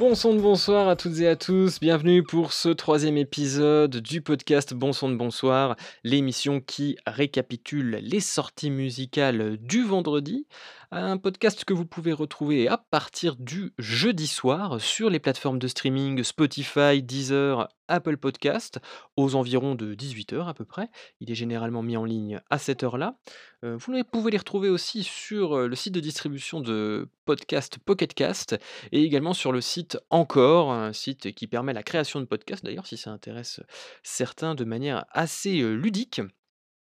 Bon 0.00 0.14
de 0.14 0.40
bonsoir 0.40 0.88
à 0.88 0.96
toutes 0.96 1.18
et 1.18 1.28
à 1.28 1.36
tous, 1.36 1.78
bienvenue 1.78 2.22
pour 2.22 2.54
ce 2.54 2.70
troisième 2.70 3.18
épisode 3.18 3.98
du 3.98 4.22
podcast 4.22 4.72
Bon 4.72 4.94
de 5.10 5.14
bonsoir, 5.14 5.76
l'émission 6.04 6.62
qui 6.62 6.96
récapitule 7.06 7.98
les 8.00 8.20
sorties 8.20 8.70
musicales 8.70 9.58
du 9.58 9.84
vendredi, 9.84 10.46
un 10.92 11.18
podcast 11.18 11.64
que 11.64 11.72
vous 11.72 11.86
pouvez 11.86 12.12
retrouver 12.12 12.66
à 12.66 12.76
partir 12.76 13.36
du 13.36 13.72
jeudi 13.78 14.26
soir 14.26 14.80
sur 14.80 15.08
les 15.08 15.20
plateformes 15.20 15.60
de 15.60 15.68
streaming 15.68 16.24
Spotify, 16.24 17.00
Deezer, 17.00 17.68
Apple 17.86 18.16
Podcast, 18.16 18.80
aux 19.16 19.36
environs 19.36 19.76
de 19.76 19.94
18h 19.94 20.48
à 20.48 20.54
peu 20.54 20.64
près. 20.64 20.88
Il 21.20 21.30
est 21.30 21.36
généralement 21.36 21.82
mis 21.82 21.96
en 21.96 22.04
ligne 22.04 22.40
à 22.50 22.58
cette 22.58 22.82
heure-là. 22.82 23.16
Euh, 23.64 23.76
vous 23.76 24.04
pouvez 24.04 24.32
les 24.32 24.38
retrouver 24.38 24.68
aussi 24.68 25.04
sur 25.04 25.56
euh, 25.56 25.68
le 25.68 25.76
site 25.76 25.94
de 25.94 26.00
distribution 26.00 26.60
de 26.60 27.08
podcast 27.24 27.78
Pocketcast 27.78 28.58
et 28.90 29.04
également 29.04 29.34
sur 29.34 29.52
le 29.52 29.60
site 29.60 29.96
Encore, 30.10 30.72
un 30.72 30.92
site 30.92 31.32
qui 31.34 31.46
permet 31.46 31.72
la 31.72 31.84
création 31.84 32.20
de 32.20 32.24
podcasts 32.24 32.64
d'ailleurs 32.64 32.86
si 32.86 32.96
ça 32.96 33.10
intéresse 33.10 33.60
certains 34.02 34.56
de 34.56 34.64
manière 34.64 35.04
assez 35.12 35.60
euh, 35.60 35.74
ludique. 35.74 36.20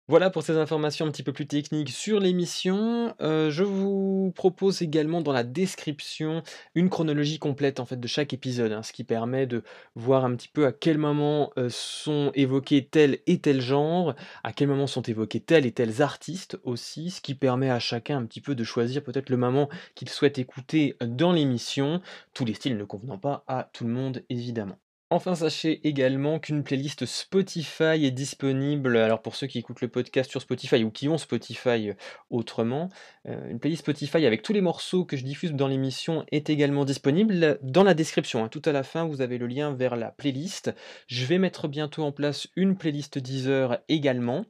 Voilà 0.08 0.30
pour 0.30 0.44
ces 0.44 0.58
informations 0.58 1.05
un 1.05 1.12
petit 1.12 1.23
peu 1.23 1.32
plus 1.32 1.48
techniques 1.48 1.90
sur 1.90 2.20
l'émission. 2.20 3.16
Euh, 3.22 3.50
je 3.50 3.64
vous 3.64 4.34
propose 4.36 4.82
également 4.82 5.22
dans 5.22 5.32
la 5.32 5.44
description 5.44 6.44
une 6.76 6.90
chronologie 6.90 7.40
complète 7.40 7.80
en 7.80 7.86
fait 7.86 8.00
de 8.00 8.08
chaque 8.08 8.34
épisode, 8.34 8.73
hein, 8.73 8.84
ce 8.84 8.92
qui 8.92 9.06
permet 9.06 9.48
de 9.48 9.64
voir 9.95 10.26
un 10.26 10.36
petit 10.36 10.50
peu 10.50 10.66
à 10.66 10.73
quel 10.73 10.98
moment 10.98 11.52
euh, 11.58 11.70
sont 11.70 12.32
évoqués 12.36 12.86
tel 12.86 13.20
et 13.26 13.40
tel 13.40 13.62
genre, 13.62 14.14
à 14.44 14.52
quel 14.52 14.68
moment 14.68 14.88
sont 14.88 15.04
évoqués 15.04 15.40
tels 15.40 15.66
et 15.66 15.72
tels 15.72 16.02
artistes 16.02 16.59
aussi, 16.64 17.09
ce 17.09 17.22
qui 17.22 17.34
permet 17.34 17.70
à 17.70 17.80
chacun 17.80 18.18
un 18.18 18.25
petit 18.25 18.42
peu 18.42 18.53
de 18.53 18.64
choisir 18.66 19.03
peut-être 19.03 19.30
le 19.30 19.38
moment 19.38 19.70
qu'il 19.95 20.09
souhaite 20.09 20.40
écouter 20.40 20.97
dans 21.02 21.31
l'émission, 21.31 22.02
tous 22.34 22.44
les 22.44 22.53
styles 22.53 22.78
ne 22.78 22.84
convenant 22.84 23.18
pas 23.18 23.45
à 23.47 23.70
tout 23.72 23.86
le 23.86 23.92
monde 23.94 24.23
évidemment. 24.30 24.78
Enfin, 25.14 25.36
sachez 25.36 25.86
également 25.86 26.40
qu'une 26.40 26.64
playlist 26.64 27.06
Spotify 27.06 28.06
est 28.06 28.12
disponible, 28.12 28.95
alors 28.95 29.22
pour 29.22 29.36
ceux 29.36 29.45
qui 29.45 29.59
écoutent 29.59 29.81
le 29.81 29.90
podcast 29.90 30.31
sur 30.31 30.42
Spotify 30.42 30.86
ou 30.86 30.90
qui 30.90 31.09
ont 31.09 31.18
Spotify 31.18 31.90
euh, 31.90 31.94
autrement, 32.30 32.88
euh, 33.28 33.50
une 33.50 33.59
playlist 33.59 33.81
Spotify 33.81 34.26
avec 34.26 34.42
tous 34.42 34.53
les 34.53 34.62
morceaux 34.62 35.03
que 35.03 35.18
je 35.18 35.26
diffuse 35.26 35.52
dans 35.52 35.68
l'émission 35.68 36.23
est 36.31 36.50
également 36.50 36.86
disponible 36.86 37.59
dans 37.62 37.84
la 37.84 37.94
description. 37.94 38.45
Hein. 38.45 38.48
Tout 38.48 38.62
à 38.64 38.72
la 38.72 38.84
fin, 38.84 39.03
vous 39.03 39.20
avez 39.20 39.38
le 39.38 39.48
lien 39.48 39.73
vers 39.73 39.98
la 39.98 40.12
playlist. 40.12 40.73
Je 41.08 41.25
vais 41.25 41.40
mettre 41.40 41.68
bientôt 41.68 42.03
en 42.03 42.14
place 42.14 42.48
une 42.56 42.78
playlist 42.78 43.20
Deezer 43.20 43.80
également. 43.90 44.46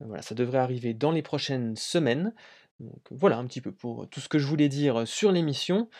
Voilà, 0.00 0.22
ça 0.22 0.34
devrait 0.34 0.56
arriver 0.56 0.94
dans 0.94 1.10
les 1.10 1.20
prochaines 1.20 1.76
semaines. 1.76 2.32
Donc 2.80 3.02
voilà 3.10 3.36
un 3.36 3.46
petit 3.46 3.60
peu 3.60 3.72
pour 3.72 4.08
tout 4.08 4.20
ce 4.20 4.28
que 4.30 4.38
je 4.38 4.46
voulais 4.46 4.70
dire 4.70 5.06
sur 5.06 5.32
l'émission. 5.32 5.90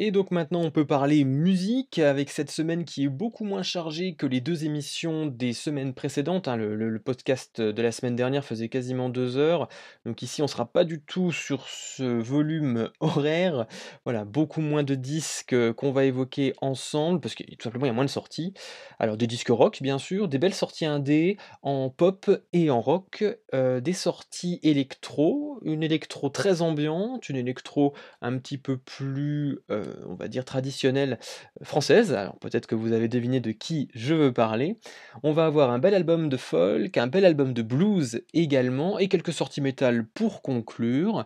Et 0.00 0.12
donc 0.12 0.30
maintenant 0.30 0.60
on 0.60 0.70
peut 0.70 0.86
parler 0.86 1.24
musique 1.24 1.98
avec 1.98 2.30
cette 2.30 2.52
semaine 2.52 2.84
qui 2.84 3.02
est 3.02 3.08
beaucoup 3.08 3.42
moins 3.42 3.64
chargée 3.64 4.14
que 4.14 4.26
les 4.26 4.40
deux 4.40 4.64
émissions 4.64 5.26
des 5.26 5.52
semaines 5.52 5.92
précédentes. 5.92 6.46
Hein. 6.46 6.54
Le, 6.56 7.00
podcast 7.00 7.60
de 7.60 7.82
la 7.82 7.90
semaine 7.90 8.14
dernière 8.14 8.44
faisait 8.44 8.68
quasiment 8.68 9.08
deux 9.08 9.38
heures. 9.38 9.68
Donc 10.06 10.22
ici 10.22 10.40
on 10.40 10.46
sera 10.46 10.66
pas 10.66 10.84
du 10.84 11.00
tout 11.00 11.32
sur 11.32 11.66
ce 11.68 12.04
volume 12.04 12.90
horaire. 13.00 13.66
Voilà, 14.04 14.24
beaucoup 14.24 14.60
moins 14.60 14.84
de 14.84 14.94
disques 14.94 15.56
qu'on 15.72 15.90
va 15.90 16.04
évoquer 16.04 16.52
ensemble 16.60 17.20
parce 17.20 17.34
que 17.34 17.42
tout 17.42 17.64
simplement 17.64 17.86
il 17.86 17.88
y 17.88 17.90
a 17.90 17.94
moins 17.94 18.04
de 18.04 18.10
sorties. 18.10 18.54
Alors 19.00 19.16
des 19.16 19.26
disques 19.26 19.48
rock 19.48 19.82
bien 19.82 19.98
sûr, 19.98 20.28
des 20.28 20.38
belles 20.38 20.54
sorties 20.54 20.86
indé 20.86 21.38
en 21.62 21.90
pop 21.90 22.30
et 22.52 22.70
en 22.70 22.80
rock, 22.80 23.24
euh, 23.52 23.80
des 23.80 23.94
sorties 23.94 24.60
électro, 24.62 25.58
une 25.64 25.82
électro 25.82 26.28
très 26.28 26.62
ambiante, 26.62 27.28
une 27.28 27.36
électro 27.36 27.94
un 28.22 28.38
petit 28.38 28.58
peu 28.58 28.76
plus... 28.76 29.58
Euh, 29.72 29.87
on 30.06 30.14
va 30.14 30.28
dire, 30.28 30.44
traditionnelle 30.44 31.18
française. 31.62 32.12
Alors 32.12 32.38
peut-être 32.38 32.66
que 32.66 32.74
vous 32.74 32.92
avez 32.92 33.08
deviné 33.08 33.40
de 33.40 33.50
qui 33.52 33.88
je 33.94 34.14
veux 34.14 34.32
parler. 34.32 34.78
On 35.22 35.32
va 35.32 35.46
avoir 35.46 35.70
un 35.70 35.78
bel 35.78 35.94
album 35.94 36.28
de 36.28 36.36
folk, 36.36 36.96
un 36.96 37.06
bel 37.06 37.24
album 37.24 37.52
de 37.52 37.62
blues 37.62 38.22
également, 38.34 38.98
et 38.98 39.08
quelques 39.08 39.32
sorties 39.32 39.60
métal 39.60 40.04
pour 40.04 40.42
conclure. 40.42 41.24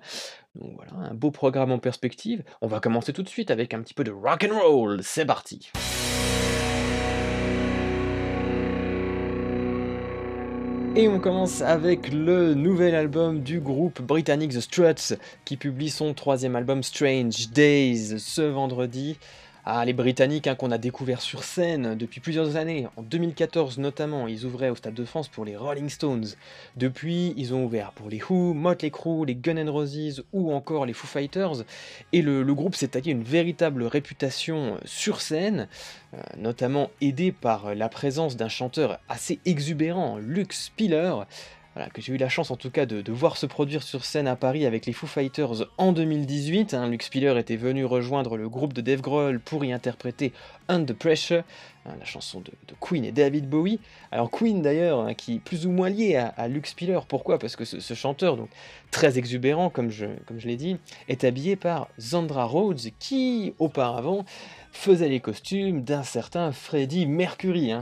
Donc 0.55 0.73
voilà, 0.77 0.93
un 1.11 1.15
beau 1.15 1.31
programme 1.31 1.73
en 1.73 1.79
perspective. 1.79 2.43
On 2.61 2.67
va 2.67 2.81
commencer 2.81 3.13
tout 3.13 3.23
de 3.23 3.29
suite 3.29 3.51
avec 3.51 3.73
un 3.75 3.81
petit 3.83 3.95
peu 3.95 4.05
de 4.05 4.11
rock 4.11 4.47
and 4.49 4.59
roll. 4.59 5.01
C'est 5.03 5.27
parti. 5.27 5.71
Et 10.95 11.09
on 11.09 11.19
commence 11.19 11.63
avec 11.63 12.13
le 12.13 12.53
nouvel 12.53 12.95
album 12.95 13.41
du 13.41 13.61
groupe 13.61 14.03
britannique 14.03 14.53
The 14.53 14.61
Struts 14.61 15.17
qui 15.47 15.57
publie 15.57 15.89
son 15.89 16.13
troisième 16.13 16.55
album 16.55 16.83
Strange 16.83 17.49
Days 17.49 18.19
ce 18.19 18.43
vendredi. 18.43 19.19
Ah, 19.65 19.85
les 19.85 19.93
Britanniques 19.93 20.49
hein, 20.49 20.57
qu'on 20.57 20.73
a 20.73 20.79
découvert 20.79 21.21
sur 21.21 21.45
scène 21.45 21.95
depuis 21.95 22.19
plusieurs 22.19 22.57
années, 22.57 22.89
en 22.97 23.03
2014 23.03 23.79
notamment, 23.79 24.27
ils 24.27 24.45
ouvraient 24.45 24.71
au 24.71 24.75
Stade 24.75 24.95
de 24.95 25.05
France 25.05 25.29
pour 25.29 25.45
les 25.45 25.57
Rolling 25.57 25.89
Stones. 25.89 26.27
Depuis, 26.77 27.33
ils 27.37 27.55
ont 27.55 27.65
ouvert 27.65 27.93
pour 27.93 28.11
les 28.11 28.21
Who, 28.21 28.55
Motley 28.55 28.91
Crue, 28.91 29.25
les 29.25 29.37
Gun 29.37 29.59
N' 29.59 29.71
Roses 29.71 30.25
ou 30.33 30.53
encore 30.53 30.85
les 30.85 30.93
Foo 30.93 31.07
Fighters. 31.07 31.63
Et 32.13 32.23
le, 32.23 32.43
groupe 32.53 32.75
s'est 32.75 32.89
taillé 32.89 33.13
une 33.13 33.23
véritable 33.23 33.85
réputation 33.85 34.79
sur 34.85 35.21
scène, 35.21 35.69
euh, 36.13 36.19
notamment 36.37 36.91
aidé 37.01 37.31
par 37.31 37.77
la 37.77 37.89
présence 37.89 38.37
d'un 38.37 38.49
chanteur 38.49 38.99
assez 39.09 39.39
exubérant, 39.45 40.19
Luke 40.19 40.55
Spiller 40.55 41.15
que 41.93 42.03
j'ai 42.03 42.13
eu 42.13 42.17
la 42.17 42.29
chance 42.29 42.51
en 42.51 42.57
tout 42.57 42.71
cas 42.71 42.87
de, 42.87 43.13
voir 43.13 43.37
se 43.37 43.47
produire 43.47 43.83
sur 43.83 44.05
scène 44.05 44.27
à 44.27 44.37
Paris 44.37 44.67
avec 44.67 44.87
les 44.87 44.93
Foo 44.93 45.07
Fighters 45.07 45.67
en 45.79 45.93
2018. 45.93 46.75
Hein. 46.75 46.89
Luke 46.89 47.03
Spiller 47.03 47.39
était 47.39 47.57
venu 47.57 47.85
rejoindre 47.85 48.37
le 48.37 48.49
groupe 48.49 48.73
de 48.73 48.81
Dave 48.81 49.01
Grohl 49.01 49.41
pour 49.41 49.65
y 49.65 49.73
interpréter 49.73 50.33
Under 50.69 50.95
Pressure, 50.95 51.43
hein, 51.87 51.93
la 51.99 52.05
chanson 52.05 52.41
de, 52.41 52.53
Queen 52.81 53.05
et 53.05 53.13
David 53.13 53.49
Bowie. 53.49 53.81
Alors 54.11 54.31
Queen 54.31 54.61
d'ailleurs, 54.61 55.01
hein, 55.01 55.15
qui 55.15 55.37
est 55.37 55.39
plus 55.39 55.67
ou 55.67 55.71
moins 55.71 55.89
lié 55.89 56.17
à, 56.17 56.49
Luke 56.49 56.67
Spiller. 56.67 57.01
Pourquoi? 57.09 57.39
Parce 57.39 57.57
que 57.57 57.65
ce, 57.65 57.95
chanteur, 57.95 58.37
donc 58.37 58.49
très 58.91 59.19
exubérant 59.19 59.71
comme 59.71 59.91
je, 59.91 60.07
comme 60.27 60.39
je 60.39 60.49
l'ai 60.49 60.57
dit, 60.57 60.77
est 61.09 61.25
habillé 61.25 61.57
par 61.57 61.89
Zandra 61.99 62.45
Rhodes 62.45 62.91
qui 62.99 63.55
auparavant 63.59 64.25
faisait 64.73 65.09
les 65.09 65.21
costumes 65.21 65.83
d'un 65.83 66.03
certain 66.03 66.53
Freddie 66.53 67.07
Mercury 67.07 67.73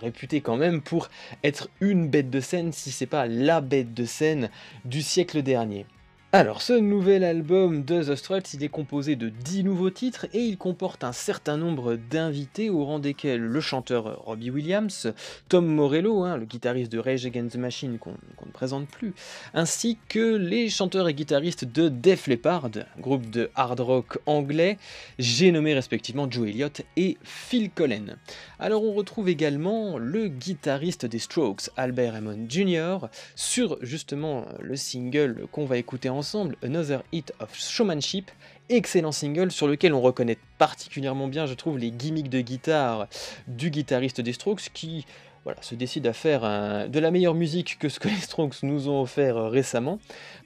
réputé 0.00 0.40
quand 0.40 0.56
même 0.56 0.80
pour 0.80 1.08
être 1.44 1.68
une 1.80 2.08
bête 2.08 2.30
de 2.30 2.40
scène, 2.40 2.72
si 2.72 2.90
c'est 2.90 3.06
pas 3.06 3.26
la 3.26 3.60
bête 3.60 3.94
de 3.94 4.04
scène 4.04 4.50
du 4.84 5.02
siècle 5.02 5.42
dernier. 5.42 5.86
Alors, 6.32 6.62
ce 6.62 6.74
nouvel 6.74 7.24
album 7.24 7.82
de 7.82 8.04
The 8.04 8.14
Struts, 8.14 8.54
il 8.54 8.62
est 8.62 8.68
composé 8.68 9.16
de 9.16 9.30
10 9.30 9.64
nouveaux 9.64 9.90
titres 9.90 10.26
et 10.32 10.38
il 10.38 10.58
comporte 10.58 11.02
un 11.02 11.10
certain 11.10 11.56
nombre 11.56 11.96
d'invités, 11.96 12.70
au 12.70 12.84
rang 12.84 13.00
desquels 13.00 13.40
le 13.40 13.60
chanteur 13.60 14.22
Robbie 14.24 14.52
Williams, 14.52 15.12
Tom 15.48 15.66
Morello, 15.66 16.22
hein, 16.22 16.36
le 16.36 16.44
guitariste 16.44 16.92
de 16.92 17.00
Rage 17.00 17.26
Against 17.26 17.54
the 17.54 17.58
Machine 17.58 17.98
qu'on 17.98 18.12
ne 18.12 18.52
présente 18.52 18.86
plus, 18.86 19.12
ainsi 19.54 19.98
que 20.08 20.36
les 20.36 20.68
chanteurs 20.68 21.08
et 21.08 21.14
guitaristes 21.14 21.64
de 21.64 21.88
Def 21.88 22.28
Leppard, 22.28 22.70
groupe 23.00 23.28
de 23.28 23.50
hard 23.56 23.80
rock 23.80 24.18
anglais, 24.26 24.78
j'ai 25.18 25.50
nommé 25.50 25.74
respectivement 25.74 26.30
Joe 26.30 26.48
Elliott 26.48 26.82
et 26.96 27.18
Phil 27.24 27.72
Collen. 27.72 28.18
Alors, 28.60 28.84
on 28.84 28.92
retrouve 28.92 29.28
également 29.28 29.98
le 29.98 30.28
guitariste 30.28 31.06
des 31.06 31.18
Strokes, 31.18 31.70
Albert 31.76 32.14
Hammond 32.14 32.46
Jr., 32.48 33.08
sur 33.34 33.78
justement 33.80 34.44
le 34.60 34.76
single 34.76 35.48
qu'on 35.50 35.64
va 35.64 35.76
écouter 35.76 36.08
en 36.08 36.19
ensemble 36.20 36.54
Another 36.62 37.02
Hit 37.12 37.32
of 37.40 37.54
Showmanship, 37.54 38.30
excellent 38.68 39.12
single 39.12 39.50
sur 39.50 39.66
lequel 39.66 39.94
on 39.94 40.02
reconnaît 40.02 40.36
particulièrement 40.58 41.28
bien, 41.28 41.46
je 41.46 41.54
trouve, 41.54 41.78
les 41.78 41.90
gimmicks 41.90 42.28
de 42.28 42.42
guitare 42.42 43.08
du 43.48 43.70
guitariste 43.70 44.20
des 44.20 44.34
Strokes 44.34 44.68
qui 44.74 45.06
voilà, 45.44 45.60
se 45.62 45.74
décide 45.74 46.06
à 46.06 46.12
faire 46.12 46.42
de 46.88 46.98
la 46.98 47.10
meilleure 47.10 47.34
musique 47.34 47.78
que 47.78 47.88
ce 47.88 47.98
que 47.98 48.08
les 48.08 48.16
Strokes 48.16 48.62
nous 48.62 48.88
ont 48.88 49.00
offert 49.00 49.36
euh, 49.36 49.48
récemment, 49.48 49.98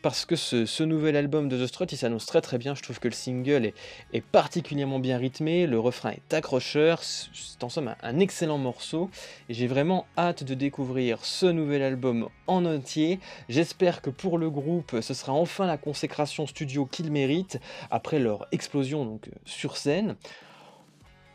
parce 0.02 0.24
que 0.24 0.36
ce, 0.36 0.82
nouvel 0.82 1.16
album 1.16 1.48
de 1.48 1.62
The 1.62 1.66
Struts, 1.66 1.86
il 1.92 1.96
s'annonce 1.96 2.26
très 2.26 2.40
très 2.40 2.58
bien, 2.58 2.74
je 2.74 2.82
trouve 2.82 3.00
que 3.00 3.08
le 3.08 3.14
single 3.14 3.72
est, 4.12 4.20
particulièrement 4.20 4.98
bien 4.98 5.18
rythmé, 5.18 5.66
le 5.66 5.78
refrain 5.78 6.10
est 6.10 6.34
accrocheur, 6.34 7.02
c'est 7.02 7.62
en 7.64 7.68
somme 7.68 7.94
un, 8.02 8.18
excellent 8.20 8.58
morceau, 8.58 9.10
et 9.48 9.54
j'ai 9.54 9.66
vraiment 9.66 10.06
hâte 10.16 10.44
de 10.44 10.54
découvrir 10.54 11.24
ce 11.24 11.46
nouvel 11.46 11.82
album 11.82 12.28
en 12.46 12.64
entier, 12.64 13.18
j'espère 13.48 14.02
que 14.02 14.10
pour 14.10 14.38
le 14.38 14.50
groupe, 14.50 14.96
ce 15.00 15.14
sera 15.14 15.32
enfin 15.32 15.66
la 15.66 15.76
consécration 15.76 16.46
studio 16.46 16.86
qu'ils 16.86 17.10
méritent, 17.10 17.58
après 17.90 18.18
leur 18.18 18.46
explosion 18.52 19.04
donc, 19.04 19.28
euh, 19.28 19.32
sur 19.44 19.76
scène. 19.76 20.16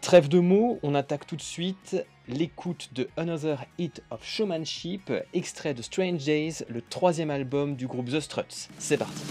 Trêve 0.02 0.30
de 0.30 0.40
mots, 0.40 0.80
on 0.82 0.96
attaque 0.96 1.28
tout 1.28 1.36
de 1.36 1.42
suite 1.42 1.98
l'écoute 2.28 2.90
de 2.94 3.10
Another 3.18 3.66
Hit 3.78 4.02
of 4.12 4.24
Showmanship, 4.24 5.12
extrait 5.34 5.74
de 5.74 5.82
Strange 5.82 6.24
Days, 6.24 6.64
le 6.70 6.82
troisième 6.82 7.30
album 7.30 7.76
du 7.76 7.86
groupe 7.86 8.10
The 8.10 8.22
Struts. 8.22 8.70
C'est 8.78 8.98
parti. 8.98 9.24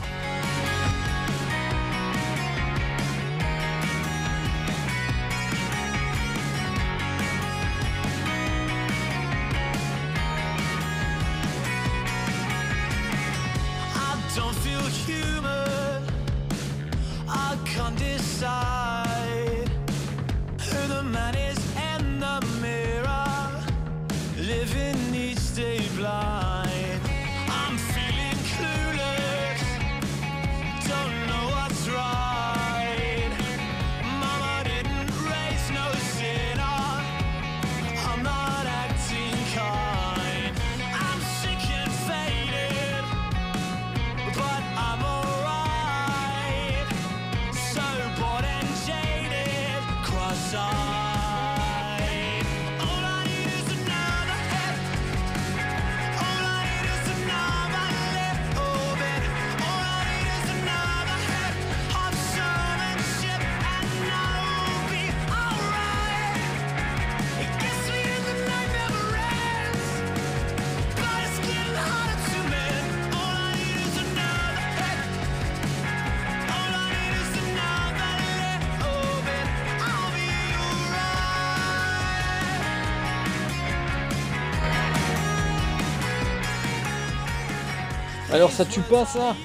Ça 88.58 88.64
tue 88.64 88.80
pas 88.80 89.06
ça? 89.06 89.36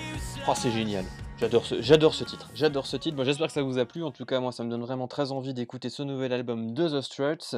Oh 0.47 0.53
c'est 0.55 0.71
génial 0.71 1.05
J'adore 1.39 1.65
ce, 1.65 1.81
j'adore 1.81 2.13
ce 2.13 2.23
titre, 2.23 2.49
j'adore 2.53 2.85
ce 2.85 2.95
titre. 2.95 3.17
Bon, 3.17 3.23
j'espère 3.23 3.47
que 3.47 3.53
ça 3.53 3.63
vous 3.63 3.79
a 3.79 3.85
plu. 3.85 4.03
En 4.03 4.11
tout 4.11 4.23
cas, 4.23 4.39
moi, 4.39 4.51
ça 4.51 4.63
me 4.63 4.69
donne 4.69 4.83
vraiment 4.83 5.07
très 5.07 5.31
envie 5.31 5.53
d'écouter 5.53 5.89
ce 5.89 6.03
nouvel 6.03 6.31
album 6.31 6.73
de 6.73 6.87
The 6.87 7.01
Struts. 7.01 7.57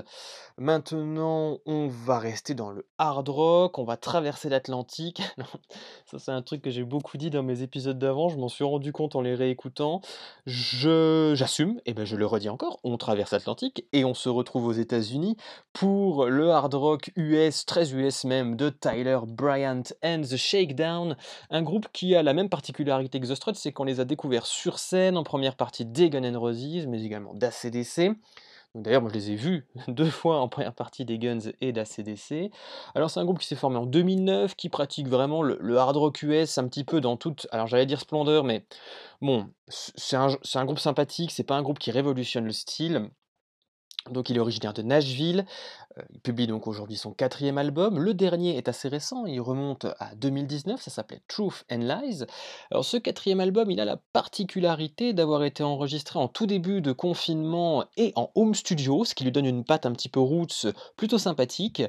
Maintenant, 0.58 1.60
on 1.66 1.88
va 1.88 2.18
rester 2.18 2.56
dans 2.56 2.72
le 2.72 2.88
hard 2.98 3.28
rock, 3.28 3.78
on 3.78 3.84
va 3.84 3.98
traverser 3.98 4.50
l'Atlantique. 4.50 5.22
ça, 6.06 6.20
c'est 6.20 6.32
un 6.32 6.42
truc 6.42 6.62
que 6.62 6.72
j'ai 6.72 6.84
beaucoup 6.84 7.18
dit 7.18 7.30
dans 7.30 7.44
mes 7.44 7.62
épisodes 7.62 8.00
d'avant. 8.00 8.30
Je 8.30 8.38
m'en 8.38 8.48
suis 8.48 8.64
rendu 8.64 8.94
compte 8.94 9.16
en 9.16 9.22
les 9.22 9.36
réécoutant. 9.36 10.02
Je, 10.46 11.34
j'assume, 11.36 11.80
et 11.86 11.94
ben 11.94 12.06
je 12.06 12.16
le 12.16 12.26
redis 12.26 12.50
encore. 12.50 12.80
On 12.84 12.96
traverse 12.98 13.32
l'Atlantique 13.32 13.86
et 13.92 14.06
on 14.06 14.14
se 14.14 14.30
retrouve 14.30 14.66
aux 14.66 14.74
États-Unis 14.74 15.36
pour 15.74 16.26
le 16.26 16.50
hard 16.50 16.74
rock 16.74 17.12
US, 17.18 17.66
très 17.66 17.94
US 17.94 18.24
même, 18.24 18.56
de 18.56 18.70
Tyler 18.70 19.20
Bryant 19.28 19.84
and 20.02 20.22
the 20.22 20.38
Shakedown, 20.38 21.18
un 21.50 21.62
groupe 21.62 21.88
qui 21.92 22.16
a 22.16 22.24
la 22.24 22.34
même 22.34 22.50
particularité 22.50 23.20
que 23.20 23.28
The 23.28 23.36
Struts, 23.36 23.65
c'est 23.66 23.72
qu'on 23.72 23.84
les 23.84 24.00
a 24.00 24.06
découverts 24.06 24.46
sur 24.46 24.78
scène 24.78 25.18
en 25.18 25.24
première 25.24 25.56
partie 25.56 25.86
des 25.86 26.12
Guns 26.12 26.22
N' 26.22 26.38
Roses, 26.38 26.86
mais 26.86 27.04
également 27.04 27.34
d'ACDC. 27.34 28.12
D'ailleurs, 28.76 29.02
moi 29.02 29.10
je 29.10 29.16
les 29.16 29.32
ai 29.32 29.36
vus 29.36 29.66
deux 29.88 30.12
fois 30.12 30.40
en 30.40 30.48
première 30.48 30.76
partie 30.76 31.04
des 31.04 31.18
Guns 31.18 31.52
et 31.62 31.72
d'ACDC. 31.72 32.52
Alors 32.94 33.10
c'est 33.10 33.20
un 33.20 33.26
groupe 33.26 33.40
qui 33.40 33.48
s'est 33.48 33.56
formé 33.56 33.78
en 33.78 33.88
2009, 33.88 34.56
qui 34.56 34.70
pratique 34.70 35.08
vraiment 35.08 35.42
le, 35.42 35.78
hard 35.80 35.98
rock 35.98 36.22
US 36.22 36.60
un 36.60 36.68
petit 36.68 36.84
peu 36.84 37.02
dans 37.02 37.18
toute, 37.18 37.48
alors 37.50 37.66
j'allais 37.66 37.88
dire 37.88 38.02
splendeur, 38.02 38.44
mais 38.44 38.68
bon, 39.20 39.50
c'est 39.68 40.16
un, 40.16 40.28
un, 40.54 40.66
groupe 40.66 40.78
sympathique, 40.78 41.32
c'est 41.32 41.44
pas 41.44 41.56
un 41.56 41.64
groupe 41.64 41.80
qui 41.80 41.90
révolutionne 41.90 42.46
le 42.46 42.52
style. 42.52 43.10
Donc 44.12 44.30
il 44.30 44.38
est 44.38 44.40
originaire 44.40 44.74
de 44.74 44.84
Nashville, 44.84 45.46
euh, 45.98 46.02
il 46.14 46.20
publie 46.20 46.48
donc 46.48 46.68
aujourd'hui 46.68 46.96
son 46.96 47.12
quatrième 47.12 47.58
album. 47.58 48.00
Le 48.00 48.14
dernier 48.14 48.58
est 48.58 48.68
assez 48.68 48.88
récent, 48.88 49.26
il 49.26 49.42
remonte 49.42 49.86
à 50.00 50.14
2019, 50.16 50.82
ça 50.82 50.92
s'appelait 50.92 51.22
Truth 51.28 51.66
and 51.72 51.80
Lies. 51.80 52.24
Alors 52.70 52.86
ce 52.86 52.98
quatrième 52.98 53.40
album, 53.40 53.72
il 53.72 53.80
a 53.80 53.86
la 53.86 53.98
particularité 54.14 55.14
d'avoir 55.14 55.44
été 55.44 55.64
enregistré 55.64 56.20
en 56.20 56.28
tout 56.28 56.46
début 56.46 56.82
de 56.82 56.92
confinement 56.92 57.86
et 57.98 58.14
en 58.16 58.30
home 58.36 58.54
studio, 58.54 59.06
ce 59.06 59.16
qui 59.16 59.24
lui 59.24 59.32
donne 59.32 59.46
une 59.46 59.64
patte 59.64 59.86
un 59.86 59.92
petit 59.92 60.10
peu 60.10 60.20
roots 60.20 60.68
plutôt 60.98 61.18
sympathique. 61.18 61.82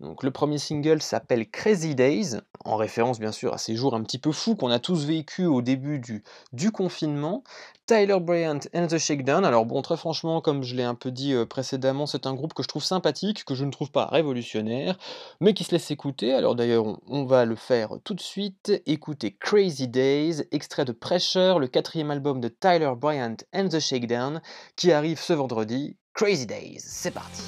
Donc 0.00 0.22
le 0.22 0.30
premier 0.30 0.58
single 0.58 1.02
s'appelle 1.02 1.48
Crazy 1.48 1.94
Days, 1.94 2.38
en 2.64 2.76
référence 2.76 3.20
bien 3.20 3.32
sûr 3.32 3.54
à 3.54 3.58
ces 3.58 3.76
jours 3.76 3.94
un 3.94 4.02
petit 4.02 4.18
peu 4.18 4.32
fous 4.32 4.56
qu'on 4.56 4.70
a 4.70 4.78
tous 4.78 5.04
vécu 5.04 5.46
au 5.46 5.62
début 5.62 6.00
du, 6.00 6.72
confinement. 6.72 7.42
Tyler 7.86 8.18
Bryant 8.20 8.60
and 8.72 8.86
the 8.86 8.98
Shakedown. 8.98 9.44
Alors 9.44 9.66
bon, 9.66 9.82
très 9.82 9.96
franchement, 9.96 10.40
comme 10.40 10.62
je 10.62 10.76
l'ai 10.76 10.84
un 10.84 10.94
peu 10.94 11.10
dit 11.10 11.32
euh, 11.32 11.44
précédemment, 11.60 12.06
c'est 12.06 12.26
un 12.26 12.32
groupe 12.32 12.54
que 12.54 12.62
je 12.62 12.68
trouve 12.68 12.82
sympathique, 12.82 13.44
que 13.44 13.54
je 13.54 13.66
ne 13.66 13.70
trouve 13.70 13.90
pas 13.90 14.06
révolutionnaire, 14.06 14.96
mais 15.42 15.52
qui 15.52 15.62
se 15.62 15.72
laisse 15.72 15.90
écouter. 15.90 16.32
Alors 16.32 16.54
d'ailleurs, 16.54 16.86
on, 17.06 17.26
va 17.26 17.44
le 17.44 17.54
faire 17.54 17.98
tout 18.02 18.14
de 18.14 18.20
suite. 18.20 18.72
Écoutez 18.86 19.36
Crazy 19.38 19.86
Days, 19.86 20.42
extrait 20.52 20.86
de 20.86 20.92
Pressure, 20.92 21.58
le 21.58 21.68
quatrième 21.68 22.10
album 22.10 22.40
de 22.40 22.48
Tyler 22.48 22.92
Bryant 22.96 23.36
and 23.54 23.68
the 23.68 23.78
Shakedown, 23.78 24.40
qui 24.74 24.90
arrive 24.90 25.20
ce 25.20 25.34
vendredi. 25.34 25.98
Crazy 26.14 26.46
Days, 26.46 26.80
c'est 26.80 27.10
parti. 27.10 27.42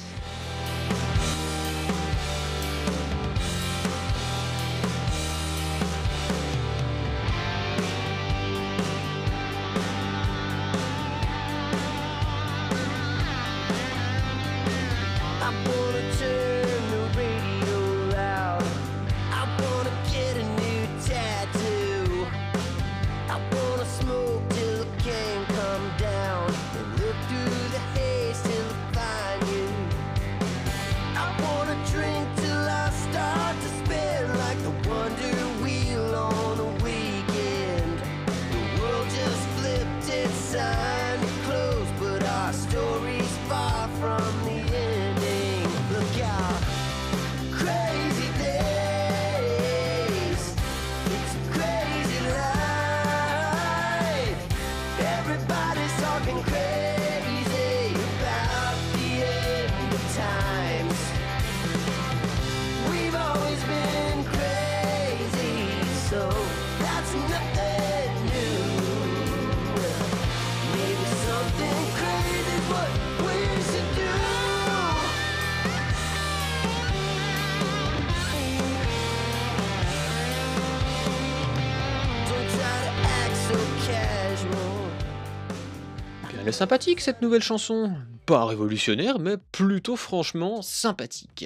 Elle 86.43 86.49
est 86.49 86.51
sympathique 86.51 86.99
cette 86.99 87.21
nouvelle 87.21 87.41
chanson. 87.41 87.93
Pas 88.25 88.43
révolutionnaire, 88.43 89.17
mais 89.17 89.37
plutôt 89.53 89.95
franchement 89.95 90.61
sympathique. 90.61 91.45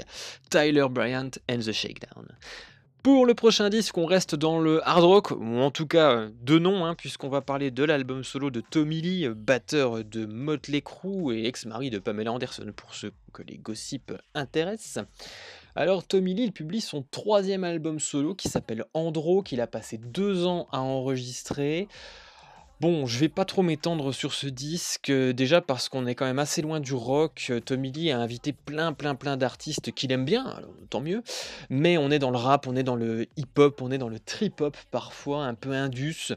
Tyler 0.49 0.87
Bryant 0.89 1.29
and 1.47 1.59
the 1.59 1.71
Shakedown. 1.71 2.25
Pour 3.03 3.27
le 3.27 3.35
prochain 3.35 3.69
disque, 3.69 3.95
on 3.99 4.07
reste 4.07 4.33
dans 4.33 4.59
le 4.59 4.81
hard 4.87 5.03
rock, 5.03 5.31
ou 5.31 5.59
en 5.59 5.69
tout 5.69 5.85
cas 5.85 6.29
de 6.41 6.57
nom, 6.57 6.83
hein, 6.83 6.95
puisqu'on 6.95 7.29
va 7.29 7.41
parler 7.41 7.69
de 7.69 7.83
l'album 7.83 8.23
solo 8.23 8.49
de 8.49 8.59
Tommy 8.59 9.01
Lee, 9.01 9.29
batteur 9.29 10.03
de 10.03 10.25
Motley 10.25 10.81
Crue 10.81 11.37
et 11.37 11.47
ex-mari 11.47 11.91
de 11.91 11.99
Pamela 11.99 12.31
Anderson, 12.33 12.73
pour 12.75 12.95
ceux 12.95 13.11
que 13.33 13.43
les 13.43 13.59
gossips 13.59 14.13
intéressent. 14.33 15.05
Alors 15.75 16.07
Tommy 16.07 16.33
Lee 16.33 16.49
publie 16.49 16.81
son 16.81 17.03
troisième 17.03 17.63
album 17.63 17.99
solo 17.99 18.33
qui 18.33 18.49
s'appelle 18.49 18.83
Andro, 18.95 19.43
qu'il 19.43 19.61
a 19.61 19.67
passé 19.67 19.99
deux 19.99 20.47
ans 20.47 20.67
à 20.71 20.79
enregistrer. 20.79 21.87
Bon, 22.79 23.07
je 23.07 23.17
vais 23.17 23.27
pas 23.27 23.43
trop 23.43 23.63
m'étendre 23.63 24.11
sur 24.11 24.35
ce 24.35 24.45
disque, 24.45 25.09
euh, 25.09 25.33
déjà 25.33 25.61
parce 25.61 25.89
qu'on 25.89 26.05
est 26.05 26.13
quand 26.13 26.25
même 26.25 26.37
assez 26.37 26.61
loin 26.61 26.79
du 26.79 26.93
rock. 26.93 27.47
Euh, 27.49 27.59
Tommy 27.59 27.91
Lee 27.91 28.11
a 28.11 28.19
invité 28.19 28.53
plein, 28.53 28.93
plein, 28.93 29.15
plein 29.15 29.35
d'artistes 29.35 29.91
qu'il 29.91 30.11
aime 30.11 30.25
bien, 30.25 30.61
tant 30.91 31.01
mieux. 31.01 31.23
Mais 31.71 31.97
on 31.97 32.11
est 32.11 32.19
dans 32.19 32.29
le 32.29 32.37
rap, 32.37 32.67
on 32.67 32.75
est 32.75 32.83
dans 32.83 32.95
le 32.95 33.25
hip-hop, 33.35 33.81
on 33.81 33.89
est 33.89 33.97
dans 33.97 34.09
le 34.09 34.19
trip-hop 34.19 34.77
parfois, 34.91 35.45
un 35.45 35.55
peu 35.55 35.71
indus. 35.71 36.33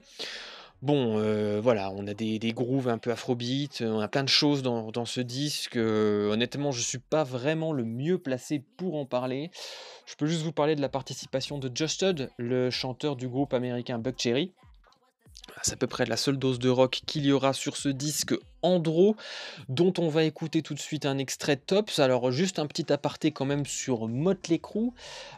Bon, 0.80 1.18
euh, 1.18 1.61
voilà, 1.62 1.90
on 1.90 2.06
a 2.06 2.14
des, 2.14 2.38
grooves 2.54 2.88
un 2.88 2.97
peu 2.97 3.11
afrobeat, 3.11 3.82
on 3.87 4.00
a 4.00 4.09
plein 4.09 4.25
de 4.25 4.30
choses 4.30 4.62
dans, 4.62 5.04
ce 5.04 5.20
disque. 5.20 5.76
honnêtement, 5.76 6.73
je 6.73 6.80
suis 6.80 6.97
pas 6.97 7.23
vraiment 7.23 7.75
le 7.75 7.85
mieux 7.85 8.16
placé 8.16 8.64
pour 8.78 8.94
en 8.94 9.04
parler. 9.04 9.50
Je 10.06 10.14
peux 10.14 10.25
juste 10.25 10.42
vous 10.42 10.52
parler 10.52 10.75
de 10.75 10.80
la 10.80 10.88
participation 10.88 11.59
de 11.59 11.70
Justed, 11.75 12.30
le 12.38 12.70
chanteur 12.70 13.16
du 13.16 13.28
groupe 13.28 13.52
américain 13.52 13.99
Buck 13.99 14.14
Cherry. 14.16 14.54
C'est 15.62 15.75
à 15.75 15.76
peu 15.76 15.87
près 15.87 16.07
la 16.07 16.16
seule 16.16 16.38
dose 16.38 16.59
de 16.59 16.69
rock 16.69 17.02
qu'il 17.07 17.25
y 17.25 17.33
aura 17.33 17.52
sur 17.52 17.76
ce 17.76 17.88
disque 17.88 18.35
Andro, 18.62 19.17
dont 19.69 19.93
on 19.99 20.09
va 20.09 20.25
écouter 20.25 20.62
tout 20.62 20.75
de 20.75 20.81
suite 20.81 21.07
un 21.07 21.19
extrait 21.19 21.57
Tops. 21.57 21.99
Alors 21.99 22.31
juste 22.31 22.59
un 22.59 22.67
petit 22.67 22.93
aparté 22.93 23.31
quand 23.31 23.45
même 23.45 23.67
sur 23.67 24.09
Motley 24.09 24.59
Crue. 24.59 24.90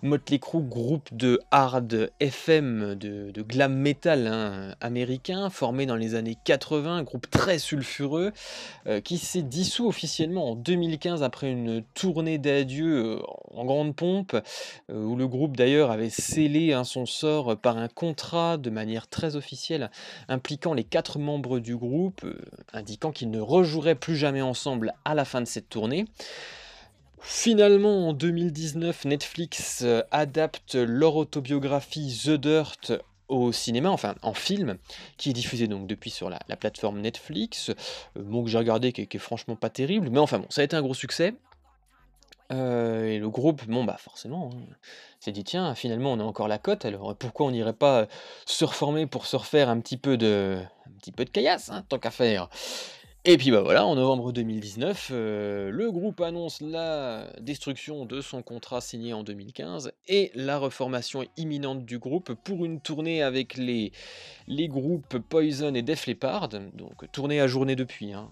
Motley 0.03 0.39
Crue, 0.39 0.63
groupe 0.63 1.09
de 1.13 1.41
hard 1.51 2.11
FM, 2.21 2.95
de, 2.95 3.43
glam 3.43 3.75
metal 3.75 4.27
hein, 4.27 4.75
américain, 4.81 5.51
formé 5.51 5.87
dans 5.87 5.97
les 5.97 6.15
années 6.15 6.37
80, 6.45 6.97
un 6.97 7.03
groupe 7.03 7.31
très 7.31 7.59
sulfureux, 7.59 8.33
euh, 8.87 9.01
qui 9.01 9.19
s'est 9.19 9.43
dissous 9.43 9.87
officiellement 9.87 10.51
en 10.51 10.55
2015 10.55 11.23
après 11.23 11.51
une 11.51 11.83
tournée 11.95 12.39
d'adieu 12.39 13.05
euh, 13.05 13.23
en 13.55 13.65
grande 13.65 13.95
pompe, 13.95 14.35
euh, 14.91 15.05
où 15.05 15.17
le 15.17 15.29
groupe 15.29 15.57
d'ailleurs 15.57 15.91
avait 15.91 16.11
scellé 16.11 16.73
hein, 16.73 16.85
son 16.85 17.07
sort 17.07 17.57
par 17.57 17.79
un 17.79 17.89
contrat 17.89 18.57
de 18.57 18.71
manière 18.71 19.09
très 19.09 19.37
officielle 19.37 19.91
impliquant 20.29 20.75
les 20.75 20.85
quatre 20.85 21.19
membres 21.19 21.59
du 21.59 21.77
groupe, 21.77 22.27
indiquant 22.73 23.12
qu'ils 23.13 23.31
ne 23.31 23.41
rejoueraient 23.41 23.95
plus 23.95 24.17
jamais 24.17 24.43
ensemble 24.43 24.95
à 25.05 25.15
la 25.15 25.25
fin 25.25 25.41
de 25.41 25.47
cette 25.47 25.69
tournée. 25.69 26.07
Finalement, 27.21 28.09
en 28.09 28.13
2019, 28.13 29.05
Netflix 29.05 29.83
euh, 29.85 30.03
adapte 30.11 30.75
leur 30.75 31.15
autobiographie 31.15 32.21
The 32.25 32.31
Dirt 32.31 32.93
au 33.29 33.53
cinéma, 33.53 33.91
enfin 33.91 34.17
en 34.23 34.35
film, 34.35 34.77
qui 35.17 35.31
est 35.31 35.33
diffusé 35.33 35.69
donc 35.69 35.87
depuis 35.87 36.11
sur 36.11 36.29
la, 36.29 36.41
plateforme 36.57 37.01
Netflix. 37.01 37.71
Euh, 37.71 37.75
bon, 38.17 38.43
que 38.43 38.51
j'ai 38.51 38.59
regardé, 38.59 38.93
qui, 38.93 39.07
qui, 39.07 39.17
est 39.17 39.21
franchement 39.21 39.55
pas 39.55 39.71
terrible, 39.71 40.11
mais 40.11 40.19
enfin 40.19 40.41
bon, 40.41 40.47
ça 40.51 40.63
a 40.63 40.65
été 40.65 40.75
un 40.75 40.83
gros 40.83 40.95
succès. 40.95 41.35
Euh, 42.53 43.07
et 43.07 43.19
le 43.19 43.31
groupe, 43.31 43.65
bon 43.67 43.85
bah 43.85 43.97
forcément, 43.99 44.51
hein, 44.53 44.75
s'est 45.21 45.33
dit 45.33 45.45
tiens, 45.45 45.75
finalement 45.75 46.13
on 46.13 46.21
a 46.21 46.25
encore 46.25 46.49
la 46.49 46.59
cote, 46.59 46.85
alors 46.85 47.15
pourquoi 47.17 47.47
on 47.47 47.51
n'irait 47.51 47.73
pas 47.73 48.09
se 48.45 48.65
reformer 48.65 49.07
pour 49.07 49.27
se 49.27 49.37
refaire 49.37 49.71
un 49.71 49.81
petit 49.81 49.97
peu 49.97 50.19
de, 50.19 50.59
un 50.87 50.99
petit 50.99 51.13
peu 51.13 51.25
de 51.25 51.31
caillasse, 51.31 51.71
hein, 51.71 51.85
tant 51.89 51.99
qu'à 51.99 52.11
faire. 52.11 52.51
Et 53.25 53.37
puis 53.37 53.53
bah 53.53 53.61
voilà, 53.63 53.87
en 53.87 53.95
novembre 53.95 54.33
2019, 54.33 55.11
euh, 55.13 55.71
le 55.71 55.93
groupe 55.93 56.21
annonce 56.21 56.61
la 56.61 57.29
destruction 57.41 58.05
de 58.05 58.21
son 58.21 58.43
contrat 58.43 58.81
signé 58.81 59.13
en 59.13 59.23
2015 59.23 59.93
et 60.09 60.33
la 60.35 60.59
reformation 60.59 61.25
imminente 61.37 61.85
du 61.85 62.01
groupe 62.01 62.35
pour 62.35 62.65
une 62.65 62.81
tournée 62.81 63.23
avec 63.23 63.57
les, 63.57 63.93
groupes 64.49 65.19
Poison 65.19 65.73
et 65.73 65.83
Def 65.83 66.09
Leppard, 66.09 66.49
donc 66.49 67.13
tournée 67.13 67.41
à 67.41 67.47
journée 67.47 67.77
depuis, 67.77 68.13
hein, 68.13 68.29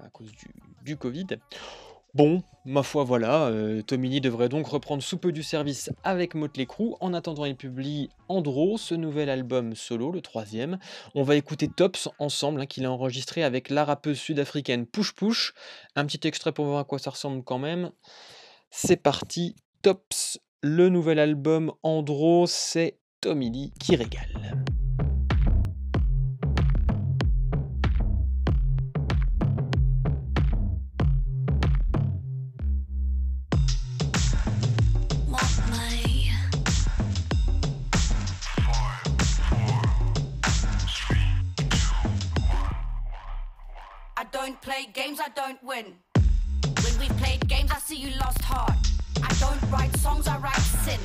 à 0.00 0.08
cause 0.10 0.30
du 0.84 0.96
Covid. 0.96 1.26
Bon, 2.14 2.42
ma 2.64 2.82
foi 2.82 3.04
voilà, 3.04 3.46
euh, 3.46 3.82
Tomini 3.82 4.20
devrait 4.20 4.48
donc 4.48 4.66
reprendre 4.66 5.02
sous 5.02 5.18
peu 5.18 5.32
du 5.32 5.42
service 5.42 5.90
avec 6.02 6.34
Motley 6.34 6.64
Crue. 6.66 6.94
En 7.00 7.12
attendant, 7.12 7.44
il 7.44 7.56
publie 7.56 8.08
Andro, 8.28 8.78
ce 8.78 8.94
nouvel 8.94 9.28
album 9.28 9.74
solo, 9.74 10.10
le 10.12 10.22
troisième. 10.22 10.78
On 11.14 11.22
va 11.22 11.36
écouter 11.36 11.68
Tops 11.68 12.08
ensemble, 12.18 12.60
hein, 12.60 12.66
qu'il 12.66 12.86
a 12.86 12.90
enregistré 12.90 13.44
avec 13.44 13.68
la 13.68 13.84
rappeuse 13.84 14.18
sud-africaine 14.18 14.86
Push 14.86 15.14
Push. 15.14 15.52
Un 15.94 16.06
petit 16.06 16.26
extrait 16.26 16.52
pour 16.52 16.64
voir 16.64 16.78
à 16.78 16.84
quoi 16.84 16.98
ça 16.98 17.10
ressemble 17.10 17.44
quand 17.44 17.58
même. 17.58 17.90
C'est 18.70 19.02
parti, 19.02 19.54
Tops, 19.82 20.38
le 20.62 20.88
nouvel 20.88 21.18
album 21.18 21.72
Andro, 21.82 22.46
c'est 22.46 22.98
Tomini 23.20 23.72
qui 23.78 23.94
régale. 23.94 24.66
Don't 44.46 44.60
play 44.60 44.86
games, 44.92 45.18
I 45.18 45.28
don't 45.34 45.58
win. 45.64 45.94
When 46.84 46.98
we 47.00 47.08
played 47.20 47.48
games, 47.48 47.70
I 47.72 47.80
see 47.80 47.96
you 47.96 48.10
lost 48.20 48.42
heart. 48.42 48.78
I 49.22 49.32
don't 49.40 49.60
write 49.72 49.96
songs, 49.98 50.28
I 50.28 50.38
write 50.38 50.60
sin. 50.84 51.00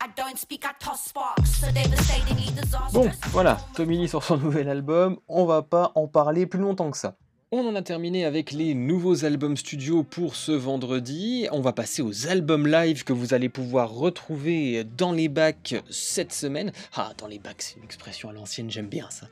I 0.00 0.08
don't 0.16 0.36
speak, 0.36 0.64
I 0.64 0.72
toss 0.80 1.04
sparks. 1.04 1.60
So 1.60 1.70
devastatingly 1.70 2.50
disastrous. 2.50 2.92
Bon, 2.92 3.10
voilà, 3.30 3.58
Tommy 3.74 4.08
sur 4.08 4.24
son 4.24 4.38
nouvel 4.38 4.68
album. 4.68 5.18
On 5.28 5.44
va 5.44 5.62
pas 5.62 5.92
en 5.94 6.08
parler 6.08 6.46
plus 6.46 6.58
longtemps 6.58 6.90
que 6.90 6.96
ça. 6.96 7.16
On 7.52 7.66
en 7.66 7.76
a 7.76 7.82
terminé 7.82 8.24
avec 8.24 8.50
les 8.50 8.74
nouveaux 8.74 9.24
albums 9.24 9.56
studio 9.56 10.02
pour 10.02 10.34
ce 10.34 10.52
vendredi. 10.52 11.46
On 11.52 11.60
va 11.60 11.72
passer 11.72 12.02
aux 12.02 12.26
albums 12.28 12.66
live 12.66 13.04
que 13.04 13.12
vous 13.12 13.34
allez 13.34 13.48
pouvoir 13.48 13.90
retrouver 13.90 14.84
dans 14.84 15.12
les 15.12 15.28
bacs 15.28 15.76
cette 15.90 16.32
semaine. 16.32 16.72
Ah, 16.96 17.12
dans 17.18 17.28
les 17.28 17.38
bacs, 17.38 17.62
c'est 17.62 17.76
une 17.76 17.84
expression 17.84 18.30
à 18.30 18.32
l'ancienne, 18.32 18.70
j'aime 18.70 18.88
bien 18.88 19.08
ça. 19.10 19.26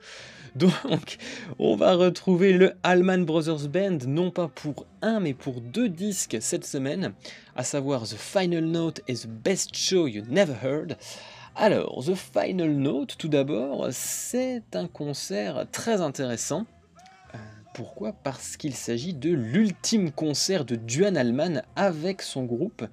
Donc, 0.56 1.18
on 1.58 1.76
va 1.76 1.94
retrouver 1.94 2.52
le 2.52 2.72
Allman 2.82 3.24
Brothers 3.24 3.68
Band, 3.68 3.98
non 4.06 4.30
pas 4.30 4.48
pour 4.48 4.86
un, 5.02 5.20
mais 5.20 5.34
pour 5.34 5.60
deux 5.60 5.88
disques 5.88 6.38
cette 6.40 6.64
semaine, 6.64 7.12
à 7.56 7.64
savoir 7.64 8.02
The 8.02 8.16
Final 8.16 8.64
Note 8.64 9.00
et 9.08 9.14
The 9.14 9.26
Best 9.26 9.76
Show 9.76 10.06
You 10.06 10.22
Never 10.28 10.54
Heard. 10.62 10.96
Alors, 11.56 12.04
The 12.04 12.14
Final 12.14 12.72
Note, 12.72 13.16
tout 13.18 13.28
d'abord, 13.28 13.88
c'est 13.90 14.62
un 14.74 14.86
concert 14.86 15.66
très 15.72 16.00
intéressant 16.00 16.66
pourquoi? 17.78 18.12
Parce 18.12 18.56
qu'il 18.56 18.74
s'agit 18.74 19.14
de 19.14 19.30
l'ultime 19.30 20.10
concert 20.10 20.64
de 20.64 20.74
Duane 20.74 21.16
Allman 21.16 21.62
avec 21.76 22.22
son 22.22 22.42
groupe. 22.42 22.84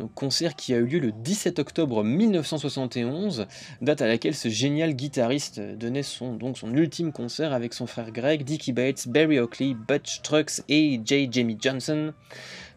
Un 0.00 0.06
concert 0.06 0.54
qui 0.54 0.74
a 0.74 0.76
eu 0.76 0.84
lieu 0.84 1.00
le 1.00 1.10
17 1.10 1.58
octobre 1.58 2.04
1971, 2.04 3.48
date 3.80 4.00
à 4.00 4.06
laquelle 4.06 4.36
ce 4.36 4.48
génial 4.48 4.94
guitariste 4.94 5.58
donnait 5.58 6.04
son, 6.04 6.36
donc 6.36 6.56
son 6.56 6.72
ultime 6.72 7.10
concert 7.10 7.52
avec 7.52 7.74
son 7.74 7.88
frère 7.88 8.12
Greg, 8.12 8.44
Dickie 8.44 8.70
Bates, 8.70 9.08
Barry 9.08 9.40
Oakley, 9.40 9.74
Butch 9.74 10.22
Trucks 10.22 10.62
et 10.68 11.00
J. 11.04 11.28
Jamie 11.32 11.58
Johnson. 11.60 12.12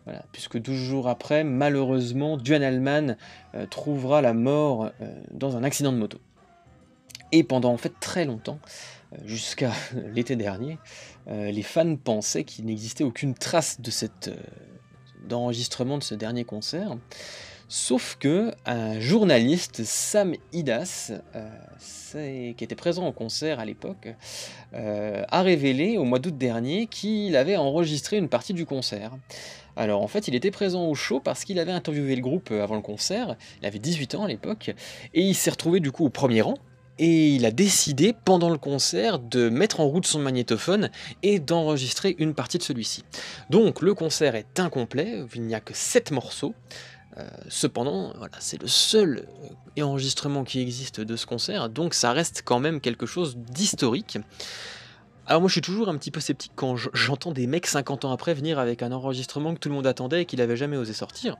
Voilà, 0.05 0.25
puisque 0.31 0.57
12 0.57 0.75
jours 0.75 1.09
après, 1.09 1.43
malheureusement, 1.43 2.37
Duane 2.37 2.63
Allman 2.63 3.17
euh, 3.53 3.67
trouvera 3.67 4.23
la 4.23 4.33
mort 4.33 4.89
euh, 4.99 5.13
dans 5.29 5.57
un 5.57 5.63
accident 5.63 5.91
de 5.91 5.97
moto. 5.97 6.17
Et 7.31 7.43
pendant 7.43 7.71
en 7.71 7.77
fait 7.77 7.93
très 7.99 8.25
longtemps, 8.25 8.57
euh, 9.13 9.17
jusqu'à 9.25 9.71
l'été 10.13 10.35
dernier, 10.35 10.77
euh, 11.27 11.51
les 11.51 11.63
fans 11.63 11.95
pensaient 11.95 12.43
qu'il 12.43 12.65
n'existait 12.65 13.03
aucune 13.03 13.33
trace 13.33 13.79
de 13.79 13.91
euh, 14.29 14.35
d'enregistrement 15.27 15.97
de 15.97 16.03
ce 16.03 16.15
dernier 16.15 16.43
concert. 16.43 16.97
Sauf 17.67 18.17
que 18.19 18.51
un 18.65 18.99
journaliste, 18.99 19.85
Sam 19.85 20.33
Idas, 20.51 21.13
qui 22.11 22.63
était 22.63 22.75
présent 22.75 23.07
au 23.07 23.13
concert 23.13 23.61
à 23.61 23.65
l'époque, 23.65 24.09
a 24.73 25.41
révélé 25.41 25.97
au 25.97 26.03
mois 26.03 26.19
d'août 26.19 26.37
dernier 26.37 26.87
qu'il 26.87 27.33
avait 27.37 27.55
enregistré 27.55 28.17
une 28.17 28.27
partie 28.27 28.53
du 28.53 28.65
concert. 28.65 29.13
Alors 29.77 30.01
en 30.01 30.07
fait, 30.09 30.27
il 30.27 30.35
était 30.35 30.51
présent 30.51 30.85
au 30.85 30.95
show 30.95 31.21
parce 31.21 31.45
qu'il 31.45 31.59
avait 31.59 31.71
interviewé 31.71 32.17
le 32.17 32.21
groupe 32.21 32.51
avant 32.51 32.75
le 32.75 32.81
concert, 32.81 33.37
il 33.61 33.65
avait 33.65 33.79
18 33.79 34.15
ans 34.15 34.25
à 34.25 34.27
l'époque, 34.27 34.73
et 35.13 35.21
il 35.21 35.33
s'est 35.33 35.51
retrouvé 35.51 35.79
du 35.79 35.93
coup 35.93 36.03
au 36.03 36.09
premier 36.09 36.41
rang, 36.41 36.57
et 36.99 37.29
il 37.29 37.45
a 37.45 37.51
décidé 37.51 38.13
pendant 38.25 38.49
le 38.49 38.57
concert 38.57 39.19
de 39.19 39.49
mettre 39.49 39.79
en 39.79 39.85
route 39.85 40.05
son 40.05 40.19
magnétophone 40.19 40.89
et 41.23 41.39
d'enregistrer 41.39 42.15
une 42.19 42.33
partie 42.33 42.57
de 42.57 42.63
celui-ci. 42.63 43.03
Donc 43.49 43.81
le 43.81 43.93
concert 43.93 44.35
est 44.35 44.59
incomplet, 44.59 45.23
il 45.35 45.41
n'y 45.43 45.55
a 45.55 45.59
que 45.59 45.73
7 45.73 46.11
morceaux. 46.11 46.53
Euh, 47.17 47.27
cependant, 47.49 48.13
voilà, 48.17 48.37
c'est 48.39 48.61
le 48.61 48.67
seul 48.67 49.27
euh, 49.77 49.83
enregistrement 49.83 50.45
qui 50.45 50.61
existe 50.61 51.01
de 51.01 51.15
ce 51.17 51.25
concert, 51.25 51.69
donc 51.69 51.93
ça 51.93 52.13
reste 52.13 52.41
quand 52.45 52.59
même 52.59 52.79
quelque 52.79 53.05
chose 53.05 53.35
d'historique. 53.35 54.17
Alors 55.27 55.41
moi 55.41 55.47
je 55.49 55.53
suis 55.53 55.61
toujours 55.61 55.89
un 55.89 55.97
petit 55.97 56.11
peu 56.11 56.19
sceptique 56.19 56.53
quand 56.55 56.75
j'entends 56.75 57.31
des 57.31 57.47
mecs 57.47 57.67
50 57.67 58.05
ans 58.05 58.11
après 58.11 58.33
venir 58.33 58.59
avec 58.59 58.81
un 58.81 58.91
enregistrement 58.91 59.53
que 59.53 59.59
tout 59.59 59.69
le 59.69 59.75
monde 59.75 59.87
attendait 59.87 60.21
et 60.21 60.25
qu'il 60.25 60.39
n'avait 60.39 60.57
jamais 60.57 60.77
osé 60.77 60.93
sortir. 60.93 61.37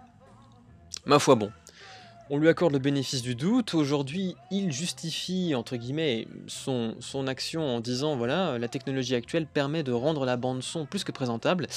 Ma 1.06 1.20
foi 1.20 1.36
bon, 1.36 1.52
on 2.32 2.38
lui 2.38 2.48
accorde 2.48 2.72
le 2.72 2.80
bénéfice 2.80 3.22
du 3.22 3.36
doute. 3.36 3.74
Aujourd'hui, 3.74 4.38
il 4.52 4.72
justifie, 4.72 5.54
entre 5.54 5.76
guillemets, 5.76 6.30
son, 6.48 6.96
son 7.02 7.28
action 7.28 7.76
en 7.76 7.82
disant, 7.82 8.16
voilà, 8.16 8.58
la 8.58 8.70
technologie 8.70 9.16
actuelle 9.16 9.46
permet 9.46 9.84
de 9.84 9.92
rendre 9.92 10.24
la 10.24 10.38
bande-son 10.38 10.86
plus 10.86 11.04
que 11.04 11.12
présentable. 11.12 11.68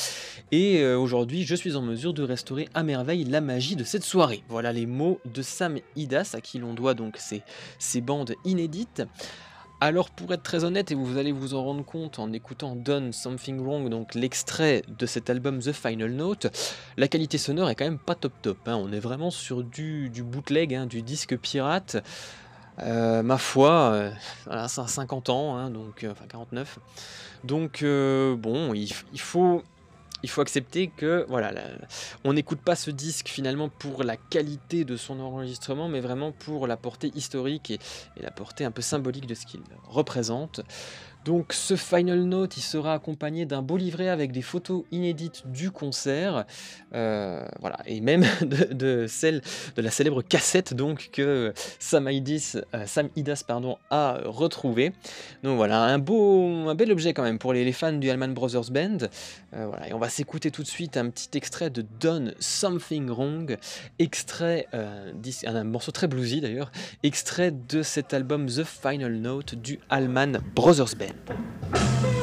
Et 0.53 0.79
euh, 0.79 0.97
aujourd'hui, 0.97 1.43
je 1.43 1.57
suis 1.57 1.75
en 1.75 1.83
mesure 1.83 2.15
de 2.15 2.23
restaurer 2.23 2.69
à 2.73 2.85
merveille 2.85 3.25
la 3.25 3.41
magie 3.41 3.75
de 3.75 3.83
cette 3.83 4.05
soirée. 4.05 4.45
Voilà 4.49 4.73
les 4.73 4.87
mots 4.87 5.21
de 5.25 5.43
Sam 5.43 5.79
Idas, 5.97 6.35
à 6.35 6.41
qui 6.41 6.59
l'on 6.59 6.73
doit 6.73 6.95
donc 6.95 7.17
ces, 7.19 7.43
ces 7.81 8.01
bandes 8.01 8.37
inédites. 8.45 9.03
Alors 9.85 10.09
pour 10.09 10.33
être 10.33 10.43
très 10.43 10.65
honnête, 10.65 10.93
et 10.93 10.95
vous 10.95 11.19
allez 11.19 11.31
vous 11.31 11.53
en 11.53 11.63
rendre 11.63 11.85
compte 11.85 12.19
en 12.19 12.33
écoutant 12.33 12.75
Done 12.75 13.13
Something 13.13 13.61
Wrong, 13.61 13.91
donc 13.91 14.15
l'extrait 14.15 14.83
de 14.89 15.05
cet 15.05 15.29
album 15.29 15.59
The 15.59 15.73
Final 15.73 16.11
Note, 16.13 16.47
la 16.97 17.07
qualité 17.07 17.37
sonore 17.37 17.69
est 17.69 17.75
quand 17.75 17.85
même 17.85 17.99
pas 17.99 18.15
top 18.15 18.33
top. 18.41 18.57
Hein. 18.67 18.77
On 18.77 18.91
est 18.93 18.99
vraiment 18.99 19.31
sur 19.31 19.63
du, 19.63 20.11
bootleg, 20.23 20.75
hein, 20.75 20.87
du 20.87 21.03
disque 21.03 21.37
pirate. 21.37 22.03
Euh, 22.79 23.23
ma 23.23 23.37
foi, 23.37 23.91
euh, 23.93 24.11
voilà, 24.47 24.69
ça 24.69 24.85
a 24.85 24.89
50 24.89 25.29
ans, 25.29 25.55
hein, 25.55 25.69
donc, 25.69 26.03
euh, 26.03 26.13
enfin 26.13 26.25
49. 26.31 26.79
Donc 27.45 27.85
bon, 27.85 28.73
il, 28.73 28.91
faut 29.21 29.63
il 30.25 30.31
faut 30.31 30.41
accepter 30.41 30.89
que 30.89 31.27
voilà, 31.29 31.53
on 32.25 32.33
n'écoute 32.33 32.61
pas 32.61 32.77
ce 32.77 32.91
disque 32.91 33.29
finalement 33.29 33.69
pour 33.69 34.05
la 34.05 34.17
qualité 34.17 34.87
de 34.87 34.97
son 34.97 35.21
enregistrement, 35.21 35.87
mais 35.87 36.01
vraiment 36.01 36.33
pour 36.33 36.67
la 36.67 36.79
portée 36.79 37.13
historique 37.15 37.71
et 37.71 37.79
la 38.23 38.31
portée 38.31 38.65
un 38.65 38.71
peu 38.71 38.81
symbolique 38.81 39.27
de 39.27 39.35
ce 39.35 39.45
qu'il 39.45 39.61
représente. 39.87 40.63
Donc 41.25 41.55
ce 41.55 41.75
Final 41.75 42.23
Note, 42.25 42.59
il 42.59 42.63
sera 42.63 42.93
accompagné 42.93 43.47
d'un 43.47 43.63
beau 43.63 43.79
livret 43.79 44.09
avec 44.09 44.31
des 44.31 44.43
photos 44.43 44.85
inédites 44.93 45.47
du 45.47 45.71
concert, 45.71 46.45
euh, 46.95 47.43
voilà, 47.61 47.79
et 47.87 48.03
même 48.03 48.25
de, 48.71 49.07
celle 49.09 49.41
de 49.75 49.83
la 49.83 49.91
célèbre 49.91 50.21
cassette 50.21 50.75
donc 50.75 51.09
que 51.13 51.55
Sam 51.79 52.09
euh, 52.09 53.09
Idas 53.17 53.43
pardon, 53.47 53.79
a 53.89 54.19
retrouvé. 54.27 54.93
Donc 55.43 55.57
voilà, 55.57 55.83
un 55.83 55.99
beau, 55.99 56.69
un 56.69 56.75
bel 56.75 56.93
objet 56.93 57.15
quand 57.15 57.23
même 57.23 57.39
pour 57.39 57.55
les, 57.55 57.73
fans 57.73 57.93
du 57.93 58.11
Allman 58.11 58.35
Brothers 58.35 58.71
Band. 58.71 58.99
Euh, 59.55 59.71
on 59.93 59.99
va 59.99 60.09
s'écouter 60.09 60.51
tout 60.51 60.63
de 60.63 60.69
suite 60.69 60.97
un 60.97 61.11
petit 61.11 61.37
extrait 61.37 61.71
de 61.71 61.85
Done 62.01 62.35
Something 62.39 63.09
Wrong, 63.09 63.57
extrait, 63.99 64.67
un 64.73 65.65
morceau 65.65 65.93
très 65.93 66.09
bluesy 66.09 66.41
d'ailleurs, 66.41 66.73
extrait 67.03 67.53
de 67.53 67.83
cet 67.83 68.15
album 68.15 68.47
The 68.47 68.65
Final 68.65 69.15
Note 69.15 69.55
du 69.55 69.79
Allman 69.91 70.41
Brothers 70.55 70.97
Band. 70.97 72.14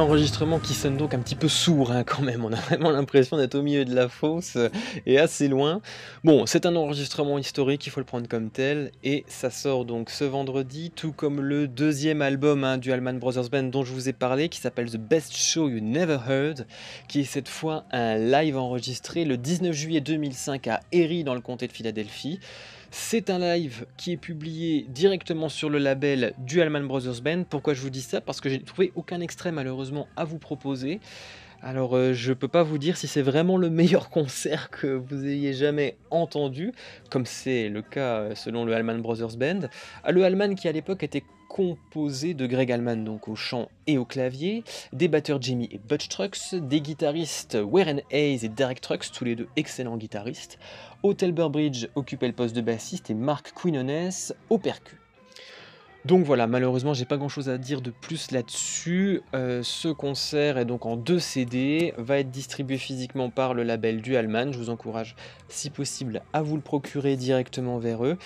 Enregistrement 0.00 0.58
qui 0.58 0.74
sonne 0.74 0.96
donc 0.96 1.14
un 1.14 1.18
petit 1.18 1.34
peu 1.34 1.48
sourd 1.48 1.92
hein, 1.92 2.04
quand 2.04 2.22
même, 2.22 2.44
on 2.44 2.52
a 2.52 2.56
vraiment 2.56 2.90
l'impression 2.90 3.36
d'être 3.36 3.54
au 3.54 3.62
milieu 3.62 3.84
de 3.84 3.94
la 3.94 4.08
fosse 4.08 4.56
et 5.06 5.18
assez 5.18 5.48
loin. 5.48 5.80
Bon, 6.24 6.46
c'est 6.46 6.66
un 6.66 6.74
enregistrement 6.74 7.38
historique, 7.38 7.86
il 7.86 7.90
faut 7.90 8.00
le 8.00 8.06
prendre 8.06 8.28
comme 8.28 8.50
tel, 8.50 8.90
et 9.04 9.24
ça 9.28 9.50
sort 9.50 9.84
donc 9.84 10.10
ce 10.10 10.24
vendredi, 10.24 10.90
tout 10.90 11.12
comme 11.12 11.40
le 11.40 11.68
deuxième 11.68 12.22
album 12.22 12.64
hein, 12.64 12.78
du 12.78 12.92
Allman 12.92 13.18
Brothers 13.18 13.50
Band 13.50 13.64
dont 13.64 13.84
je 13.84 13.92
vous 13.92 14.08
ai 14.08 14.12
parlé, 14.12 14.48
qui 14.48 14.58
s'appelle 14.60 14.90
The 14.90 14.96
Best 14.96 15.36
Show 15.36 15.68
You 15.68 15.80
Never 15.80 16.18
Heard, 16.28 16.66
qui 17.08 17.20
est 17.20 17.24
cette 17.24 17.48
fois 17.48 17.84
un 17.92 18.16
live 18.16 18.56
enregistré 18.56 19.24
le 19.24 19.36
19 19.36 19.72
juillet 19.72 20.00
2005 20.00 20.66
à 20.68 20.80
Erie 20.92 21.24
dans 21.24 21.34
le 21.34 21.40
comté 21.40 21.66
de 21.66 21.72
Philadelphie. 21.72 22.40
C'est 22.92 23.30
un 23.30 23.38
live 23.38 23.86
qui 23.96 24.12
est 24.12 24.16
publié 24.16 24.84
directement 24.88 25.48
sur 25.48 25.70
le 25.70 25.78
label 25.78 26.34
du 26.38 26.60
Allman 26.60 26.88
Brothers 26.88 27.22
Band. 27.22 27.44
Pourquoi 27.48 27.72
je 27.72 27.80
vous 27.82 27.90
dis 27.90 28.00
ça? 28.00 28.20
Parce 28.20 28.40
que 28.40 28.48
j'ai 28.48 28.60
trouvé 28.60 28.92
aucun 28.96 29.20
extrait 29.20 29.52
malheureusement 29.52 30.08
à 30.16 30.24
vous 30.24 30.38
proposer. 30.38 30.98
Alors 31.62 31.94
euh, 31.94 32.14
je 32.14 32.32
peux 32.32 32.48
pas 32.48 32.64
vous 32.64 32.78
dire 32.78 32.96
si 32.96 33.06
c'est 33.06 33.22
vraiment 33.22 33.56
le 33.58 33.70
meilleur 33.70 34.10
concert 34.10 34.70
que 34.70 34.88
vous 34.88 35.24
ayez 35.24 35.52
jamais 35.52 35.98
entendu, 36.10 36.72
comme 37.10 37.26
c'est 37.26 37.68
le 37.68 37.82
cas 37.82 38.16
euh, 38.16 38.34
selon 38.34 38.64
le 38.64 38.74
Allman 38.74 38.98
Brothers 38.98 39.36
Band. 39.36 39.68
Ah, 40.02 40.10
le 40.10 40.24
Allman 40.24 40.56
qui 40.56 40.66
à 40.66 40.72
l'époque 40.72 41.04
était 41.04 41.22
composé 41.50 42.32
de 42.32 42.46
Greg 42.46 42.70
Allman 42.70 43.04
donc 43.04 43.26
au 43.26 43.34
chant 43.34 43.68
et 43.88 43.98
au 43.98 44.04
clavier, 44.04 44.62
des 44.92 45.08
batteurs 45.08 45.42
Jimmy 45.42 45.68
et 45.72 45.78
Butch 45.78 46.08
Trucks, 46.08 46.54
des 46.54 46.80
guitaristes 46.80 47.58
Warren 47.60 48.02
Hayes 48.12 48.44
et 48.44 48.48
Derek 48.48 48.80
Trucks, 48.80 49.10
tous 49.12 49.24
les 49.24 49.34
deux 49.34 49.48
excellents 49.56 49.96
guitaristes. 49.96 50.60
Hotel 51.02 51.32
Burbridge 51.32 51.88
occupait 51.96 52.28
le 52.28 52.34
poste 52.34 52.54
de 52.54 52.60
bassiste 52.60 53.10
et 53.10 53.14
Mark 53.14 53.52
Quinones 53.52 54.32
au 54.48 54.58
percu. 54.58 54.99
Donc 56.06 56.24
voilà, 56.24 56.46
malheureusement, 56.46 56.94
j'ai 56.94 57.04
pas 57.04 57.18
grand 57.18 57.28
chose 57.28 57.50
à 57.50 57.58
dire 57.58 57.82
de 57.82 57.90
plus 57.90 58.30
là-dessus. 58.30 59.20
Euh, 59.34 59.62
ce 59.62 59.88
concert 59.88 60.56
est 60.56 60.64
donc 60.64 60.86
en 60.86 60.96
deux 60.96 61.18
CD, 61.18 61.92
va 61.98 62.18
être 62.18 62.30
distribué 62.30 62.78
physiquement 62.78 63.28
par 63.28 63.52
le 63.52 63.62
label 63.64 64.00
du. 64.00 64.14
Je 64.14 64.58
vous 64.58 64.70
encourage, 64.70 65.14
si 65.48 65.68
possible, 65.68 66.22
à 66.32 66.40
vous 66.40 66.56
le 66.56 66.62
procurer 66.62 67.16
directement 67.16 67.78
vers 67.78 68.04
eux. 68.04 68.16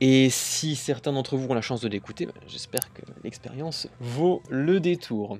Et 0.00 0.30
si 0.30 0.74
certains 0.74 1.12
d'entre 1.12 1.36
vous 1.36 1.48
ont 1.48 1.54
la 1.54 1.60
chance 1.60 1.82
de 1.82 1.88
l'écouter, 1.88 2.26
ben, 2.26 2.32
j'espère 2.46 2.92
que 2.94 3.02
l'expérience 3.22 3.88
vaut 4.00 4.42
le 4.48 4.80
détour. 4.80 5.38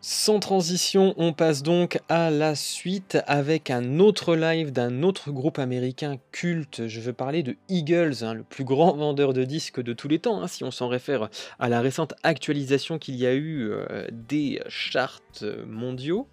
Sans 0.00 0.38
transition, 0.38 1.12
on 1.16 1.32
passe 1.32 1.64
donc 1.64 1.98
à 2.08 2.30
la 2.30 2.54
suite 2.54 3.18
avec 3.26 3.68
un 3.68 3.98
autre 3.98 4.36
live 4.36 4.70
d'un 4.70 5.02
autre 5.02 5.32
groupe 5.32 5.58
américain 5.58 6.18
culte. 6.30 6.86
Je 6.86 7.00
veux 7.00 7.12
parler 7.12 7.42
de 7.42 7.56
Eagles, 7.68 8.22
hein, 8.22 8.34
le 8.34 8.44
plus 8.44 8.62
grand 8.62 8.92
vendeur 8.96 9.32
de 9.32 9.42
disques 9.42 9.82
de 9.82 9.92
tous 9.92 10.06
les 10.06 10.20
temps, 10.20 10.40
hein, 10.40 10.46
si 10.46 10.62
on 10.62 10.70
s'en 10.70 10.86
réfère 10.86 11.30
à 11.58 11.68
la 11.68 11.80
récente 11.80 12.14
actualisation 12.22 13.00
qu'il 13.00 13.16
y 13.16 13.26
a 13.26 13.34
eu 13.34 13.70
euh, 13.72 14.06
des 14.12 14.62
charts 14.68 15.20
mondiaux. 15.66 16.28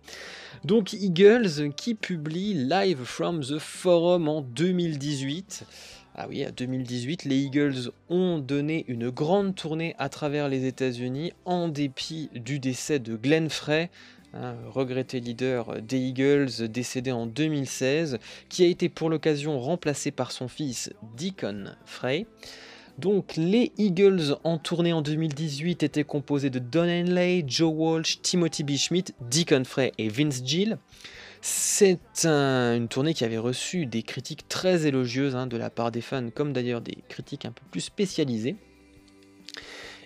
Donc 0.64 0.94
Eagles 0.94 1.74
qui 1.76 1.96
publie 1.96 2.54
Live 2.54 3.04
from 3.04 3.44
the 3.44 3.58
Forum 3.58 4.28
en 4.30 4.42
2018. 4.42 5.66
Ah 6.18 6.28
oui, 6.30 6.46
en 6.48 6.52
2018, 6.56 7.26
les 7.26 7.36
Eagles 7.36 7.92
ont 8.08 8.40
donné 8.40 8.86
une 8.88 9.10
grande 9.10 9.54
tournée 9.54 9.96
à 10.00 10.08
travers 10.08 10.48
les 10.48 10.66
États-Unis 10.66 11.34
en 11.44 11.68
dépit 11.68 12.30
du 12.34 12.58
décès 12.58 13.00
de 13.00 13.18
Glenn 13.18 13.50
Frey, 13.50 13.90
regretté 14.72 15.20
leader 15.20 15.82
des 15.82 15.98
Eagles 15.98 16.70
décédé 16.70 17.12
en 17.12 17.26
2016, 17.26 18.20
qui 18.48 18.64
a 18.64 18.68
été 18.68 18.88
pour 18.88 19.10
l'occasion 19.10 19.60
remplacé 19.60 20.12
par 20.12 20.32
son 20.32 20.48
fils 20.48 20.90
Deacon 21.18 21.76
Frey. 21.86 22.28
Donc 22.98 23.36
les 23.36 23.74
Eagles 23.78 24.38
en 24.46 24.58
tournée 24.58 24.94
en 24.94 25.02
2018 25.02 25.84
étaient 25.84 26.06
composés 26.06 26.50
de 26.50 26.60
Don 26.60 26.88
Henley, 26.88 27.44
Joe 27.46 27.74
Walsh, 27.76 28.22
Timothy 28.22 28.64
B. 28.64 28.78
Schmidt, 28.78 29.14
Deacon 29.20 29.66
Frey 29.66 29.92
et 29.98 30.08
Vince 30.08 30.42
Gill. 30.46 30.78
C'est 31.48 32.00
une 32.26 32.88
tournée 32.88 33.14
qui 33.14 33.24
avait 33.24 33.38
reçu 33.38 33.86
des 33.86 34.02
critiques 34.02 34.48
très 34.48 34.88
élogieuses 34.88 35.36
hein, 35.36 35.46
de 35.46 35.58
la 35.58 35.70
part 35.70 35.92
des 35.92 36.02
fans, 36.02 36.32
comme 36.34 36.54
d'ailleurs 36.54 36.82
des 36.82 36.98
critiques 37.08 37.46
un 37.46 37.52
peu 37.52 37.62
plus 37.70 37.82
spécialisées. 37.82 38.56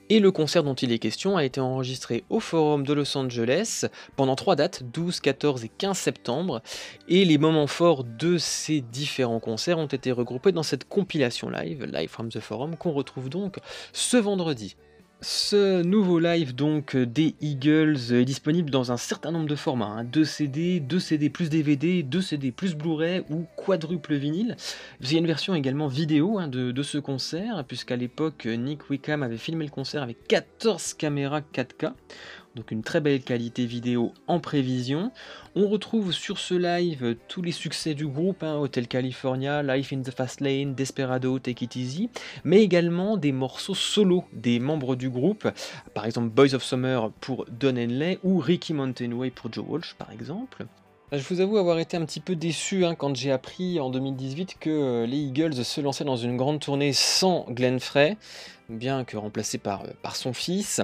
Et 0.10 0.20
le 0.20 0.34
concert 0.34 0.66
dont 0.66 0.74
il 0.74 0.92
est 0.92 1.00
question 1.00 1.38
a 1.38 1.46
été 1.46 1.62
enregistré 1.62 2.26
au 2.30 2.42
Forum 2.42 2.86
de 2.86 2.92
Los 2.92 3.18
Angeles 3.18 3.86
pendant 4.18 4.36
trois 4.36 4.58
dates, 4.58 4.84
12, 4.84 5.22
14 5.22 5.64
et 5.64 5.70
15 5.70 5.98
septembre. 5.98 6.62
Et 7.08 7.24
les 7.24 7.38
moments 7.38 7.68
forts 7.68 8.04
de 8.04 8.38
ces 8.38 8.82
différents 8.82 9.40
concerts 9.40 9.80
ont 9.80 9.86
été 9.86 10.12
regroupés 10.12 10.52
dans 10.52 10.62
cette 10.62 10.90
compilation 10.90 11.50
live, 11.50 11.86
Live 11.86 12.10
from 12.10 12.28
the 12.28 12.42
Forum, 12.42 12.76
qu'on 12.76 12.92
retrouve 12.92 13.30
donc 13.30 13.60
ce 13.94 14.18
vendredi. 14.18 14.76
Ce 15.22 15.82
nouveau 15.82 16.18
live 16.18 16.56
donc 16.56 16.96
des 16.96 17.36
Eagles 17.42 18.14
est 18.14 18.24
disponible 18.24 18.70
dans 18.70 18.94
un 18.94 18.96
certain 18.96 19.32
nombre 19.32 19.50
de 19.50 19.56
formats, 19.56 20.06
2 20.06 20.22
hein. 20.22 20.24
CD, 20.24 20.80
2 20.80 20.98
CD 20.98 21.30
plus 21.30 21.50
DVD, 21.50 22.04
2 22.04 22.22
CD 22.22 22.52
plus 22.54 22.74
Blu-ray 22.74 23.24
ou 23.30 23.46
quadruple 23.58 24.16
vinyle. 24.16 24.56
Il 25.02 25.12
y 25.12 25.18
a 25.18 25.20
une 25.20 25.28
version 25.28 25.56
également 25.56 25.90
vidéo 25.90 26.40
hein, 26.40 26.48
de, 26.48 26.72
de, 26.72 26.84
ce 26.84 27.00
concert, 27.00 27.66
puisqu'à 27.68 27.98
l'époque 27.98 28.46
Nick 28.46 28.90
Wickham 28.90 29.22
avait 29.22 29.36
filmé 29.36 29.66
le 29.66 29.72
concert 29.72 30.04
avec 30.04 30.26
14 30.30 30.94
caméras 30.94 31.42
4K 31.54 31.92
donc 32.56 32.72
une 32.72 32.84
très 32.84 33.02
belle 33.02 33.22
qualité 33.22 33.66
vidéo 33.66 34.14
en 34.28 34.40
prévision. 34.40 35.12
On 35.56 35.68
retrouve 35.68 36.12
sur 36.12 36.38
ce 36.38 36.54
live 36.54 37.16
tous 37.28 37.42
les 37.42 37.52
succès 37.52 37.94
du 37.94 38.08
groupe, 38.08 38.44
hein, 38.44 38.58
Hotel 38.58 38.88
California, 38.88 39.64
Life 39.64 39.94
in 39.94 40.02
the 40.02 40.12
Fast 40.12 40.42
Lane, 40.42 40.76
Desperado, 40.76 41.40
Take 41.40 41.66
It 41.66 41.76
Easy, 41.76 42.10
mais 42.44 42.62
également 42.62 43.18
des 43.18 43.32
morceaux 43.32 43.76
solo 43.76 44.24
des 44.34 44.60
membres 44.60 44.96
du 44.96 45.10
groupe, 45.10 45.48
par 45.94 46.06
exemple 46.06 46.30
Boys 46.30 46.54
of 46.56 46.64
Summer 46.64 47.12
pour 47.22 47.46
Don 47.50 47.78
Henley 47.78 48.20
ou 48.24 48.40
Ricky 48.40 48.74
Mountain 48.74 49.12
Way 49.12 49.32
pour 49.32 49.52
Joe 49.52 49.66
Walsh 49.68 49.96
par 49.96 50.12
exemple. 50.12 50.66
Je 51.12 51.24
vous 51.28 51.42
avoue 51.42 51.58
avoir 51.58 51.80
été 51.80 51.98
un 51.98 52.06
petit 52.06 52.20
peu 52.20 52.36
déçu 52.36 52.86
hein, 52.86 52.94
quand 52.94 53.16
j'ai 53.16 53.32
appris 53.32 53.80
en 53.80 53.90
2018 53.90 54.58
que 54.60 54.70
euh, 54.70 55.06
les 55.08 55.18
Eagles 55.18 55.56
se 55.66 55.82
lançaient 55.82 56.04
dans 56.04 56.18
une 56.18 56.38
grande 56.38 56.60
tournée 56.60 56.94
sans 56.94 57.48
Glenn 57.50 57.80
Frey, 57.80 58.16
bien 58.70 59.04
que 59.06 59.18
remplacé 59.18 59.58
par, 59.58 59.86
euh, 59.86 59.88
par 60.04 60.16
son 60.16 60.34
fils. 60.34 60.82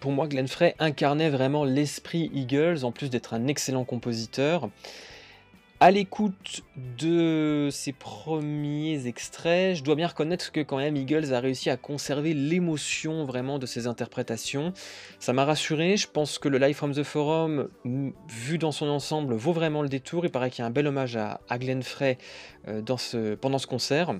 Pour 0.00 0.12
moi, 0.12 0.26
Glenn 0.26 0.48
Frey 0.48 0.74
incarnait 0.78 1.30
vraiment 1.30 1.64
l'esprit 1.64 2.30
Eagles, 2.34 2.84
en 2.84 2.92
plus 2.92 3.10
d'être 3.10 3.34
un 3.34 3.46
excellent 3.46 3.84
compositeur. 3.84 4.70
À 5.78 5.90
l'écoute 5.90 6.62
de 6.96 7.68
ses 7.70 7.92
premiers 7.92 9.06
extraits, 9.06 9.76
je 9.76 9.84
dois 9.84 9.94
bien 9.94 10.06
reconnaître 10.06 10.50
que 10.50 10.60
quand 10.60 10.78
même 10.78 10.96
Eagles 10.96 11.34
a 11.34 11.40
réussi 11.40 11.68
à 11.68 11.76
conserver 11.76 12.32
l'émotion 12.32 13.26
vraiment 13.26 13.58
de 13.58 13.66
ses 13.66 13.86
interprétations. 13.86 14.72
Ça 15.18 15.34
m'a 15.34 15.44
rassuré, 15.44 15.98
je 15.98 16.08
pense 16.08 16.38
que 16.38 16.48
le 16.48 16.56
Live 16.56 16.76
from 16.76 16.94
the 16.94 17.02
Forum, 17.02 17.68
vu 17.84 18.56
dans 18.56 18.72
son 18.72 18.86
ensemble, 18.86 19.34
vaut 19.34 19.52
vraiment 19.52 19.82
le 19.82 19.90
détour. 19.90 20.24
Il 20.24 20.30
paraît 20.30 20.48
qu'il 20.48 20.60
y 20.60 20.62
a 20.62 20.66
un 20.66 20.70
bel 20.70 20.86
hommage 20.86 21.16
à, 21.16 21.58
Glenn 21.58 21.82
Frey 21.82 22.16
euh, 22.68 22.80
pendant 23.38 23.58
ce 23.58 23.66
concert 23.66 24.14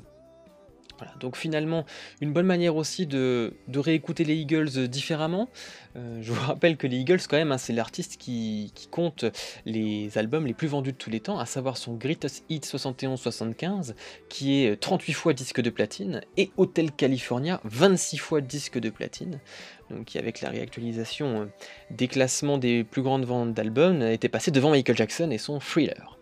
donc 1.20 1.36
finalement, 1.36 1.84
une 2.20 2.32
bonne 2.32 2.46
manière 2.46 2.76
aussi 2.76 3.06
de, 3.06 3.52
réécouter 3.74 4.24
les 4.24 4.34
Eagles 4.34 4.88
différemment. 4.88 5.48
Euh, 5.96 6.18
je 6.22 6.32
vous 6.32 6.46
rappelle 6.46 6.76
que 6.76 6.86
les 6.86 6.98
Eagles, 6.98 7.20
quand 7.28 7.36
même, 7.36 7.52
hein, 7.52 7.58
c'est 7.58 7.72
l'artiste 7.72 8.16
qui, 8.18 8.72
compte 8.90 9.24
les 9.64 10.16
albums 10.16 10.46
les 10.46 10.54
plus 10.54 10.68
vendus 10.68 10.92
de 10.92 10.96
tous 10.96 11.10
les 11.10 11.20
temps, 11.20 11.38
à 11.38 11.46
savoir 11.46 11.76
son 11.76 11.94
Greatest 11.94 12.44
Hit 12.48 12.64
71-75, 12.66 13.94
qui 14.28 14.62
est 14.62 14.80
38 14.80 15.12
fois 15.12 15.32
disque 15.32 15.60
de 15.60 15.70
platine, 15.70 16.20
et 16.36 16.50
Hotel 16.56 16.92
California, 16.92 17.60
26 17.64 18.18
fois 18.18 18.40
disque 18.40 18.78
de 18.78 18.90
platine. 18.90 19.40
Qui, 20.04 20.18
avec 20.18 20.40
la 20.40 20.50
réactualisation 20.50 21.42
euh, 21.42 21.44
des 21.90 22.08
classements 22.08 22.58
des 22.58 22.82
plus 22.82 23.02
grandes 23.02 23.24
ventes 23.24 23.54
d'albums, 23.54 24.02
été 24.02 24.28
passé 24.28 24.50
devant 24.50 24.70
Michael 24.70 24.96
Jackson 24.96 25.30
et 25.30 25.38
son 25.38 25.60
Thriller. 25.60 26.15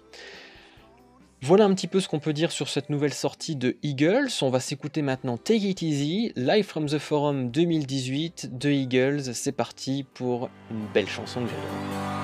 Voilà 1.47 1.67
un 1.67 1.75
petit 1.75 1.89
peu 1.89 2.01
ce 2.01 2.09
qu'on 2.09 2.21
peut 2.21 2.33
dire 2.33 2.51
sur 2.51 2.71
cette 2.71 2.89
nouvelle 2.89 3.13
sortie 3.13 3.55
de 3.55 3.77
Eagles. 3.83 4.31
On 4.41 4.49
va 4.49 4.61
s'écouter 4.61 5.03
maintenant 5.03 5.37
Take 5.37 5.69
It 5.69 5.83
Easy, 5.83 6.33
Live 6.37 6.65
from 6.65 6.87
the 6.87 6.97
Forum 6.97 7.51
2018 7.51 8.57
de 8.57 8.71
Eagles. 8.71 9.35
C'est 9.35 9.53
parti 9.53 10.07
pour 10.15 10.49
une 10.71 10.87
belle 10.95 11.07
chanson 11.07 11.43
de 11.43 11.49
violon. 11.49 12.24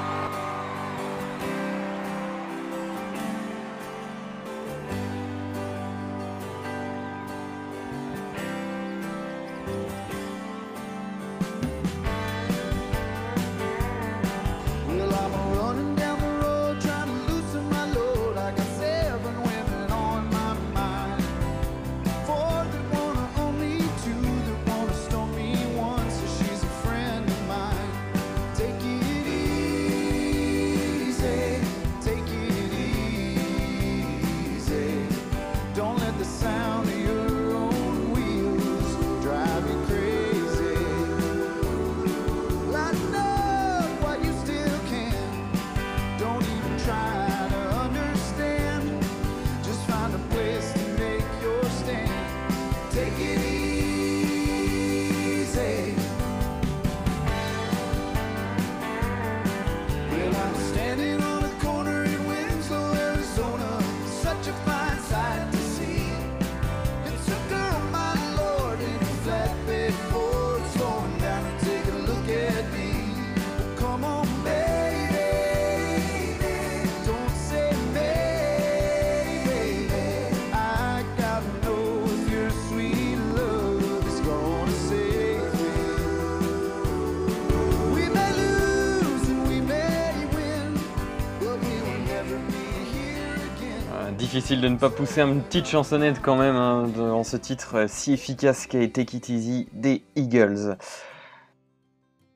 De 94.50 94.66
ne 94.66 94.76
pas 94.76 94.90
pousser 94.90 95.20
une 95.20 95.42
petite 95.42 95.68
chansonnette 95.68 96.20
quand 96.20 96.34
même 96.34 96.56
hein, 96.56 97.22
ce 97.22 97.36
titre 97.36 97.76
euh, 97.76 97.86
si 97.86 98.12
efficace 98.14 98.66
qu'a 98.66 98.80
été 98.80 99.04
Take 99.04 99.32
Easy 99.32 99.68
des 99.72 100.02
Eagles. 100.16 100.76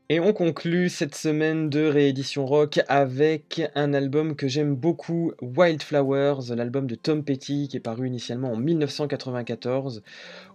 Et 0.08 0.20
on 0.20 0.32
conclut 0.32 0.90
cette 0.90 1.16
semaine 1.16 1.68
de 1.70 1.86
réédition 1.86 2.46
rock 2.46 2.78
avec 2.86 3.62
un 3.74 3.92
album 3.94 4.36
que 4.36 4.46
j'aime 4.46 4.76
beaucoup, 4.76 5.32
Wildflowers, 5.42 6.54
l'album 6.54 6.86
de 6.86 6.94
Tom 6.94 7.24
Petty 7.24 7.66
qui 7.66 7.78
est 7.78 7.80
paru 7.80 8.06
initialement 8.06 8.52
en 8.52 8.56
1994. 8.56 10.04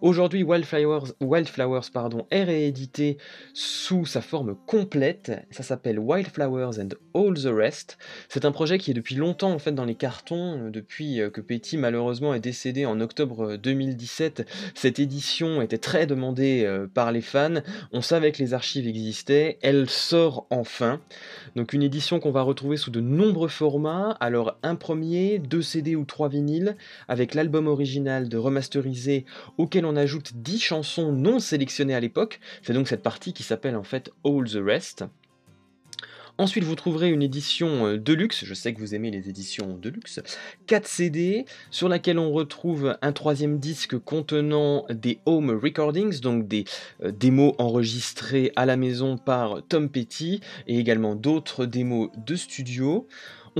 Aujourd'hui, 0.01 0.43
Wildflowers, 0.43 1.11
Wildflowers 1.19 1.89
pardon, 1.91 2.25
est 2.31 2.45
réédité 2.45 3.17
sous 3.53 4.05
sa 4.05 4.21
forme 4.21 4.55
complète. 4.65 5.33
Ça 5.51 5.61
s'appelle 5.61 5.99
Wildflowers 5.99 6.79
and 6.79 6.89
All 7.13 7.33
the 7.33 7.53
Rest. 7.53 7.97
C'est 8.29 8.45
un 8.45 8.53
projet 8.53 8.77
qui 8.77 8.91
est 8.91 8.93
depuis 8.93 9.15
longtemps 9.15 9.51
en 9.51 9.59
fait 9.59 9.73
dans 9.73 9.83
les 9.83 9.95
cartons, 9.95 10.67
euh, 10.67 10.69
depuis 10.69 11.19
euh, 11.19 11.29
que 11.29 11.41
Petty 11.41 11.75
malheureusement 11.75 12.33
est 12.33 12.39
décédé 12.39 12.85
en 12.85 13.01
octobre 13.01 13.57
2017. 13.57 14.47
Cette 14.73 14.99
édition 14.99 15.61
était 15.61 15.77
très 15.77 16.07
demandée 16.07 16.63
euh, 16.65 16.87
par 16.87 17.11
les 17.11 17.21
fans. 17.21 17.61
On 17.91 18.01
savait 18.01 18.31
que 18.31 18.41
les 18.41 18.53
archives 18.53 18.87
existaient 18.87 19.59
elle 19.61 19.89
sort 19.89 20.47
enfin. 20.49 21.01
Donc 21.57 21.73
une 21.73 21.83
édition 21.83 22.21
qu'on 22.21 22.31
va 22.31 22.41
retrouver 22.41 22.77
sous 22.77 22.91
de 22.91 23.01
nombreux 23.01 23.49
formats. 23.49 24.15
Alors 24.21 24.57
un 24.63 24.75
premier, 24.75 25.39
deux 25.39 25.61
CD 25.61 25.97
ou 25.97 26.05
trois 26.05 26.29
vinyles, 26.29 26.77
avec 27.09 27.33
l'album 27.33 27.67
original 27.67 28.29
de 28.29 28.37
remasterisé 28.37 29.25
auquel 29.57 29.85
on 29.85 29.88
ajoute 29.95 30.33
10 30.35 30.59
chansons 30.59 31.11
non 31.11 31.39
sélectionnées 31.39 31.95
à 31.95 31.99
l'époque. 31.99 32.39
C'est 32.63 32.73
donc 32.73 32.87
cette 32.87 33.03
partie 33.03 33.33
qui 33.33 33.43
s'appelle 33.43 33.75
en 33.75 33.83
fait 33.83 34.11
All 34.25 34.43
the 34.45 34.59
Rest. 34.63 35.05
Ensuite, 36.39 36.63
vous 36.63 36.75
trouverez 36.75 37.09
une 37.09 37.21
édition 37.21 37.85
euh, 37.85 37.97
Deluxe, 37.97 38.45
je 38.45 38.53
sais 38.53 38.73
que 38.73 38.79
vous 38.79 38.95
aimez 38.95 39.11
les 39.11 39.27
éditions 39.27 39.77
Deluxe, 39.77 40.21
4 40.67 40.87
CD, 40.87 41.43
sur 41.69 41.89
laquelle 41.89 42.17
on 42.17 42.31
retrouve 42.31 42.97
un 43.01 43.11
troisième 43.11 43.59
disque 43.59 43.97
contenant 43.97 44.85
des 44.89 45.19
home 45.25 45.49
recordings, 45.49 46.21
donc 46.21 46.47
des 46.47 46.63
euh, 47.03 47.11
démos 47.11 47.55
enregistrées 47.57 48.53
à 48.55 48.65
la 48.65 48.77
maison 48.77 49.17
par 49.17 49.63
Tom 49.67 49.89
Petty, 49.89 50.39
et 50.65 50.79
également 50.79 51.13
d'autres 51.13 51.65
démos 51.65 52.09
de 52.15 52.37
studio. 52.37 53.05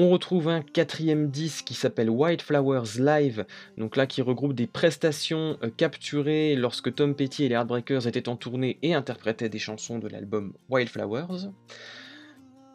On 0.02 0.12
retrouve 0.12 0.48
un 0.48 0.62
quatrième 0.62 1.30
disque 1.30 1.66
qui 1.66 1.74
s'appelle 1.74 2.10
White 2.10 2.42
Flowers 2.42 2.98
Live, 3.00 3.46
donc 3.78 3.98
là 3.98 4.08
qui 4.08 4.22
regroupe 4.22 4.54
des 4.54 4.66
prestations 4.66 5.58
euh, 5.62 5.70
capturées 5.76 6.56
lorsque 6.56 6.96
Tom 6.96 7.14
Petty 7.14 7.44
et 7.44 7.50
les 7.50 7.56
Heartbreakers 7.56 8.08
étaient 8.08 8.30
en 8.30 8.38
tournée 8.38 8.80
et 8.82 8.94
interprétaient 8.94 9.50
des 9.50 9.60
chansons 9.60 10.00
de 10.00 10.08
l'album 10.08 10.54
White 10.70 10.88
Flowers. 10.88 11.50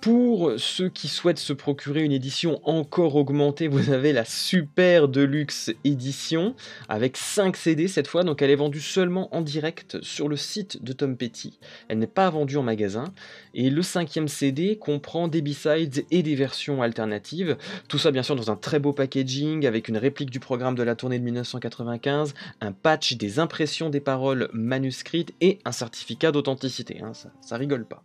Pour 0.04 0.52
ceux 0.58 0.90
qui 0.90 1.08
souhaitent 1.08 1.38
se 1.38 1.54
procurer 1.54 2.02
une 2.02 2.12
édition 2.12 2.60
encore 2.68 3.16
augmentée, 3.16 3.68
vous 3.68 3.88
avez 3.88 4.12
la 4.12 4.26
Super 4.26 5.08
Deluxe 5.08 5.72
édition 5.82 6.54
avec 6.90 7.16
5 7.16 7.56
CD 7.56 7.88
cette 7.88 8.06
fois, 8.06 8.22
donc 8.22 8.42
elle 8.42 8.50
est 8.50 8.54
vendue 8.54 8.82
seulement 8.82 9.34
en 9.34 9.40
direct 9.40 9.96
sur 10.02 10.28
le 10.28 10.36
site 10.36 10.84
de 10.84 10.92
Tom 10.92 11.16
Petty. 11.16 11.58
Elle 11.88 12.00
n'est 12.00 12.06
pas 12.06 12.28
vendue 12.28 12.58
en 12.58 12.62
magasin. 12.62 13.14
Et 13.54 13.70
le 13.70 13.80
cinquième 13.80 14.28
CD 14.28 14.76
comprend 14.76 15.26
des 15.26 15.40
B-sides 15.40 16.04
et 16.10 16.22
des 16.22 16.34
versions 16.34 16.82
alternatives. 16.82 17.56
Tout 17.88 17.98
ça 17.98 18.10
bien 18.10 18.22
sûr 18.22 18.36
dans 18.36 18.50
un 18.50 18.56
très 18.56 18.80
beau 18.80 18.92
packaging 18.92 19.64
avec 19.64 19.88
une 19.88 19.96
réplique 19.96 20.30
du 20.30 20.38
programme 20.38 20.74
de 20.74 20.82
la 20.82 20.96
tournée 20.96 21.18
de 21.18 21.24
1995, 21.24 22.34
un 22.60 22.72
patch 22.72 23.14
des 23.14 23.38
impressions 23.38 23.88
des 23.88 24.00
paroles 24.00 24.50
manuscrites 24.52 25.32
et 25.40 25.60
un 25.64 25.72
certificat 25.72 26.30
d'authenticité. 26.30 27.00
Hein, 27.00 27.14
ça, 27.14 27.30
ça 27.40 27.56
rigole 27.56 27.86
pas. 27.86 28.04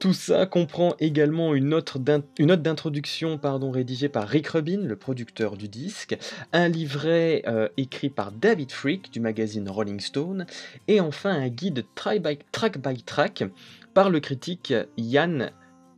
Tout 0.00 0.14
ça 0.14 0.46
comprend 0.46 0.94
également 0.98 1.54
une 1.54 1.68
note 1.68 2.62
d'introduction 2.62 3.38
rédigée 3.70 4.08
par 4.08 4.26
Rick 4.26 4.48
Rubin, 4.48 4.80
le 4.80 4.96
producteur 4.96 5.58
du 5.58 5.68
disque, 5.68 6.16
un 6.54 6.68
livret 6.68 7.42
euh, 7.46 7.68
écrit 7.76 8.08
par 8.08 8.32
David 8.32 8.72
Freak 8.72 9.12
du 9.12 9.20
magazine 9.20 9.68
Rolling 9.68 10.00
Stone, 10.00 10.46
et 10.88 11.02
enfin 11.02 11.32
un 11.32 11.48
guide 11.48 11.84
track 11.94 12.78
by 12.78 13.02
track 13.02 13.44
par 13.92 14.08
le 14.08 14.20
critique 14.20 14.72
Jan 14.96 15.50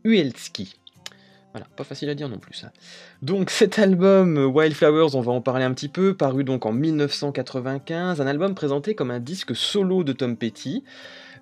Uelski. 0.04 0.74
Voilà, 1.52 1.68
pas 1.76 1.84
facile 1.84 2.08
à 2.08 2.16
dire 2.16 2.28
non 2.28 2.38
plus 2.38 2.54
ça. 2.54 2.72
Donc 3.20 3.50
cet 3.50 3.78
album 3.78 4.36
Wildflowers, 4.52 5.14
on 5.14 5.20
va 5.20 5.30
en 5.30 5.40
parler 5.40 5.64
un 5.64 5.72
petit 5.74 5.88
peu, 5.88 6.14
paru 6.14 6.42
donc 6.42 6.66
en 6.66 6.72
1995, 6.72 8.20
un 8.20 8.26
album 8.26 8.56
présenté 8.56 8.96
comme 8.96 9.12
un 9.12 9.20
disque 9.20 9.54
solo 9.54 10.02
de 10.02 10.12
Tom 10.12 10.36
Petty 10.36 10.82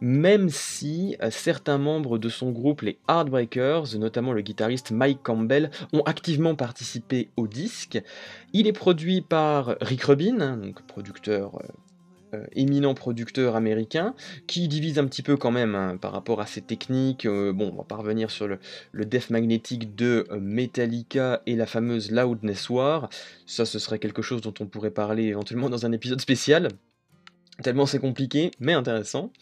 même 0.01 0.49
si 0.49 1.17
euh, 1.23 1.31
certains 1.31 1.79
membres 1.79 2.19
de 2.19 2.29
son 2.29 2.51
groupe, 2.51 2.83
les 2.83 2.99
Heartbreakers, 3.09 3.99
notamment 3.99 4.33
le 4.33 4.41
guitariste 4.41 4.91
Mike 4.91 5.23
Campbell, 5.23 5.71
ont 5.93 6.03
activement 6.03 6.55
participé 6.55 7.29
au 7.37 7.47
disque. 7.47 8.01
Il 8.53 8.67
est 8.67 8.73
produit 8.73 9.21
par 9.21 9.77
Rick 9.81 10.05
Rubin, 10.05 10.57
donc 10.57 10.83
producteur 10.83 11.57
euh, 11.57 12.37
euh, 12.37 12.47
éminent 12.55 12.95
producteur 12.95 13.57
américain, 13.57 14.15
qui 14.47 14.69
divise 14.69 14.99
un 14.99 15.07
petit 15.07 15.23
peu 15.23 15.37
quand 15.37 15.51
même 15.51 15.75
hein, 15.75 15.97
par 15.97 16.13
rapport 16.13 16.41
à 16.41 16.47
ses 16.47 16.63
techniques. 16.63 17.27
bon, 17.27 17.73
on 17.73 17.77
va 17.77 17.85
pas 17.85 17.97
revenir 17.97 18.31
sur 18.31 18.47
le, 18.47 18.59
le 18.93 19.05
death 19.05 19.31
magnétique 19.31 19.97
de 19.97 20.27
Metallica 20.41 21.43
et 21.47 21.57
la 21.57 21.67
fameuse 21.67 22.11
Loudness 22.11 22.71
War. 22.71 23.11
Ça, 23.47 23.67
ce 23.67 23.79
serait 23.79 23.99
quelque 23.99 24.23
chose 24.23 24.41
dont 24.43 24.55
on 24.61 24.67
pourrait 24.67 24.93
parler 24.93 25.25
éventuellement 25.25 25.69
dans 25.69 25.87
un 25.87 25.93
épisode 25.93 26.21
spécial. 26.21 26.69
Tellement 27.63 27.87
c'est 27.87 27.99
compliqué, 27.99 28.51
mais 28.59 28.73
intéressant. 28.73 29.33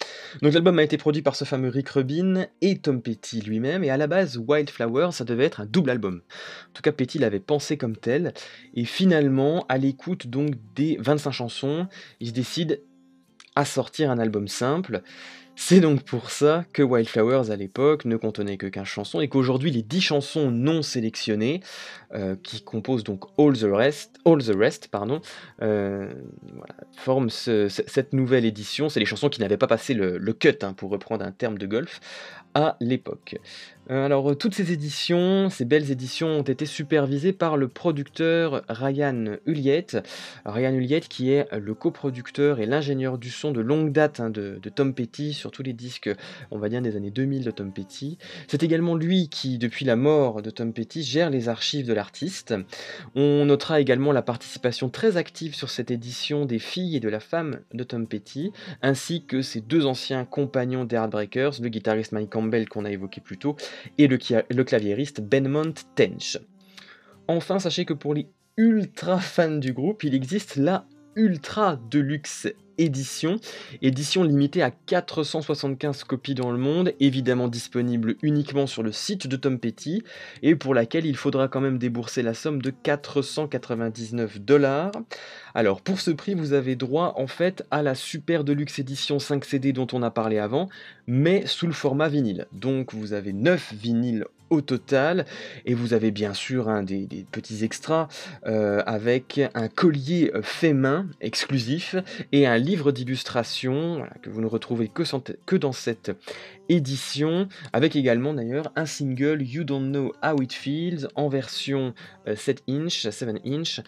Donc 0.42 0.52
l'album 0.52 0.78
a 0.78 0.82
été 0.82 0.96
produit 0.96 1.22
par 1.22 1.36
ce 1.36 1.44
fameux 1.44 1.68
Rick 1.68 1.90
Rubin 1.90 2.46
et 2.60 2.78
Tom 2.78 3.00
Petty 3.00 3.40
lui-même, 3.40 3.84
et 3.84 3.90
à 3.90 3.96
la 3.96 4.06
base, 4.06 4.38
Wildflower, 4.38 5.10
ça 5.12 5.24
devait 5.24 5.44
être 5.44 5.60
un 5.60 5.66
double 5.66 5.90
album. 5.90 6.22
En 6.70 6.72
tout 6.74 6.82
cas, 6.82 6.92
Petty 6.92 7.18
l'avait 7.18 7.40
pensé 7.40 7.76
comme 7.76 7.96
tel, 7.96 8.32
et 8.74 8.84
finalement, 8.84 9.66
à 9.68 9.78
l'écoute 9.78 10.26
donc 10.26 10.50
des 10.74 10.96
25 11.00 11.30
chansons, 11.30 11.86
il 12.20 12.28
se 12.28 12.32
décide 12.32 12.82
à 13.54 13.64
sortir 13.64 14.10
un 14.10 14.18
album 14.18 14.48
simple, 14.48 15.02
c'est 15.60 15.80
donc 15.80 16.04
pour 16.04 16.30
ça 16.30 16.64
que 16.72 16.84
Wildflowers 16.84 17.50
à 17.50 17.56
l'époque 17.56 18.04
ne 18.04 18.16
contenait 18.16 18.56
que 18.56 18.68
15 18.68 18.86
chansons 18.86 19.20
et 19.20 19.26
qu'aujourd'hui 19.26 19.72
les 19.72 19.82
10 19.82 20.00
chansons 20.00 20.52
non 20.52 20.82
sélectionnées, 20.82 21.60
euh, 22.14 22.36
qui 22.40 22.62
composent 22.62 23.02
donc 23.02 23.24
All 23.38 23.58
the 23.58 23.66
Rest, 23.68 24.20
All 24.24 24.38
the 24.38 24.54
Rest 24.56 24.86
pardon, 24.86 25.20
euh, 25.60 26.08
forment 26.96 27.28
cette 27.28 28.12
nouvelle 28.12 28.44
édition. 28.44 28.88
C'est 28.88 29.00
les 29.00 29.04
chansons 29.04 29.28
qui 29.28 29.40
n'avaient 29.40 29.56
pas 29.56 29.66
passé 29.66 29.94
le, 29.94 30.32
cut, 30.32 30.58
hein, 30.62 30.74
pour 30.74 30.90
reprendre 30.90 31.24
un 31.24 31.32
terme 31.32 31.58
de 31.58 31.66
golf, 31.66 31.98
à 32.54 32.76
l'époque. 32.78 33.36
Euh, 33.90 34.04
alors, 34.04 34.36
toutes 34.36 34.54
ces 34.54 34.72
éditions, 34.72 35.48
ces 35.48 35.64
belles 35.64 35.90
éditions, 35.90 36.28
ont 36.28 36.42
été 36.42 36.66
supervisées 36.66 37.32
par 37.32 37.56
le 37.56 37.68
producteur 37.68 38.62
Ryan 38.68 39.36
Huliet. 39.46 39.86
Ryan 40.44 40.74
Huliet, 40.74 41.00
qui 41.00 41.32
est 41.32 41.48
le 41.56 41.74
coproducteur 41.74 42.60
et 42.60 42.66
l'ingénieur 42.66 43.18
du 43.18 43.30
son 43.30 43.50
de 43.50 43.60
longue 43.60 43.92
date 43.92 44.20
hein, 44.20 44.30
de, 44.30 44.60
Tom 44.74 44.92
Petty 44.92 45.32
sur 45.32 45.50
tous 45.50 45.62
les 45.62 45.72
disques, 45.72 46.10
on 46.50 46.58
va 46.58 46.68
dire, 46.68 46.82
des 46.82 46.96
années 46.96 47.10
2000 47.10 47.44
de 47.44 47.50
Tom 47.50 47.72
Petty. 47.72 48.18
C'est 48.46 48.62
également 48.62 48.94
lui 48.94 49.28
qui, 49.28 49.58
depuis 49.58 49.84
la 49.84 49.96
mort 49.96 50.42
de 50.42 50.50
Tom 50.50 50.72
Petty, 50.72 51.02
gère 51.02 51.30
les 51.30 51.48
archives 51.48 51.86
de 51.86 51.94
l'artiste. 51.94 52.54
On 53.14 53.46
notera 53.46 53.80
également 53.80 54.12
la 54.12 54.22
participation 54.22 54.90
très 54.90 55.16
active 55.16 55.54
sur 55.54 55.70
cette 55.70 55.90
édition 55.90 56.44
des 56.44 56.58
filles 56.58 56.96
et 56.96 57.00
de 57.00 57.08
la 57.08 57.20
femme 57.20 57.60
de 57.72 57.84
Tom 57.84 58.06
Petty, 58.06 58.52
ainsi 58.82 59.24
que 59.24 59.40
ses 59.40 59.60
deux 59.60 59.86
anciens 59.86 60.24
compagnons 60.24 60.84
des 60.84 60.96
Heartbreakers, 60.96 61.54
le 61.62 61.68
guitariste 61.68 62.12
Mike 62.12 62.30
Campbell 62.30 62.68
qu'on 62.68 62.84
a 62.84 62.90
évoqué 62.90 63.20
plus 63.20 63.38
tôt, 63.38 63.56
et 63.98 64.06
le, 64.06 64.64
claviériste 64.64 65.20
Benmont 65.20 65.74
Tench. 65.94 66.38
Enfin, 67.26 67.58
sachez 67.58 67.84
que 67.84 67.92
pour 67.92 68.14
les 68.14 68.28
ultra 68.56 69.18
fans 69.18 69.56
du 69.56 69.72
groupe, 69.72 70.04
il 70.04 70.14
existe 70.14 70.56
la 70.56 70.86
Ultra 71.14 71.76
Deluxe 71.90 72.48
édition, 72.78 73.38
limitée 74.22 74.62
à 74.62 74.70
475 74.70 76.04
copies 76.04 76.34
dans 76.34 76.50
le 76.50 76.58
monde, 76.58 76.92
évidemment 77.00 77.48
disponible 77.48 78.16
uniquement 78.22 78.66
sur 78.66 78.82
le 78.82 78.92
site 78.92 79.26
de 79.26 79.36
Tom 79.36 79.58
Petty, 79.58 80.02
et 80.42 80.54
pour 80.54 80.74
laquelle 80.74 81.06
il 81.06 81.16
faudra 81.16 81.48
quand 81.48 81.60
même 81.60 81.78
débourser 81.78 82.22
la 82.22 82.34
somme 82.34 82.62
de 82.62 82.70
499 82.70 84.40
dollars. 84.40 84.92
Alors 85.54 85.80
pour 85.80 86.00
ce 86.00 86.10
prix, 86.10 86.34
vous 86.34 86.52
avez 86.52 86.76
droit 86.76 87.14
en 87.16 87.26
fait 87.26 87.66
à 87.70 87.82
la 87.82 87.94
super 87.94 88.44
deluxe 88.44 88.78
édition 88.78 89.18
5 89.18 89.44
CD 89.44 89.72
dont 89.72 89.88
on 89.92 90.02
a 90.02 90.10
parlé 90.10 90.38
avant, 90.38 90.68
mais 91.06 91.46
sous 91.46 91.66
le 91.66 91.72
format 91.72 92.08
vinyle. 92.08 92.46
Donc 92.52 92.94
vous 92.94 93.12
avez 93.12 93.32
9 93.32 93.74
vinyles 93.74 94.24
au 94.50 94.60
total. 94.60 95.26
Et 95.66 95.74
vous 95.74 95.94
avez 95.94 96.10
bien 96.10 96.34
sûr 96.34 96.68
un 96.68 96.82
des, 96.82 97.06
petits 97.30 97.64
extras 97.64 98.08
euh, 98.46 98.82
avec 98.86 99.40
un 99.54 99.68
collier 99.68 100.30
euh, 100.34 100.42
fait 100.42 100.72
main 100.72 101.06
exclusif 101.20 101.96
et 102.32 102.46
un 102.46 102.58
livre 102.68 102.92
d'illustration 102.92 104.06
que 104.20 104.28
vous 104.28 104.42
ne 104.42 104.46
retrouvez 104.46 104.88
que, 104.88 105.56
dans 105.56 105.72
cette 105.72 106.12
édition, 106.68 107.48
avec 107.72 107.96
également 107.96 108.34
d'ailleurs 108.34 108.70
un 108.76 108.84
single 108.84 109.40
You 109.40 109.64
Don't 109.64 109.88
Know 109.90 110.12
How 110.22 110.42
It 110.42 110.52
Feels 110.52 111.08
en 111.14 111.30
version 111.30 111.94
7 112.26 112.62
euh, 112.68 112.84
inch, 112.84 113.08
7 113.08 113.40
inch, 113.46 113.80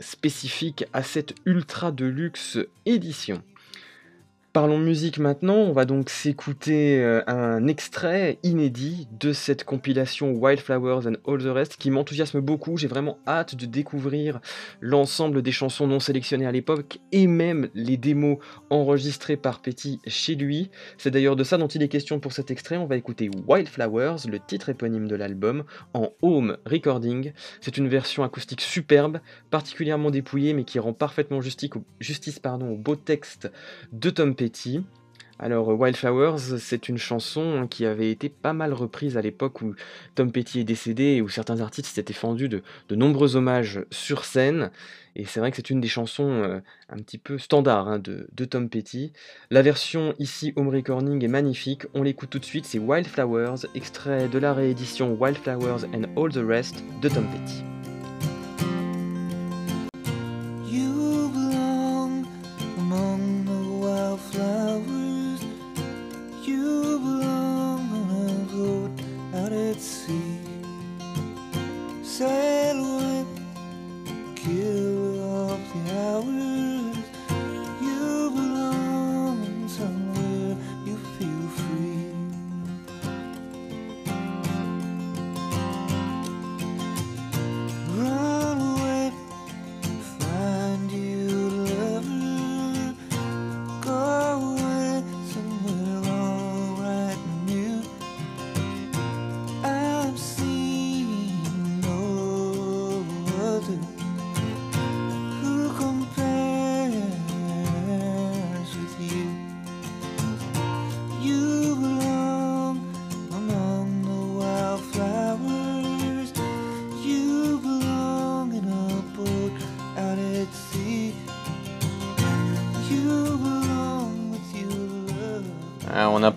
spécifique 0.00 0.86
à 0.94 1.02
cette 1.02 1.34
ultra 1.44 1.92
deluxe 1.92 2.58
édition. 2.86 3.42
Parlons 4.52 4.78
musique 4.78 5.20
maintenant, 5.20 5.58
on 5.58 5.72
va 5.72 5.84
donc 5.84 6.10
s'écouter 6.10 7.00
euh, 7.00 7.22
un 7.28 7.68
extrait 7.68 8.40
inédit 8.42 9.06
de 9.12 9.32
cette 9.32 9.62
compilation 9.62 10.32
Wildflowers 10.32 11.06
and 11.06 11.14
All 11.24 11.38
the 11.38 11.54
Rest 11.54 11.76
qui 11.76 11.92
m'enthousiasme 11.92 12.40
beaucoup. 12.40 12.76
J'ai 12.76 12.88
vraiment 12.88 13.18
hâte 13.28 13.54
de 13.54 13.64
découvrir 13.64 14.40
l'ensemble 14.80 15.42
des 15.42 15.52
chansons 15.52 15.86
non 15.86 16.00
sélectionnées 16.00 16.48
à 16.48 16.50
l'époque 16.50 16.98
et 17.12 17.28
même 17.28 17.68
les 17.74 17.96
démos 17.96 18.38
enregistrées 18.70 19.36
par 19.36 19.62
Petty 19.62 20.00
chez 20.08 20.34
lui. 20.34 20.72
C'est 20.98 21.12
d'ailleurs 21.12 21.36
de 21.36 21.44
ça 21.44 21.56
dont 21.56 21.68
il 21.68 21.84
est 21.84 21.88
question 21.88 22.18
pour 22.18 22.32
cet 22.32 22.50
extrait. 22.50 22.76
On 22.76 22.86
va 22.86 22.96
écouter 22.96 23.30
Wildflowers, 23.46 24.28
le 24.28 24.40
titre 24.40 24.70
éponyme 24.70 25.06
de 25.06 25.14
l'album, 25.14 25.62
en 25.94 26.08
home 26.22 26.56
recording. 26.66 27.34
C'est 27.60 27.76
une 27.76 27.86
version 27.86 28.24
acoustique 28.24 28.62
superbe, 28.62 29.20
particulièrement 29.50 30.10
dépouillée 30.10 30.54
mais 30.54 30.64
qui 30.64 30.80
rend 30.80 30.92
parfaitement 30.92 31.40
justice, 31.40 32.40
au 32.44 32.76
beau 32.76 32.96
texte 32.96 33.48
de 33.92 34.10
Tom 34.10 34.34
Alors 35.42 35.68
Wildflowers, 35.68 36.58
c'est 36.58 36.90
une 36.90 36.98
chanson 36.98 37.66
qui 37.68 37.86
avait 37.86 38.10
été 38.10 38.28
pas 38.28 38.52
mal 38.52 38.74
reprise 38.74 39.16
à 39.16 39.22
l'époque 39.22 39.62
où 39.62 39.74
Tom 40.14 40.32
Petty 40.32 40.60
est 40.60 40.64
décédé 40.64 41.04
et 41.04 41.22
où 41.22 41.30
certains 41.30 41.60
artistes 41.60 41.94
s'étaient 41.94 42.12
fendus 42.12 42.50
de, 42.50 42.62
nombreux 42.90 43.36
hommages 43.36 43.80
sur 43.90 44.26
scène. 44.26 44.70
Et 45.16 45.24
c'est 45.24 45.40
vrai 45.40 45.50
que 45.50 45.56
c'est 45.56 45.70
une 45.70 45.80
des 45.80 45.88
chansons 45.88 46.28
euh, 46.28 46.60
un 46.90 46.96
petit 46.98 47.16
peu 47.16 47.38
standard 47.38 47.88
hein, 47.88 47.98
de, 47.98 48.28
de, 48.34 48.44
Tom 48.44 48.68
Petty. 48.68 49.12
La 49.50 49.62
version 49.62 50.14
ici 50.18 50.52
home 50.56 50.68
recording 50.68 51.24
est 51.24 51.28
magnifique, 51.28 51.86
on 51.94 52.02
l'écoute 52.02 52.30
tout 52.30 52.38
de 52.38 52.44
suite, 52.44 52.66
c'est 52.66 52.78
Wildflowers, 52.78 53.66
extrait 53.74 54.28
de 54.28 54.38
la 54.38 54.52
réédition 54.52 55.16
Wildflowers 55.18 55.86
and 55.94 56.04
All 56.16 56.30
the 56.30 56.46
Rest 56.46 56.84
de 57.00 57.08
Tom 57.08 57.24
Petty. 57.24 57.64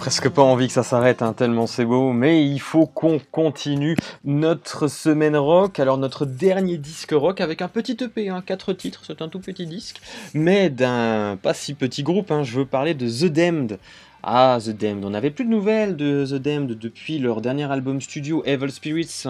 Presque 0.04 0.28
pas 0.28 0.42
envie 0.42 0.68
que 0.68 0.74
ça 0.74 0.84
s'arrête, 0.84 1.22
hein, 1.22 1.32
tellement 1.32 1.66
c'est 1.66 1.86
beau, 1.86 2.12
mais 2.12 2.46
il 2.46 2.60
faut 2.60 2.88
qu'on 2.88 3.22
continue 3.32 3.96
notre 4.26 4.90
semaine 4.90 5.38
rock. 5.38 5.80
Alors 5.80 5.98
notre 5.98 6.26
dernier 6.26 6.78
disque 6.78 7.14
rock 7.14 7.40
avec 7.40 7.62
un 7.62 7.70
petit 7.70 7.96
EP, 8.02 8.28
hein, 8.28 8.44
4 8.46 8.74
titres, 8.74 9.04
c'est 9.08 9.22
un 9.22 9.30
tout 9.30 9.40
petit 9.40 9.66
disque, 9.66 10.02
mais 10.34 10.70
d'un 10.70 11.38
pas 11.42 11.54
si 11.54 11.74
petit 11.74 12.04
groupe, 12.04 12.32
hein, 12.32 12.44
je 12.44 12.60
veux 12.60 12.66
parler 12.66 12.96
de 12.96 13.08
The 13.08 13.32
Damned. 13.32 13.80
Ah, 14.26 14.58
The 14.64 14.70
Damned. 14.70 15.04
On 15.04 15.10
n'avait 15.10 15.32
plus 15.32 15.44
de 15.44 15.50
nouvelles 15.50 15.98
de 15.98 16.26
The 16.26 16.36
Damned 16.36 16.80
depuis 16.80 17.20
leur 17.20 17.42
dernier 17.42 17.70
album 17.70 18.00
studio 18.00 18.42
Evil 18.46 18.72
Spirits, 18.72 19.24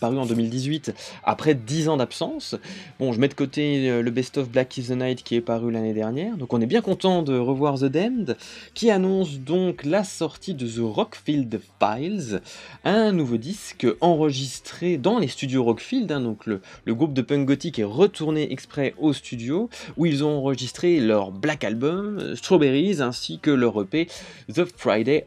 paru 0.00 0.18
en 0.18 0.26
2018, 0.26 0.92
après 1.22 1.54
10 1.54 1.88
ans 1.88 1.96
d'absence. 1.96 2.56
Bon, 2.98 3.12
je 3.12 3.20
mets 3.20 3.28
de 3.28 3.34
côté 3.34 3.88
euh, 3.88 4.02
le 4.02 4.10
Best 4.10 4.36
of 4.36 4.50
Black 4.50 4.76
is 4.76 4.88
the 4.88 4.96
Night 4.96 5.22
qui 5.22 5.36
est 5.36 5.40
paru 5.40 5.70
l'année 5.70 5.94
dernière, 5.94 6.36
donc 6.36 6.52
on 6.52 6.60
est 6.60 6.66
bien 6.66 6.80
content 6.80 7.22
de 7.22 7.38
revoir 7.38 7.78
The 7.78 7.84
Damned, 7.84 8.36
qui 8.74 8.90
annonce 8.90 9.38
donc 9.38 9.84
la 9.84 10.02
sortie 10.02 10.54
de 10.54 10.66
The 10.66 10.82
Rockfield 10.82 11.60
Files, 11.78 12.40
un 12.82 13.12
nouveau 13.12 13.36
disque 13.36 13.86
enregistré 14.00 14.96
dans 14.96 15.20
les 15.20 15.28
studios 15.28 15.62
Rockfield, 15.62 16.10
hein, 16.10 16.20
donc 16.20 16.46
le, 16.46 16.60
le 16.86 16.94
groupe 16.96 17.14
de 17.14 17.22
punk 17.22 17.46
gothique 17.46 17.78
est 17.78 17.84
retourné 17.84 18.50
exprès 18.52 18.94
au 18.98 19.12
studio, 19.12 19.70
où 19.96 20.06
ils 20.06 20.24
ont 20.24 20.38
enregistré 20.38 20.98
leur 20.98 21.30
Black 21.30 21.62
Album, 21.62 22.34
Strawberries, 22.34 23.00
ainsi 23.00 23.38
que 23.38 23.52
leur 23.52 23.80
EP 23.80 24.08
The 24.48 24.66
Friday 24.66 25.24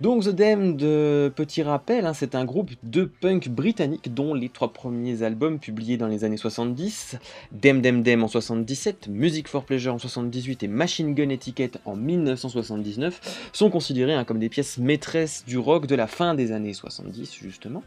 donc 0.00 0.24
The 0.24 0.30
Damned, 0.30 0.78
petit 0.78 1.62
rappel, 1.62 2.06
hein, 2.06 2.14
c'est 2.14 2.34
un 2.34 2.44
groupe 2.44 2.70
de 2.82 3.04
punk 3.04 3.48
britannique 3.48 4.12
dont 4.12 4.34
les 4.34 4.48
trois 4.48 4.72
premiers 4.72 5.22
albums 5.22 5.58
publiés 5.58 5.96
dans 5.96 6.06
les 6.06 6.24
années 6.24 6.36
70, 6.36 7.16
Dem 7.52 7.80
Dem 7.80 8.02
Dem 8.02 8.22
en 8.22 8.28
77, 8.28 9.08
Music 9.08 9.48
for 9.48 9.64
Pleasure 9.64 9.94
en 9.94 9.98
78 9.98 10.62
et 10.62 10.68
Machine 10.68 11.14
Gun 11.14 11.30
Etiquette 11.30 11.78
en 11.84 11.96
1979 11.96 13.50
sont 13.52 13.70
considérés 13.70 14.14
hein, 14.14 14.24
comme 14.24 14.38
des 14.38 14.48
pièces 14.48 14.78
maîtresses 14.78 15.44
du 15.46 15.58
rock 15.58 15.86
de 15.86 15.94
la 15.94 16.06
fin 16.06 16.34
des 16.34 16.52
années 16.52 16.74
70 16.74 17.34
justement. 17.40 17.82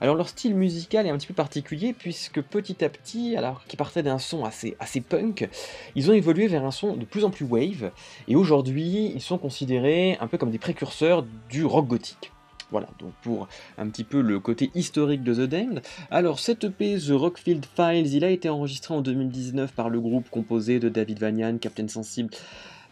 Alors 0.00 0.16
leur 0.16 0.28
style 0.28 0.54
musical 0.54 1.06
est 1.06 1.10
un 1.10 1.18
petit 1.18 1.26
peu 1.26 1.34
particulier 1.34 1.92
puisque 1.92 2.40
petit 2.40 2.84
à 2.84 2.88
petit, 2.88 3.36
alors 3.36 3.64
qu'ils 3.66 3.78
partaient 3.78 4.02
d'un 4.02 4.18
son 4.18 4.44
assez, 4.44 4.76
assez 4.80 5.00
punk, 5.00 5.48
ils 5.94 6.10
ont 6.10 6.14
évolué 6.14 6.46
vers 6.46 6.64
un 6.64 6.70
son 6.70 6.96
de 6.96 7.04
plus 7.04 7.24
en 7.24 7.30
plus 7.30 7.44
wave 7.44 7.90
et 8.28 8.36
aujourd'hui 8.36 9.12
ils 9.14 9.20
sont 9.20 9.38
considérés 9.38 10.16
un 10.20 10.26
comme 10.38 10.50
des 10.50 10.58
précurseurs 10.58 11.24
du 11.50 11.64
rock 11.64 11.86
gothique. 11.86 12.32
Voilà, 12.70 12.88
donc 12.98 13.12
pour 13.22 13.48
un 13.76 13.88
petit 13.88 14.02
peu 14.02 14.22
le 14.22 14.40
côté 14.40 14.70
historique 14.74 15.22
de 15.22 15.34
The 15.34 15.48
Damned. 15.48 15.82
Alors, 16.10 16.38
cette 16.38 16.64
EP, 16.64 16.96
The 16.98 17.10
Rockfield 17.10 17.66
Files, 17.76 18.14
il 18.14 18.24
a 18.24 18.30
été 18.30 18.48
enregistré 18.48 18.94
en 18.94 19.02
2019 19.02 19.74
par 19.74 19.90
le 19.90 20.00
groupe 20.00 20.30
composé 20.30 20.80
de 20.80 20.88
David 20.88 21.18
Vanyan, 21.18 21.58
Captain 21.58 21.86
Sensible, 21.88 22.30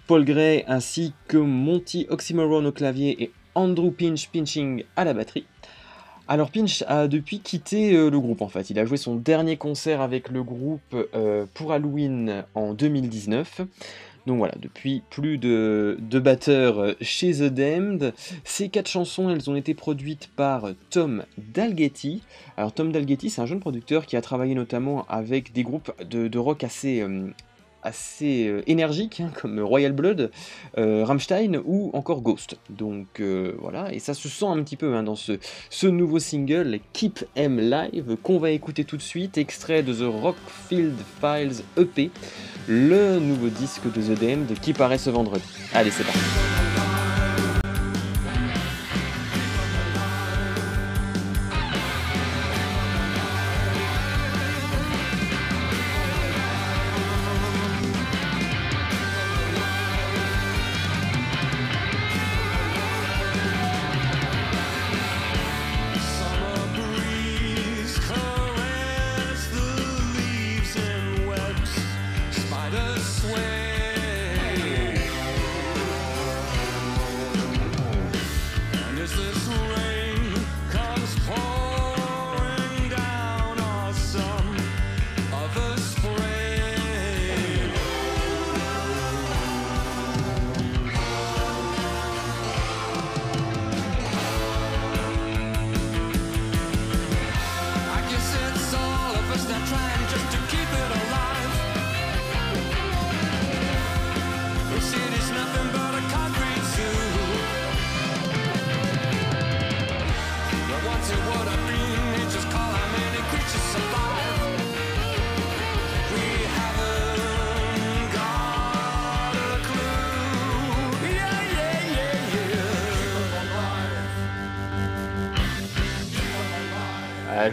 Paul 0.06 0.26
Gray, 0.26 0.64
ainsi 0.68 1.14
que 1.28 1.38
Monty 1.38 2.06
Oxymoron 2.10 2.66
au 2.66 2.72
clavier 2.72 3.22
et 3.22 3.32
Andrew 3.54 3.90
Pinch 3.90 4.28
Pinching 4.28 4.84
à 4.96 5.04
la 5.04 5.14
batterie. 5.14 5.46
Alors 6.28 6.52
Pinch 6.52 6.84
a 6.86 7.08
depuis 7.08 7.40
quitté 7.40 7.96
euh, 7.96 8.08
le 8.08 8.20
groupe 8.20 8.40
en 8.40 8.48
fait. 8.48 8.70
Il 8.70 8.78
a 8.78 8.84
joué 8.84 8.96
son 8.96 9.16
dernier 9.16 9.56
concert 9.56 10.00
avec 10.00 10.28
le 10.28 10.44
groupe 10.44 10.94
euh, 11.14 11.44
pour 11.54 11.72
Halloween 11.72 12.44
en 12.54 12.72
2019. 12.72 13.62
Donc 14.30 14.38
voilà, 14.38 14.54
depuis 14.62 15.02
plus 15.10 15.38
de, 15.38 15.98
deux 15.98 16.20
batteurs 16.20 16.78
euh, 16.78 16.92
chez 17.00 17.32
The 17.32 17.52
Damned. 17.52 18.14
Ces 18.44 18.68
quatre 18.68 18.88
chansons, 18.88 19.28
elles 19.28 19.50
ont 19.50 19.56
été 19.56 19.74
produites 19.74 20.30
par 20.36 20.68
Tom 20.90 21.24
Dalgetty. 21.36 22.22
Alors 22.56 22.72
Tom 22.72 22.92
Dalgetty, 22.92 23.28
c'est 23.28 23.40
un 23.40 23.46
jeune 23.46 23.58
producteur 23.58 24.06
qui 24.06 24.16
a 24.16 24.20
travaillé 24.20 24.54
notamment 24.54 25.04
avec 25.08 25.52
des 25.52 25.64
groupes 25.64 25.92
de, 26.08 26.38
rock 26.38 26.62
assez, 26.62 27.00
euh, 27.00 27.26
assez 27.82 28.46
euh, 28.46 28.62
énergiques, 28.66 29.20
hein, 29.20 29.30
comme 29.40 29.60
Royal 29.60 29.92
Blood, 29.92 30.30
euh, 30.78 31.04
Rammstein 31.04 31.60
ou 31.64 31.90
encore 31.92 32.22
Ghost. 32.22 32.58
Donc 32.68 33.22
voilà, 33.58 33.92
et 33.92 33.98
ça 33.98 34.14
se 34.14 34.28
sent 34.28 34.46
un 34.46 34.62
petit 34.62 34.76
peu 34.76 34.94
hein, 34.94 35.02
dans 35.02 35.16
ce, 35.16 35.38
ce 35.68 35.86
nouveau 35.86 36.18
single, 36.18 36.80
Keep 36.92 37.24
M 37.36 37.58
Live, 37.58 38.16
qu'on 38.22 38.38
va 38.38 38.50
écouter 38.50 38.84
tout 38.84 38.96
de 38.96 39.02
suite, 39.02 39.38
extrait 39.38 39.82
de 39.82 39.92
The 39.92 40.10
Rockfield 40.10 40.96
Files 41.20 41.64
EP 41.76 42.10
le 42.68 43.18
nouveau 43.18 43.48
disque 43.48 43.92
de 43.92 44.00
The 44.00 44.18
Damned 44.20 44.58
qui 44.60 44.72
paraît 44.72 44.98
ce 44.98 45.10
vendredi. 45.10 45.44
Allez, 45.74 45.90
c'est 45.90 46.04
parti. 46.04 46.89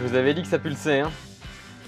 Vous 0.08 0.14
avais 0.14 0.32
dit 0.32 0.40
que 0.40 0.48
ça 0.48 0.58
pulsait, 0.58 1.00
hein 1.00 1.12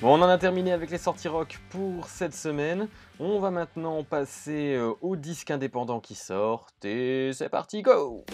Bon, 0.02 0.18
on 0.18 0.22
en 0.22 0.28
a 0.28 0.36
terminé 0.36 0.72
avec 0.72 0.90
les 0.90 0.98
sorties 0.98 1.28
rock 1.28 1.58
pour 1.70 2.06
cette 2.06 2.34
semaine. 2.34 2.86
On 3.18 3.38
va 3.38 3.50
maintenant 3.50 4.04
passer 4.04 4.74
euh, 4.74 4.92
aux 5.00 5.16
disques 5.16 5.50
indépendants 5.50 6.00
qui 6.00 6.14
sortent. 6.14 6.84
Et 6.84 7.30
c'est 7.32 7.48
parti, 7.48 7.80
go 7.80 8.24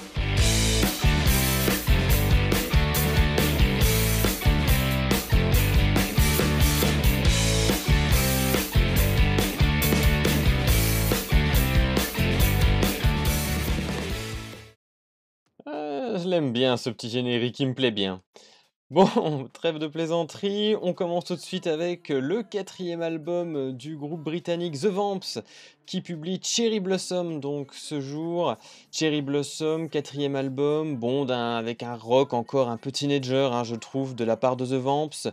euh, 15.68 16.18
Je 16.18 16.28
l'aime 16.28 16.52
bien 16.52 16.76
ce 16.76 16.90
petit 16.90 17.08
générique, 17.08 17.60
il 17.60 17.68
me 17.68 17.74
plaît 17.74 17.92
bien. 17.92 18.20
Bon, 18.90 19.04
trêve 19.52 19.78
de 19.78 19.88
plaisanterie, 19.88 20.76
on 20.80 20.92
commence 20.94 21.24
tout 21.24 21.34
de 21.34 21.40
suite 21.40 21.66
avec 21.66 22.08
le 22.08 22.44
quatrième 22.44 23.02
album 23.02 23.72
du 23.72 23.96
groupe 23.96 24.22
britannique 24.22 24.78
The 24.78 24.86
Vamps 24.86 25.40
qui 25.86 26.00
publie 26.00 26.40
Cherry 26.42 26.80
Blossom 26.80 27.40
donc 27.40 27.72
ce 27.72 28.00
jour. 28.00 28.56
Cherry 28.90 29.22
Blossom, 29.22 29.88
quatrième 29.88 30.36
album, 30.36 30.96
bon, 30.96 31.28
avec 31.28 31.82
un 31.82 31.96
rock 31.96 32.34
encore 32.34 32.68
un 32.68 32.76
peu 32.76 32.90
teenager, 32.90 33.48
hein, 33.52 33.64
je 33.64 33.76
trouve, 33.76 34.14
de 34.14 34.24
la 34.24 34.36
part 34.36 34.56
de 34.56 34.66
The 34.66 34.72
Vamps. 34.72 35.28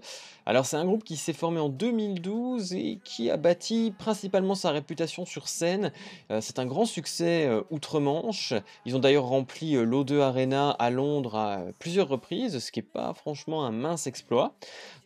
Alors 0.45 0.65
c'est 0.65 0.75
un 0.75 0.83
groupe 0.83 1.05
qui 1.05 1.15
s'est 1.15 1.33
formé 1.33 1.59
en 1.61 1.69
2012 1.69 2.73
et 2.73 2.99
qui 3.05 3.29
a 3.29 3.37
bâti 3.37 3.93
principalement 3.97 4.55
sa 4.55 4.71
réputation 4.71 5.25
sur 5.25 5.47
scène. 5.47 5.93
Euh, 6.31 6.41
c'est 6.41 6.59
un 6.59 6.65
grand 6.65 6.85
succès 6.85 7.45
euh, 7.45 7.61
outre-Manche. 7.71 8.53
Ils 8.85 8.95
ont 8.95 8.99
d'ailleurs 8.99 9.25
rempli 9.25 9.75
euh, 9.75 9.85
l'O2 9.85 10.19
Arena 10.19 10.71
à 10.71 10.89
Londres 10.89 11.35
à 11.35 11.61
plusieurs 11.79 12.09
reprises, 12.09 12.59
ce 12.59 12.71
qui 12.73 12.79
n'est 12.79 12.83
pas 12.83 13.13
franchement 13.13 13.65
un 13.65 13.71
mince 13.71 14.05
exploit. 14.05 14.53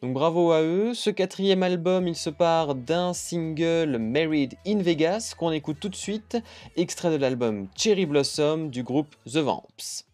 Donc 0.02 0.14
bravo 0.14 0.52
à 0.52 0.62
eux. 0.62 0.94
Ce 0.94 1.10
quatrième 1.10 1.64
album, 1.64 2.08
il 2.08 2.16
se 2.16 2.30
part 2.30 2.76
d'un 2.76 3.14
single 3.14 3.98
Married 3.98 4.56
in 4.66 4.78
Vegas 4.78 5.34
qu'on 5.38 5.52
écoute 5.52 5.78
tout 5.80 5.90
de 5.90 5.96
suite, 5.96 6.38
extrait 6.76 7.12
de 7.12 7.16
l'album 7.16 7.68
Cherry 7.76 8.06
Blossom 8.06 8.70
du 8.70 8.84
groupe 8.84 9.16
The 9.26 9.38
Vamps. 9.38 10.06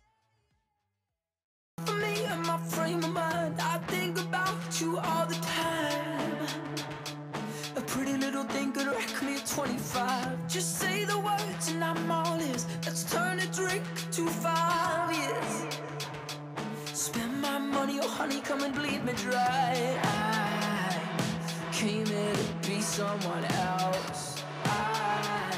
Honey, 18.14 18.41
come 18.41 18.64
and 18.64 18.76
bleed 18.76 19.03
me 19.03 19.14
dry. 19.14 19.99
I 20.03 21.72
came 21.72 22.05
here 22.05 22.34
to 22.34 22.70
be 22.70 22.80
someone 22.82 23.45
else. 23.45 24.43
I 24.66 25.51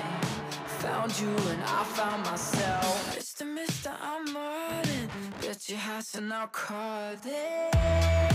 found 0.79 1.19
you 1.19 1.35
and 1.51 1.61
I 1.63 1.83
found 1.83 2.23
myself. 2.23 3.15
Mr. 3.17 3.45
Mister, 3.45 3.91
I'm 4.01 4.25
running. 4.33 5.09
Bet 5.41 5.69
your 5.69 5.79
house 5.79 6.15
and 6.15 6.33
I'll 6.33 6.47
call 6.47 7.15
it. 7.25 8.34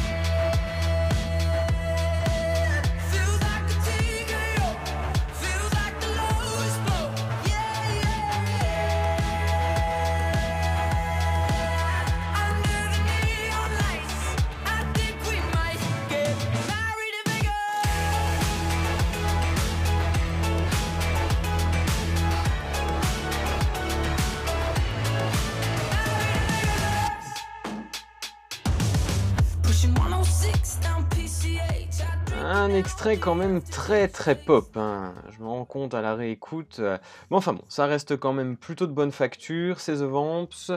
Un 32.61 32.75
extrait 32.75 33.17
quand 33.17 33.35
même 33.35 33.63
très 33.63 34.07
très 34.07 34.35
pop, 34.35 34.77
hein. 34.77 35.15
je 35.31 35.43
me 35.43 35.49
rends 35.49 35.65
compte 35.65 35.95
à 35.95 36.03
la 36.03 36.15
réécoute. 36.15 36.77
Euh. 36.81 36.99
Mais 37.31 37.39
enfin 37.39 37.55
bon, 37.55 37.63
ça 37.69 37.87
reste 37.87 38.19
quand 38.19 38.35
même 38.35 38.59
plutôt 38.59 38.87
de 38.87 38.93
bonne 38.93 39.13
facture, 39.13 39.81
c'est 39.81 39.95
The 39.95 40.03
Vamps. 40.03 40.71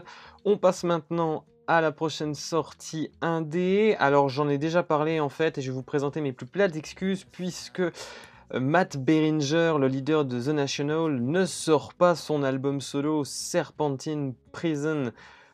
On 0.46 0.58
passe 0.58 0.86
maintenant 0.86 1.44
à 1.68 1.82
la 1.82 1.92
prochaine 1.92 2.36
sortie 2.36 3.12
indé. 3.22 3.98
Alors 4.00 4.30
j'en 4.30 4.48
ai 4.48 4.58
déjà 4.58 4.82
parlé 4.82 5.20
en 5.20 5.28
fait 5.28 5.58
et 5.58 5.62
je 5.62 5.72
vais 5.72 5.76
vous 5.76 5.84
présenter 5.84 6.22
mes 6.22 6.32
plus 6.32 6.46
plates 6.46 6.78
excuses 6.78 7.26
puisque 7.26 7.82
euh, 7.82 7.92
Matt 8.54 8.96
Beringer, 8.96 9.76
le 9.78 9.88
leader 9.90 10.24
de 10.24 10.40
The 10.40 10.56
National, 10.56 11.20
ne 11.20 11.46
sort 11.46 11.94
pas 11.94 12.16
son 12.16 12.44
album 12.44 12.80
solo 12.80 13.26
Serpentine 13.26 14.36
Prison 14.54 15.12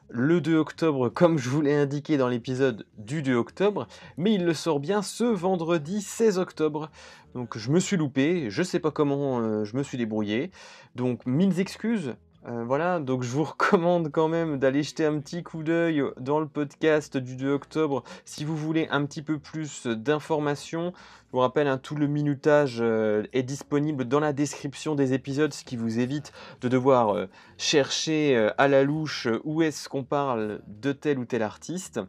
le 0.09 0.41
2 0.41 0.55
octobre, 0.57 1.09
comme 1.09 1.37
je 1.37 1.49
vous 1.49 1.61
l'ai 1.61 1.73
indiqué 1.73 2.17
dans 2.17 2.27
l'épisode 2.27 2.85
du 2.97 3.21
2 3.21 3.35
octobre, 3.35 3.87
mais 4.17 4.33
il 4.33 4.45
le 4.45 4.53
sort 4.53 4.79
bien 4.79 5.01
ce 5.01 5.23
vendredi 5.23 6.01
16 6.01 6.39
octobre. 6.39 6.89
Donc 7.35 7.57
je 7.57 7.69
me 7.71 7.79
suis 7.79 7.97
loupé, 7.97 8.49
je 8.49 8.63
sais 8.63 8.79
pas 8.79 8.91
comment 8.91 9.39
euh, 9.39 9.63
je 9.65 9.77
me 9.77 9.83
suis 9.83 9.97
débrouillé. 9.97 10.51
Donc 10.95 11.25
mille 11.25 11.59
excuses, 11.59 12.15
euh, 12.47 12.63
voilà, 12.63 12.99
donc 12.99 13.23
je 13.23 13.29
vous 13.29 13.43
recommande 13.59 14.11
quand 14.11 14.29
même 14.29 14.59
d'aller 14.59 14.83
jeter 14.83 15.05
un 15.05 15.19
petit 15.19 15.43
coup 15.43 15.61
d'œil 15.61 16.03
dans 16.19 16.39
le 16.39 16.47
podcast 16.47 17.17
du 17.17 17.35
2 17.35 17.51
octobre 17.51 18.03
si 18.23 18.45
vous 18.45 18.55
voulez 18.55 18.87
un 18.91 19.05
petit 19.05 19.21
peu 19.21 19.39
plus 19.39 19.87
d'informations. 19.87 20.93
Je 21.27 21.33
vous 21.33 21.39
rappelle, 21.39 21.67
hein, 21.67 21.77
tout 21.77 21.95
le 21.95 22.07
minutage 22.07 22.77
euh, 22.79 23.23
est 23.33 23.43
disponible 23.43 24.05
dans 24.05 24.19
la 24.19 24.33
description 24.33 24.95
des 24.95 25.13
épisodes, 25.13 25.53
ce 25.53 25.63
qui 25.63 25.75
vous 25.75 25.99
évite 25.99 26.31
de 26.61 26.69
devoir 26.69 27.15
euh, 27.15 27.27
chercher 27.57 28.49
à 28.57 28.67
la 28.67 28.83
louche 28.83 29.27
où 29.43 29.61
est-ce 29.61 29.89
qu'on 29.89 30.03
parle 30.03 30.61
de 30.67 30.91
tel 30.91 31.19
ou 31.19 31.25
tel 31.25 31.43
artiste. 31.43 31.99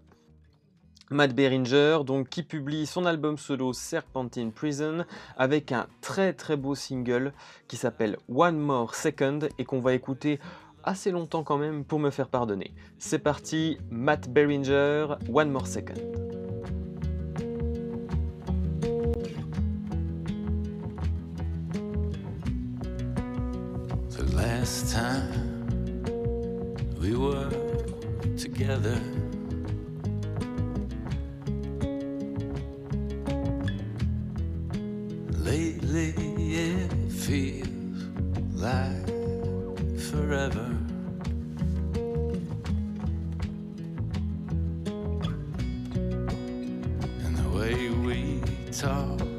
Matt 1.13 1.35
Beringer, 1.35 1.99
donc, 2.07 2.29
qui 2.29 2.45
publie 2.45 2.87
son 2.87 3.05
album 3.05 3.37
solo 3.37 3.73
Serpentine 3.73 4.53
Prison 4.53 5.05
avec 5.37 5.73
un 5.73 5.89
très 6.01 6.33
très 6.33 6.57
beau 6.57 6.77
single 6.77 7.33
qui 7.67 7.77
s'appelle 7.77 8.17
One 8.33 8.57
More 8.57 8.95
Second 8.95 9.41
et 9.59 9.65
qu'on 9.65 9.81
va 9.81 9.95
écouter 9.95 10.39
assez 10.85 11.11
longtemps 11.11 11.43
quand 11.43 11.59
même 11.59 11.85
pour 11.85 11.99
me 11.99 12.11
faire 12.11 12.29
pardonner. 12.29 12.73
C'est 12.99 13.19
parti, 13.19 13.79
Matt 13.91 14.29
Beringer, 14.29 15.09
One 15.33 15.51
More 15.51 15.67
Second. 15.67 15.95
We 27.01 27.17
were 27.17 27.49
together. 28.37 29.01
Lately 35.43 36.13
it 36.55 36.93
feels 37.11 37.67
like 38.53 39.07
forever. 40.11 40.77
And 47.25 47.37
the 47.37 47.49
way 47.59 47.89
we 47.89 48.41
talked 48.71 49.30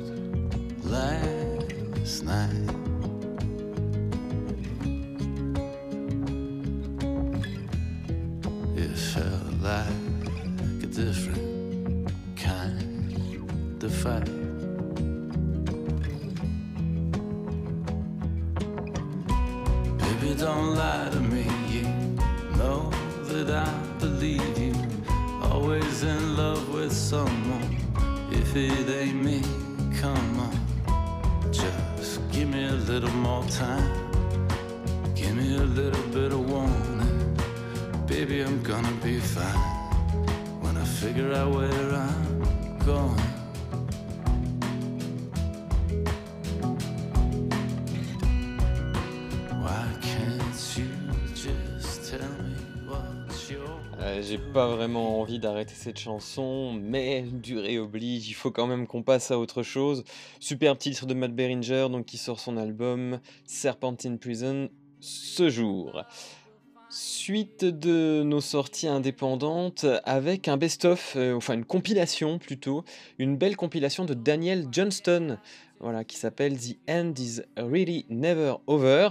d'arrêter 55.40 55.74
cette 55.76 56.00
chanson, 56.00 56.74
mais 56.74 57.22
durée 57.22 57.80
oblige, 57.80 58.30
il 58.30 58.34
faut 58.34 58.52
quand 58.52 58.68
même 58.68 58.88
qu'on 58.88 59.04
passe 59.04 59.32
à 59.32 59.40
autre 59.40 59.64
chose. 59.64 60.04
Super 60.40 60.78
titre 60.78 61.06
de 61.06 61.14
Matt 61.14 61.34
Beringer, 61.34 61.88
donc 61.90 62.06
qui 62.06 62.18
sort 62.18 62.40
son 62.40 62.58
album 62.58 63.20
Serpentine 63.46 64.18
Prison 64.20 64.70
ce 65.00 65.50
jour. 65.50 66.04
Suite 66.90 67.64
de 67.64 68.22
nos 68.26 68.42
sorties 68.42 68.88
indépendantes 68.88 69.86
avec 70.04 70.48
un 70.48 70.58
best-of, 70.58 71.14
euh, 71.16 71.34
enfin 71.34 71.54
une 71.54 71.64
compilation 71.64 72.38
plutôt, 72.38 72.84
une 73.18 73.38
belle 73.38 73.56
compilation 73.56 74.04
de 74.04 74.14
Daniel 74.14 74.68
Johnston, 74.72 75.38
voilà, 75.80 76.04
qui 76.04 76.18
s'appelle 76.18 76.58
The 76.58 76.78
End 76.90 77.14
is 77.18 77.42
Really 77.58 78.06
Never 78.10 78.56
Over. 78.68 79.10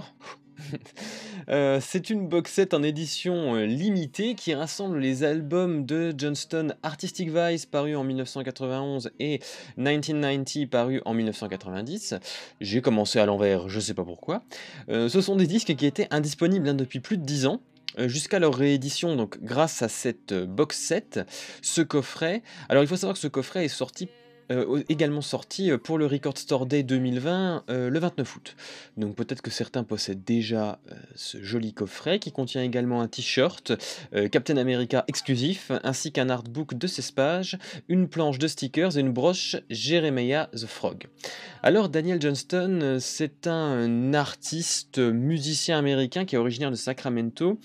Euh, 1.49 1.79
c'est 1.81 2.11
une 2.11 2.27
box 2.27 2.53
set 2.53 2.73
en 2.73 2.83
édition 2.83 3.55
euh, 3.55 3.65
limitée 3.65 4.35
qui 4.35 4.53
rassemble 4.53 4.99
les 4.99 5.23
albums 5.23 5.85
de 5.85 6.13
Johnston 6.15 6.75
Artistic 6.83 7.29
Vice 7.29 7.65
paru 7.65 7.95
en 7.95 8.03
1991 8.03 9.11
et 9.19 9.39
1990 9.75 10.67
paru 10.67 11.01
en 11.03 11.13
1990. 11.13 12.13
J'ai 12.61 12.81
commencé 12.81 13.19
à 13.19 13.25
l'envers, 13.25 13.69
je 13.69 13.79
sais 13.79 13.95
pas 13.95 14.05
pourquoi. 14.05 14.43
Euh, 14.89 15.09
ce 15.09 15.19
sont 15.19 15.35
des 15.35 15.47
disques 15.47 15.75
qui 15.75 15.85
étaient 15.85 16.07
indisponibles 16.11 16.69
hein, 16.69 16.75
depuis 16.75 16.99
plus 16.99 17.17
de 17.17 17.25
10 17.25 17.47
ans 17.47 17.61
jusqu'à 17.97 18.39
leur 18.39 18.53
réédition, 18.53 19.17
donc 19.17 19.41
grâce 19.41 19.81
à 19.81 19.89
cette 19.89 20.33
box 20.33 20.77
set, 20.77 21.19
ce 21.61 21.81
coffret. 21.81 22.43
Alors 22.69 22.83
il 22.83 22.87
faut 22.87 22.95
savoir 22.95 23.15
que 23.15 23.19
ce 23.19 23.27
coffret 23.27 23.65
est 23.65 23.67
sorti 23.67 24.07
euh, 24.51 24.83
également 24.89 25.21
sorti 25.21 25.71
euh, 25.71 25.77
pour 25.77 25.97
le 25.97 26.05
Record 26.05 26.37
Store 26.37 26.65
Day 26.65 26.83
2020 26.83 27.63
euh, 27.69 27.89
le 27.89 27.99
29 27.99 28.35
août. 28.35 28.55
Donc 28.97 29.15
peut-être 29.15 29.41
que 29.41 29.49
certains 29.49 29.83
possèdent 29.83 30.23
déjà 30.23 30.79
ce 31.15 31.41
joli 31.41 31.73
coffret 31.73 32.19
qui 32.19 32.31
contient 32.31 32.61
également 32.61 33.01
un 33.01 33.07
t-shirt 33.07 33.73
Captain 34.31 34.57
America 34.57 35.03
exclusif 35.07 35.71
ainsi 35.83 36.11
qu'un 36.11 36.29
artbook 36.29 36.73
de 36.73 36.87
16 36.87 37.11
pages, 37.11 37.57
une 37.87 38.07
planche 38.07 38.39
de 38.39 38.47
stickers 38.47 38.97
et 38.97 38.99
une 38.99 39.11
broche 39.11 39.55
Jeremiah 39.69 40.49
the 40.53 40.65
Frog. 40.65 41.07
Alors 41.63 41.89
Daniel 41.89 42.21
Johnston, 42.21 42.97
c'est 42.99 43.47
un 43.47 44.13
artiste 44.13 44.99
musicien 44.99 45.77
américain 45.77 46.25
qui 46.25 46.35
est 46.35 46.39
originaire 46.39 46.71
de 46.71 46.75
Sacramento 46.75 47.59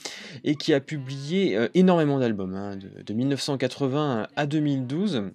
et 0.44 0.54
qui 0.54 0.72
a 0.74 0.80
publié 0.80 1.58
énormément 1.74 2.18
d'albums, 2.18 2.54
hein, 2.54 2.76
de, 2.76 3.02
de 3.02 3.14
1980 3.14 4.28
à 4.36 4.46
2012. 4.46 5.32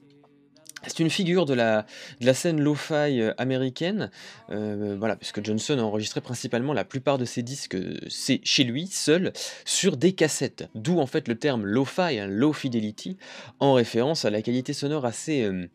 C'est 0.87 0.99
une 0.99 1.11
figure 1.11 1.45
de 1.45 1.53
la, 1.53 1.85
scène 2.33 2.59
lo-fi 2.59 3.21
euh, 3.21 3.33
américaine, 3.37 4.09
euh, 4.49 4.95
voilà, 4.97 5.15
puisque 5.15 5.45
Johnson 5.45 5.77
a 5.77 5.83
enregistré 5.83 6.21
principalement 6.21 6.73
la 6.73 6.83
plupart 6.83 7.19
de 7.19 7.25
ses 7.25 7.43
disques, 7.43 7.77
c'est 8.09 8.41
chez 8.43 8.63
lui, 8.63 8.87
seul, 8.87 9.31
sur 9.63 9.95
des 9.95 10.13
cassettes. 10.13 10.69
D'où 10.73 10.99
en 10.99 11.05
fait 11.05 11.27
le 11.27 11.35
terme 11.35 11.65
lo-fi, 11.65 12.17
hein, 12.19 12.27
low 12.27 12.51
fidelity, 12.51 13.17
en 13.59 13.73
référence 13.73 14.25
à 14.25 14.31
la 14.31 14.41
qualité 14.41 14.73
sonore 14.73 15.05
assez 15.05 15.43
euh, 15.43 15.67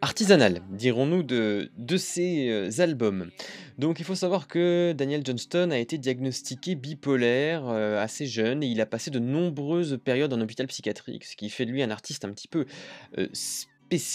artisanale, 0.00 0.62
dirons-nous, 0.70 1.22
de, 1.22 1.70
de 1.76 1.96
ses 1.98 2.80
albums. 2.80 3.30
Donc 3.78 3.98
il 3.98 4.06
faut 4.06 4.14
savoir 4.14 4.48
que 4.48 4.94
Daniel 4.96 5.22
Johnston 5.24 5.70
a 5.70 5.78
été 5.78 5.98
diagnostiqué 5.98 6.76
bipolaire 6.76 7.66
assez 7.68 8.26
jeune 8.26 8.62
et 8.62 8.66
il 8.66 8.80
a 8.80 8.86
passé 8.86 9.10
de 9.10 9.18
nombreuses 9.18 9.98
périodes 10.02 10.32
en 10.32 10.40
hôpital 10.40 10.66
psychiatrique, 10.66 11.24
ce 11.24 11.36
qui 11.36 11.50
fait 11.50 11.66
de 11.66 11.72
lui 11.72 11.82
un 11.82 11.90
artiste 11.90 12.24
un 12.24 12.30
petit 12.30 12.48
peu 12.48 12.66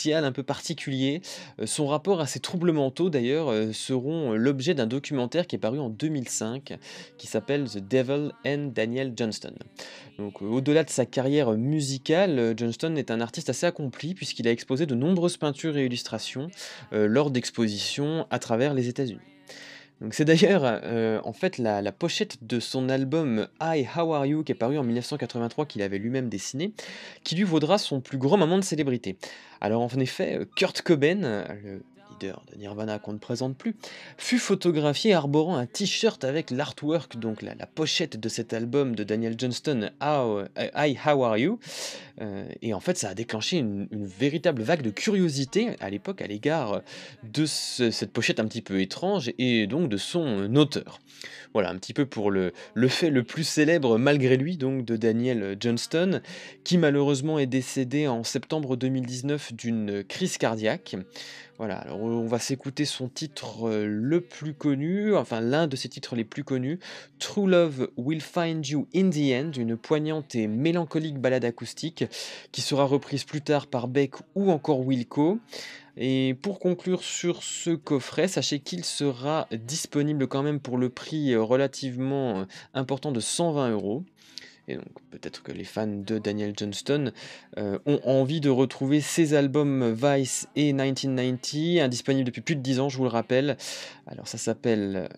un 0.07 0.31
peu 0.31 0.43
particulier. 0.43 1.21
Euh, 1.59 1.65
son 1.65 1.87
rapport 1.87 2.21
à 2.21 2.27
ses 2.27 2.39
troubles 2.39 2.71
mentaux, 2.71 3.09
d'ailleurs, 3.09 3.49
euh, 3.49 3.71
seront 3.73 4.33
euh, 4.33 4.35
l'objet 4.35 4.73
d'un 4.73 4.87
documentaire 4.87 5.47
qui 5.47 5.55
est 5.55 5.59
paru 5.59 5.79
en 5.79 5.89
2005, 5.89 6.77
qui 7.17 7.27
s'appelle 7.27 7.69
The 7.69 7.79
Devil 7.79 8.31
and 8.45 8.71
Daniel 8.73 9.13
Johnston. 9.15 9.53
Au-delà 10.41 10.83
de 10.83 10.89
sa 10.89 11.05
carrière 11.05 11.51
musicale, 11.51 12.53
Johnston 12.55 12.95
est 12.95 13.11
un 13.11 13.21
artiste 13.21 13.49
assez 13.49 13.65
accompli, 13.65 14.13
puisqu'il 14.13 14.47
a 14.47 14.51
exposé 14.51 14.85
de 14.85 14.93
nombreuses 14.93 15.37
peintures 15.37 15.77
et 15.77 15.85
illustrations 15.85 16.49
lors 16.91 17.31
d'expositions 17.31 18.27
à 18.29 18.37
travers 18.37 18.75
les 18.75 18.87
États-Unis 18.87 19.30
c'est 20.09 20.25
d'ailleurs 20.25 20.63
euh, 20.65 21.19
en 21.23 21.33
fait 21.33 21.57
la, 21.57 21.91
pochette 21.91 22.43
de 22.43 22.59
son 22.59 22.89
album 22.89 23.47
Hi 23.61 23.85
How 23.95 24.13
Are 24.13 24.25
You 24.25 24.43
qui 24.43 24.51
est 24.51 24.55
paru 24.55 24.77
en 24.77 24.83
1983 24.83 25.65
qu'il 25.65 25.81
avait 25.81 25.99
lui-même 25.99 26.27
dessiné, 26.27 26.73
qui 27.23 27.35
lui 27.35 27.43
vaudra 27.43 27.77
son 27.77 28.01
plus 28.01 28.17
grand 28.17 28.37
moment 28.37 28.57
de 28.57 28.63
célébrité. 28.63 29.17
Alors 29.59 29.81
en 29.81 29.99
effet, 29.99 30.39
Kurt 30.55 30.81
Cobain, 30.81 31.45
le 31.63 31.83
de 32.27 32.57
Nirvana 32.57 32.99
qu'on 32.99 33.13
ne 33.13 33.17
présente 33.17 33.57
plus, 33.57 33.75
fut 34.17 34.39
photographié 34.39 35.13
arborant 35.13 35.55
un 35.55 35.65
t-shirt 35.65 36.23
avec 36.23 36.51
l'artwork, 36.51 37.17
donc 37.17 37.41
la, 37.41 37.55
pochette 37.65 38.19
de 38.19 38.29
cet 38.29 38.53
album 38.53 38.95
de 38.95 39.03
Daniel 39.03 39.35
Johnston, 39.37 39.91
How, 40.01 40.43
I 40.75 40.97
How 41.05 41.23
Are 41.23 41.37
You 41.37 41.59
euh, 42.21 42.45
Et 42.61 42.73
en 42.73 42.79
fait, 42.79 42.97
ça 42.97 43.09
a 43.09 43.13
déclenché 43.13 43.57
une, 43.57 43.87
véritable 43.91 44.61
vague 44.61 44.81
de 44.81 44.89
curiosité 44.89 45.75
à 45.79 45.89
l'époque 45.89 46.21
à 46.21 46.27
l'égard 46.27 46.81
de 47.23 47.45
cette 47.45 48.11
pochette 48.11 48.39
un 48.39 48.45
petit 48.45 48.61
peu 48.61 48.81
étrange 48.81 49.31
et 49.37 49.67
donc 49.67 49.89
de 49.89 49.97
son 49.97 50.55
auteur. 50.55 50.99
Voilà, 51.53 51.69
un 51.69 51.75
petit 51.75 51.93
peu 51.93 52.05
pour 52.05 52.31
le, 52.31 52.53
fait 52.87 53.09
le 53.09 53.23
plus 53.23 53.43
célèbre 53.43 53.97
malgré 53.97 54.37
lui, 54.37 54.55
donc 54.55 54.85
de 54.85 54.95
Daniel 54.95 55.57
Johnston, 55.59 56.21
qui 56.63 56.77
malheureusement 56.77 57.39
est 57.39 57.45
décédé 57.45 58.07
en 58.07 58.23
septembre 58.23 58.77
2019 58.77 59.53
d'une 59.53 60.03
crise 60.03 60.37
cardiaque. 60.37 60.95
Voilà, 61.57 61.75
alors 61.75 62.01
on 62.01 62.25
va 62.25 62.39
s'écouter 62.39 62.85
son 62.85 63.07
titre 63.07 63.67
euh, 63.69 63.85
le 63.85 64.19
plus 64.19 64.55
connu, 64.55 65.15
enfin 65.15 65.41
l'un 65.41 65.67
de 65.67 65.75
ses 65.75 65.89
titres 65.89 66.15
les 66.15 66.23
plus 66.23 66.43
connus, 66.43 66.79
True 67.19 67.47
Love 67.47 67.89
Will 67.97 68.21
Find 68.21 68.65
You 68.65 68.87
in 68.95 69.11
the 69.11 69.31
End, 69.31 69.51
une 69.59 69.77
poignante 69.77 70.33
et 70.33 70.47
mélancolique 70.47 71.19
balade 71.19 71.45
acoustique 71.45 72.05
qui 72.51 72.61
sera 72.61 72.85
reprise 72.85 73.25
plus 73.25 73.41
tard 73.41 73.67
par 73.67 73.87
Beck 73.87 74.15
ou 74.33 74.49
encore 74.49 74.79
Wilco. 74.79 75.37
Et 75.97 76.35
pour 76.41 76.59
conclure 76.59 77.03
sur 77.03 77.43
ce 77.43 77.71
coffret, 77.71 78.27
sachez 78.27 78.59
qu'il 78.59 78.85
sera 78.85 79.47
disponible 79.51 80.27
quand 80.27 80.43
même 80.43 80.59
pour 80.59 80.77
le 80.77 80.89
prix 80.89 81.33
euh, 81.33 81.41
relativement 81.41 82.39
euh, 82.39 82.45
important 82.73 83.11
de 83.11 83.19
120 83.19 83.71
euros. 83.71 84.03
Et 84.67 84.75
donc 84.75 84.85
peut-être 85.09 85.43
que 85.43 85.51
les 85.51 85.63
fans 85.63 85.87
de 85.87 86.17
Daniel 86.17 86.53
Johnston 86.55 87.11
euh, 87.57 87.79
ont 87.85 87.99
envie 88.05 88.39
de 88.39 88.49
retrouver 88.49 89.01
ses 89.01 89.33
albums 89.33 89.91
Vice 89.91 90.47
et 90.55 90.71
1990, 90.71 91.81
indisponibles 91.81 92.25
depuis 92.25 92.41
plus 92.41 92.55
de 92.55 92.61
10 92.61 92.79
ans, 92.79 92.89
je 92.89 92.97
vous 92.97 93.03
le 93.03 93.09
rappelle. 93.09 93.57
Alors 94.07 94.27
ça 94.27 94.37
s'appelle 94.37 95.09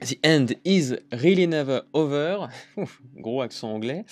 The 0.00 0.18
End 0.24 0.46
is 0.64 0.94
Really 1.12 1.46
Never 1.46 1.80
Over. 1.92 2.46
gros 3.16 3.42
accent 3.42 3.72
anglais. 3.72 4.04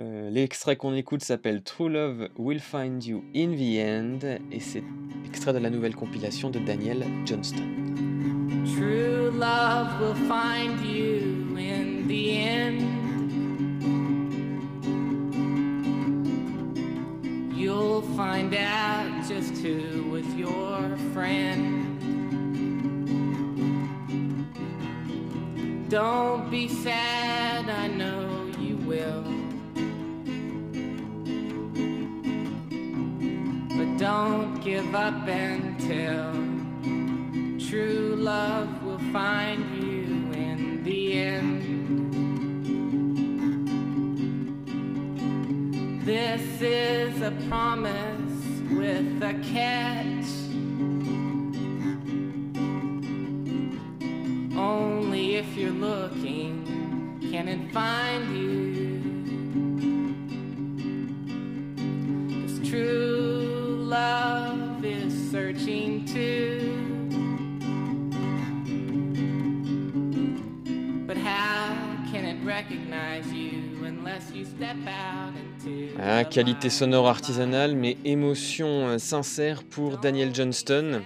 Euh, 0.00 0.28
l'extrait 0.28 0.74
qu'on 0.74 0.92
écoute 0.94 1.22
s'appelle 1.22 1.62
True 1.62 1.88
Love 1.88 2.28
Will 2.36 2.58
Find 2.58 3.04
You 3.04 3.22
in 3.34 3.52
the 3.52 3.78
End 3.78 4.38
et 4.50 4.58
c'est 4.58 4.82
extrait 5.24 5.52
de 5.52 5.58
la 5.58 5.70
nouvelle 5.70 5.94
compilation 5.94 6.50
de 6.50 6.58
Daniel 6.58 7.04
Johnston. 7.24 7.62
True 8.76 9.30
love 9.30 10.00
will 10.00 10.16
find 10.26 10.80
you 10.84 11.56
in 11.56 12.08
the 12.08 12.38
end. 12.38 12.82
You'll 17.56 18.02
find 18.16 18.52
out 18.52 19.28
just 19.28 19.62
who 19.62 20.10
was 20.10 20.26
your 20.34 20.96
friend. 21.12 21.63
Give 34.94 35.02
up 35.02 35.26
until 35.26 36.32
true 37.68 38.14
love 38.16 38.82
will 38.84 39.00
find 39.12 39.82
you 39.82 40.30
in 40.32 40.84
the 40.84 41.18
end. 41.18 41.62
This 46.04 46.60
is 46.60 47.22
a 47.22 47.32
promise 47.48 48.46
with 48.70 49.20
a 49.22 49.34
catch. 49.52 50.26
Only 54.56 55.34
if 55.36 55.56
you're 55.56 55.70
looking 55.70 57.18
can 57.32 57.48
it 57.48 57.72
find 57.72 58.36
you. 58.36 58.43
Ah, 76.00 76.24
qualité 76.24 76.70
sonore 76.70 77.08
artisanale, 77.08 77.74
mais 77.74 77.96
émotion 78.04 78.88
euh, 78.88 78.98
sincère 78.98 79.62
pour 79.64 79.98
Daniel 79.98 80.34
Johnston. 80.34 81.02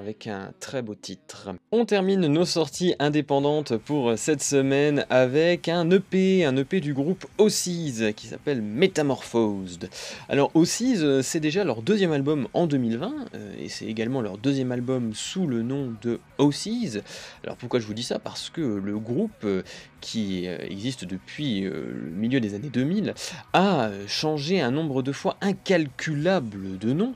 Avec 0.00 0.26
un 0.26 0.52
très 0.60 0.80
beau 0.80 0.94
titre. 0.94 1.50
On 1.72 1.84
termine 1.84 2.26
nos 2.26 2.46
sorties 2.46 2.94
indépendantes 2.98 3.76
pour 3.76 4.16
cette 4.16 4.42
semaine 4.42 5.04
avec 5.10 5.68
un 5.68 5.90
EP, 5.90 6.46
un 6.46 6.56
EP 6.56 6.80
du 6.80 6.94
groupe 6.94 7.26
Ossies 7.36 8.14
qui 8.16 8.26
s'appelle 8.26 8.62
Metamorphosed. 8.62 9.90
Alors 10.30 10.50
Ossies, 10.54 11.04
c'est 11.22 11.40
déjà 11.40 11.64
leur 11.64 11.82
deuxième 11.82 12.12
album 12.12 12.48
en 12.54 12.66
2020 12.66 13.12
euh, 13.34 13.52
et 13.58 13.68
c'est 13.68 13.84
également 13.84 14.22
leur 14.22 14.38
deuxième 14.38 14.72
album 14.72 15.12
sous 15.12 15.46
le 15.46 15.62
nom 15.62 15.92
de 16.00 16.18
Ossies. 16.38 17.00
Alors 17.44 17.56
pourquoi 17.56 17.78
je 17.78 17.86
vous 17.86 17.94
dis 17.94 18.02
ça? 18.02 18.18
Parce 18.18 18.48
que 18.48 18.62
le 18.62 18.98
groupe 18.98 19.44
euh, 19.44 19.62
qui 20.00 20.48
euh, 20.48 20.56
existe 20.62 21.04
depuis 21.04 21.60
le 21.60 22.10
milieu 22.10 22.40
des 22.40 22.54
années 22.54 22.70
2000 22.70 23.12
a 23.52 23.90
changé 24.06 24.62
un 24.62 24.70
nombre 24.70 25.02
de 25.02 25.12
fois 25.12 25.36
incalculable 25.42 26.78
de 26.78 26.94
noms. 26.94 27.14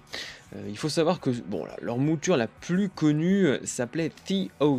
Euh, 0.56 0.60
il 0.68 0.76
faut 0.76 0.88
savoir 0.88 1.20
que 1.20 1.30
bon, 1.30 1.66
leur 1.80 1.98
mouture 1.98 2.36
la 2.36 2.46
plus 2.46 2.88
connue 2.88 3.46
euh, 3.46 3.58
s'appelait 3.64 4.10
The. 4.26 4.50
Euh, 4.62 4.78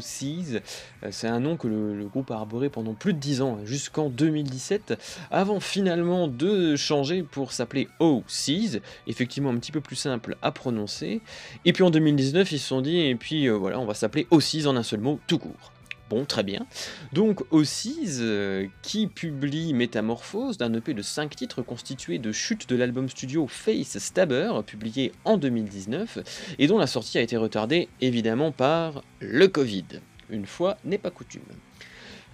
c'est 1.11 1.27
un 1.27 1.39
nom 1.39 1.57
que 1.57 1.67
le, 1.67 2.05
groupe 2.05 2.31
a 2.31 2.35
arboré 2.35 2.69
pendant 2.69 2.93
plus 2.93 3.13
de 3.13 3.19
10 3.19 3.41
ans, 3.41 3.59
jusqu'en 3.65 4.09
2017, 4.09 4.99
avant 5.31 5.59
finalement 5.59 6.27
de 6.27 6.75
changer 6.75 7.23
pour 7.23 7.51
s'appeler 7.51 7.87
OCs, 7.99 8.81
effectivement 9.07 9.49
un 9.49 9.57
petit 9.57 9.71
peu 9.71 9.81
plus 9.81 9.95
simple 9.95 10.37
à 10.41 10.51
prononcer. 10.51 11.21
Et 11.65 11.73
puis 11.73 11.83
en 11.83 11.89
2019, 11.89 12.51
ils 12.51 12.59
se 12.59 12.67
sont 12.67 12.81
dit, 12.81 12.99
et 12.99 13.15
puis 13.15 13.49
voilà, 13.49 13.79
on 13.79 13.85
va 13.85 13.93
s'appeler 13.93 14.27
OCs 14.31 14.67
en 14.67 14.75
un 14.75 14.83
seul 14.83 14.99
mot, 14.99 15.19
tout 15.27 15.39
court. 15.39 15.74
Très 16.23 16.43
bien. 16.43 16.65
Donc 17.11 17.41
Ossies, 17.51 18.19
euh, 18.19 18.67
qui 18.81 19.07
publie 19.07 19.73
Métamorphose, 19.73 20.57
d'un 20.57 20.73
EP 20.73 20.93
de 20.93 21.01
5 21.01 21.35
titres 21.35 21.61
constitué 21.61 22.19
de 22.19 22.31
chutes 22.31 22.69
de 22.69 22.75
l'album 22.75 23.09
studio 23.09 23.47
Face 23.47 23.97
Stabber, 23.97 24.61
publié 24.65 25.11
en 25.25 25.37
2019, 25.37 26.19
et 26.59 26.67
dont 26.67 26.77
la 26.77 26.87
sortie 26.87 27.17
a 27.17 27.21
été 27.21 27.35
retardée 27.35 27.89
évidemment 27.99 28.51
par 28.51 29.03
le 29.19 29.47
Covid. 29.47 29.85
Une 30.29 30.45
fois 30.45 30.77
n'est 30.85 30.97
pas 30.97 31.11
coutume. 31.11 31.41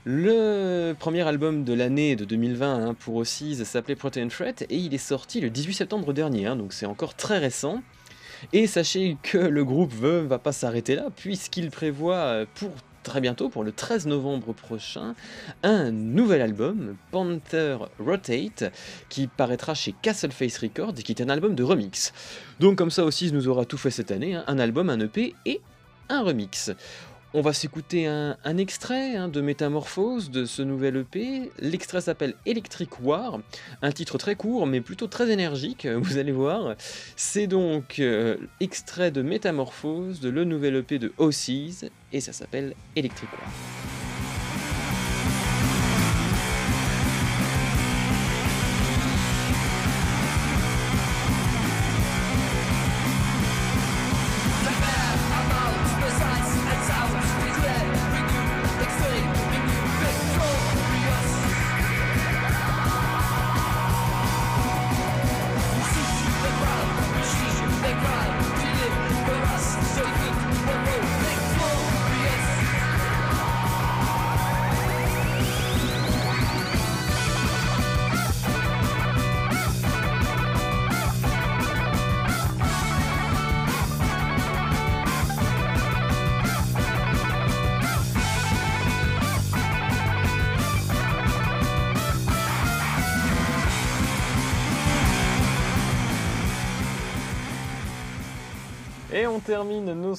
Le 0.03 0.93
premier 0.97 1.21
album 1.21 1.63
de 1.63 1.73
l'année 1.73 2.15
de 2.15 2.25
2020 2.25 2.87
hein, 2.87 2.93
pour 2.95 3.17
Ossies 3.17 3.63
s'appelait 3.65 3.95
Protein 3.95 4.27
Threat 4.29 4.63
et 4.63 4.77
il 4.77 4.93
est 4.93 4.97
sorti 4.97 5.39
le 5.41 5.49
18 5.51 5.73
septembre 5.73 6.11
dernier, 6.11 6.47
hein, 6.47 6.55
donc 6.55 6.73
c'est 6.73 6.87
encore 6.87 7.15
très 7.15 7.37
récent. 7.37 7.81
Et 8.53 8.65
sachez 8.65 9.17
que 9.21 9.37
le 9.37 9.63
groupe 9.63 9.93
ne 10.01 10.21
va 10.21 10.39
pas 10.39 10.51
s'arrêter 10.51 10.95
là, 10.95 11.09
puisqu'il 11.15 11.69
prévoit 11.69 12.15
euh, 12.15 12.45
pour 12.55 12.71
très 13.03 13.21
bientôt, 13.21 13.49
pour 13.49 13.63
le 13.63 13.71
13 13.71 14.07
novembre 14.07 14.53
prochain, 14.53 15.15
un 15.63 15.91
nouvel 15.91 16.41
album, 16.41 16.95
Panther 17.11 17.77
Rotate, 17.99 18.71
qui 19.09 19.27
paraîtra 19.27 19.73
chez 19.73 19.93
Castleface 20.01 20.57
Records 20.59 20.93
qui 20.93 21.11
est 21.11 21.21
un 21.21 21.29
album 21.29 21.55
de 21.55 21.63
remix. 21.63 22.13
Donc 22.59 22.77
comme 22.77 22.91
ça 22.91 23.03
aussi, 23.03 23.31
nous 23.31 23.47
aura 23.47 23.65
tout 23.65 23.77
fait 23.77 23.91
cette 23.91 24.11
année, 24.11 24.35
hein, 24.35 24.43
un 24.47 24.59
album, 24.59 24.89
un 24.89 24.99
EP 24.99 25.35
et 25.45 25.61
un 26.09 26.21
remix. 26.21 26.71
On 27.33 27.39
va 27.39 27.53
s'écouter 27.53 28.07
un, 28.07 28.57
extrait 28.57 29.15
hein, 29.15 29.29
de 29.29 29.39
Métamorphose 29.39 30.31
de 30.31 30.43
ce 30.43 30.61
nouvel 30.61 30.97
EP. 30.97 31.49
L'extrait 31.59 32.01
s'appelle 32.01 32.33
Electric 32.45 33.01
War, 33.01 33.39
un 33.81 33.91
titre 33.93 34.17
très 34.17 34.35
court 34.35 34.67
mais 34.67 34.81
plutôt 34.81 35.07
très 35.07 35.31
énergique, 35.31 35.85
vous 36.01 36.17
allez 36.17 36.33
voir. 36.33 36.75
C'est 37.15 37.47
donc 37.47 37.99
euh, 37.99 38.35
extrait 38.59 39.11
de 39.11 39.21
Métamorphose 39.21 40.19
de 40.19 40.29
le 40.29 40.43
nouvel 40.43 40.75
EP 40.75 40.99
de 40.99 41.13
Ossies 41.17 41.89
et 42.11 42.19
ça 42.19 42.33
s'appelle 42.33 42.75
Electric 42.97 43.29
War. 43.31 44.00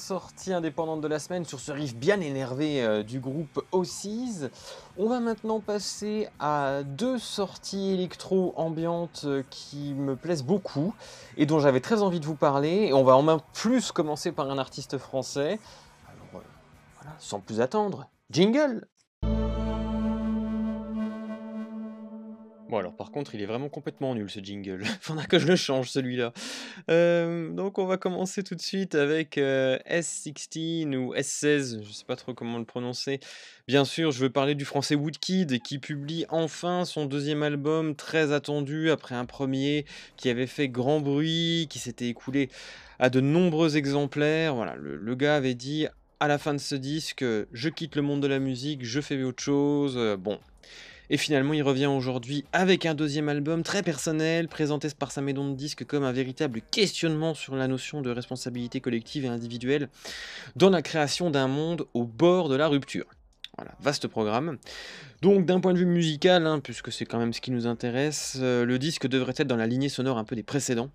Sorties 0.02 0.52
indépendantes 0.52 1.00
de 1.00 1.06
la 1.06 1.20
semaine 1.20 1.44
sur 1.44 1.60
ce 1.60 1.70
riff 1.70 1.94
bien 1.94 2.20
énervé 2.20 2.82
euh, 2.82 3.04
du 3.04 3.20
groupe 3.20 3.64
Ossies. 3.70 4.48
On 4.98 5.08
va 5.08 5.20
maintenant 5.20 5.60
passer 5.60 6.28
à 6.40 6.82
deux 6.82 7.18
sorties 7.18 7.92
électro 7.92 8.52
ambiantes 8.56 9.22
euh, 9.26 9.44
qui 9.50 9.94
me 9.94 10.16
plaisent 10.16 10.42
beaucoup 10.42 10.92
et 11.36 11.46
dont 11.46 11.60
j'avais 11.60 11.80
très 11.80 12.02
envie 12.02 12.18
de 12.18 12.26
vous 12.26 12.34
parler. 12.34 12.88
Et 12.88 12.92
on 12.92 13.04
va 13.04 13.16
en 13.16 13.22
main 13.22 13.40
plus 13.54 13.92
commencer 13.92 14.32
par 14.32 14.50
un 14.50 14.58
artiste 14.58 14.98
français. 14.98 15.60
Alors 16.08 16.42
euh, 16.42 16.48
voilà, 17.00 17.16
sans 17.20 17.38
plus 17.38 17.60
attendre, 17.60 18.08
jingle 18.30 18.88
Bon 22.72 22.78
alors 22.78 22.96
par 22.96 23.10
contre 23.10 23.34
il 23.34 23.42
est 23.42 23.46
vraiment 23.46 23.68
complètement 23.68 24.14
nul 24.14 24.30
ce 24.30 24.40
jingle, 24.40 24.82
faudra 25.02 25.26
que 25.26 25.38
je 25.38 25.46
le 25.46 25.56
change 25.56 25.90
celui-là. 25.90 26.32
Euh, 26.90 27.50
donc 27.50 27.78
on 27.78 27.84
va 27.84 27.98
commencer 27.98 28.42
tout 28.42 28.54
de 28.54 28.62
suite 28.62 28.94
avec 28.94 29.36
euh, 29.36 29.78
S16 29.86 30.96
ou 30.96 31.12
S16, 31.12 31.84
je 31.84 31.92
sais 31.92 32.06
pas 32.06 32.16
trop 32.16 32.32
comment 32.32 32.56
le 32.56 32.64
prononcer. 32.64 33.20
Bien 33.68 33.84
sûr 33.84 34.10
je 34.10 34.20
veux 34.20 34.30
parler 34.30 34.54
du 34.54 34.64
français 34.64 34.94
Woodkid 34.94 35.60
qui 35.60 35.80
publie 35.80 36.24
enfin 36.30 36.86
son 36.86 37.04
deuxième 37.04 37.42
album 37.42 37.94
très 37.94 38.32
attendu 38.32 38.90
après 38.90 39.16
un 39.16 39.26
premier 39.26 39.84
qui 40.16 40.30
avait 40.30 40.46
fait 40.46 40.70
grand 40.70 41.00
bruit, 41.00 41.66
qui 41.68 41.78
s'était 41.78 42.08
écoulé 42.08 42.48
à 42.98 43.10
de 43.10 43.20
nombreux 43.20 43.76
exemplaires. 43.76 44.54
Voilà, 44.54 44.76
le, 44.76 44.96
le 44.96 45.14
gars 45.14 45.36
avait 45.36 45.54
dit 45.54 45.88
à 46.20 46.26
la 46.26 46.38
fin 46.38 46.54
de 46.54 46.58
ce 46.58 46.76
disque, 46.76 47.22
je 47.22 47.68
quitte 47.68 47.96
le 47.96 48.02
monde 48.02 48.22
de 48.22 48.28
la 48.28 48.38
musique, 48.38 48.82
je 48.82 49.02
fais 49.02 49.22
autre 49.22 49.42
chose. 49.42 49.98
Bon, 50.18 50.38
et 51.12 51.18
finalement, 51.18 51.52
il 51.52 51.62
revient 51.62 51.86
aujourd'hui 51.86 52.46
avec 52.54 52.86
un 52.86 52.94
deuxième 52.94 53.28
album 53.28 53.62
très 53.62 53.82
personnel, 53.82 54.48
présenté 54.48 54.88
par 54.98 55.12
sa 55.12 55.20
maison 55.20 55.50
de 55.50 55.54
disques 55.54 55.84
comme 55.84 56.04
un 56.04 56.10
véritable 56.10 56.62
questionnement 56.70 57.34
sur 57.34 57.54
la 57.54 57.68
notion 57.68 58.00
de 58.00 58.10
responsabilité 58.10 58.80
collective 58.80 59.26
et 59.26 59.28
individuelle 59.28 59.90
dans 60.56 60.70
la 60.70 60.80
création 60.80 61.28
d'un 61.28 61.48
monde 61.48 61.84
au 61.92 62.04
bord 62.04 62.48
de 62.48 62.56
la 62.56 62.66
rupture. 62.66 63.04
Voilà, 63.58 63.72
vaste 63.78 64.08
programme. 64.08 64.56
Donc 65.20 65.44
d'un 65.44 65.60
point 65.60 65.74
de 65.74 65.78
vue 65.78 65.84
musical, 65.84 66.46
hein, 66.46 66.60
puisque 66.60 66.90
c'est 66.90 67.04
quand 67.04 67.18
même 67.18 67.34
ce 67.34 67.42
qui 67.42 67.50
nous 67.50 67.66
intéresse, 67.66 68.38
euh, 68.40 68.64
le 68.64 68.78
disque 68.78 69.06
devrait 69.06 69.34
être 69.36 69.46
dans 69.46 69.56
la 69.56 69.66
lignée 69.66 69.90
sonore 69.90 70.16
un 70.16 70.24
peu 70.24 70.34
des 70.34 70.42
précédents, 70.42 70.88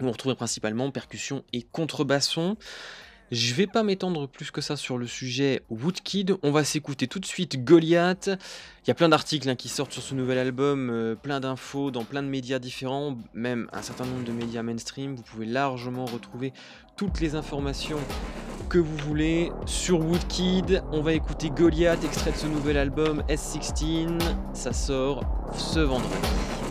où 0.00 0.08
on 0.08 0.12
retrouve 0.12 0.34
principalement 0.34 0.90
percussion 0.90 1.42
et 1.54 1.62
contrebasson. 1.62 2.58
Je 3.32 3.54
vais 3.54 3.66
pas 3.66 3.82
m'étendre 3.82 4.28
plus 4.28 4.50
que 4.50 4.60
ça 4.60 4.76
sur 4.76 4.98
le 4.98 5.06
sujet 5.06 5.62
Woodkid. 5.70 6.36
On 6.42 6.50
va 6.50 6.64
s'écouter 6.64 7.06
tout 7.06 7.18
de 7.18 7.24
suite 7.24 7.64
Goliath. 7.64 8.28
Il 8.84 8.88
y 8.88 8.90
a 8.90 8.94
plein 8.94 9.08
d'articles 9.08 9.48
hein, 9.48 9.54
qui 9.54 9.70
sortent 9.70 9.94
sur 9.94 10.02
ce 10.02 10.14
nouvel 10.14 10.36
album, 10.36 10.90
euh, 10.90 11.14
plein 11.14 11.40
d'infos 11.40 11.90
dans 11.90 12.04
plein 12.04 12.22
de 12.22 12.28
médias 12.28 12.58
différents, 12.58 13.16
même 13.32 13.70
un 13.72 13.80
certain 13.80 14.04
nombre 14.04 14.24
de 14.24 14.32
médias 14.32 14.62
mainstream. 14.62 15.16
Vous 15.16 15.22
pouvez 15.22 15.46
largement 15.46 16.04
retrouver 16.04 16.52
toutes 16.98 17.20
les 17.20 17.34
informations 17.34 18.00
que 18.68 18.76
vous 18.76 18.98
voulez 18.98 19.50
sur 19.64 20.00
Woodkid. 20.00 20.82
On 20.92 21.00
va 21.00 21.14
écouter 21.14 21.48
Goliath, 21.48 22.04
extrait 22.04 22.32
de 22.32 22.36
ce 22.36 22.46
nouvel 22.46 22.76
album 22.76 23.22
S16. 23.30 24.20
Ça 24.52 24.74
sort 24.74 25.24
ce 25.56 25.80
vendredi. 25.80 26.61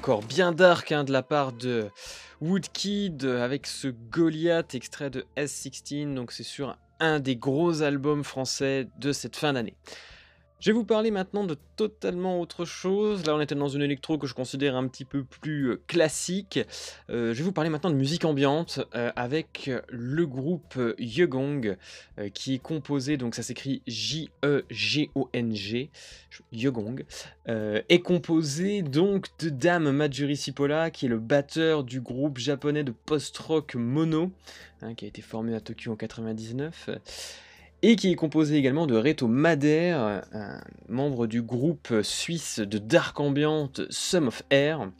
Encore 0.00 0.22
bien 0.22 0.52
dark 0.52 0.92
hein, 0.92 1.04
de 1.04 1.12
la 1.12 1.22
part 1.22 1.52
de 1.52 1.90
Woodkid 2.40 3.22
avec 3.22 3.66
ce 3.66 3.88
Goliath 3.88 4.74
extrait 4.74 5.10
de 5.10 5.26
S16, 5.36 6.14
donc 6.14 6.32
c'est 6.32 6.42
sur 6.42 6.74
un 7.00 7.20
des 7.20 7.36
gros 7.36 7.82
albums 7.82 8.24
français 8.24 8.88
de 8.98 9.12
cette 9.12 9.36
fin 9.36 9.52
d'année. 9.52 9.76
Je 10.60 10.66
vais 10.66 10.74
vous 10.74 10.84
parler 10.84 11.10
maintenant 11.10 11.44
de 11.44 11.56
totalement 11.76 12.38
autre 12.38 12.66
chose. 12.66 13.24
Là, 13.24 13.34
on 13.34 13.40
était 13.40 13.54
dans 13.54 13.70
une 13.70 13.80
électro 13.80 14.18
que 14.18 14.26
je 14.26 14.34
considère 14.34 14.76
un 14.76 14.86
petit 14.88 15.06
peu 15.06 15.24
plus 15.24 15.70
euh, 15.70 15.80
classique. 15.86 16.60
Euh, 17.08 17.32
je 17.32 17.38
vais 17.38 17.44
vous 17.44 17.52
parler 17.52 17.70
maintenant 17.70 17.88
de 17.88 17.94
musique 17.94 18.26
ambiante 18.26 18.80
euh, 18.94 19.10
avec 19.16 19.70
le 19.88 20.26
groupe 20.26 20.78
Yegong 20.98 21.78
qui 22.34 22.56
est 22.56 22.58
composé, 22.58 23.16
donc 23.16 23.34
ça 23.34 23.42
s'écrit 23.42 23.80
J-E-G-O-N-G, 23.86 24.30
Yegong, 26.52 27.06
est 27.46 28.00
composé 28.00 28.82
donc 28.82 29.28
de 29.38 29.48
Dame 29.48 29.90
Majuri 29.90 30.36
Sipola 30.36 30.90
qui 30.90 31.06
est 31.06 31.08
le 31.08 31.18
batteur 31.18 31.84
du 31.84 32.02
groupe 32.02 32.36
japonais 32.36 32.84
de 32.84 32.92
post-rock 32.92 33.74
Mono, 33.76 34.30
hein, 34.82 34.94
qui 34.94 35.06
a 35.06 35.08
été 35.08 35.22
formé 35.22 35.54
à 35.54 35.60
Tokyo 35.60 35.92
en 35.92 35.96
99 35.96 36.90
et 37.82 37.96
qui 37.96 38.10
est 38.10 38.16
composé 38.16 38.56
également 38.56 38.86
de 38.86 38.96
Reto 38.96 39.26
Mader, 39.26 40.20
un 40.32 40.60
membre 40.88 41.26
du 41.26 41.42
groupe 41.42 41.94
suisse 42.02 42.60
de 42.60 42.78
dark 42.78 43.18
ambient 43.20 43.70
Sum 43.88 44.28
of 44.28 44.42
Air. 44.50 44.90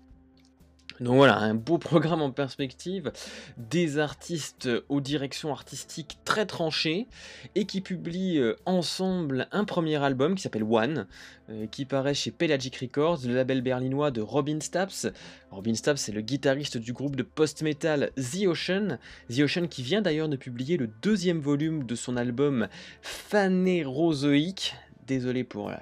Donc 1.00 1.16
voilà, 1.16 1.38
un 1.38 1.54
beau 1.54 1.78
programme 1.78 2.20
en 2.20 2.30
perspective, 2.30 3.10
des 3.56 3.98
artistes 3.98 4.68
aux 4.88 5.00
directions 5.00 5.50
artistiques 5.50 6.18
très 6.24 6.44
tranchées, 6.44 7.06
et 7.54 7.64
qui 7.64 7.80
publient 7.80 8.38
euh, 8.38 8.56
ensemble 8.66 9.48
un 9.50 9.64
premier 9.64 9.96
album 9.96 10.34
qui 10.34 10.42
s'appelle 10.42 10.64
One, 10.64 11.06
euh, 11.48 11.66
qui 11.66 11.86
paraît 11.86 12.14
chez 12.14 12.30
Pelagic 12.30 12.76
Records, 12.76 13.20
le 13.24 13.34
label 13.34 13.62
berlinois 13.62 14.10
de 14.10 14.20
Robin 14.20 14.60
Staps. 14.60 15.08
Robin 15.50 15.74
Staps, 15.74 16.02
c'est 16.02 16.12
le 16.12 16.20
guitariste 16.20 16.76
du 16.76 16.92
groupe 16.92 17.16
de 17.16 17.22
post-metal 17.22 18.10
The 18.16 18.46
Ocean. 18.46 18.98
The 19.30 19.40
Ocean 19.40 19.66
qui 19.68 19.82
vient 19.82 20.02
d'ailleurs 20.02 20.28
de 20.28 20.36
publier 20.36 20.76
le 20.76 20.86
deuxième 20.86 21.40
volume 21.40 21.84
de 21.84 21.94
son 21.94 22.16
album 22.16 22.68
Phanérozoïque. 23.00 24.74
Désolé 25.06 25.44
pour 25.44 25.70
la 25.70 25.80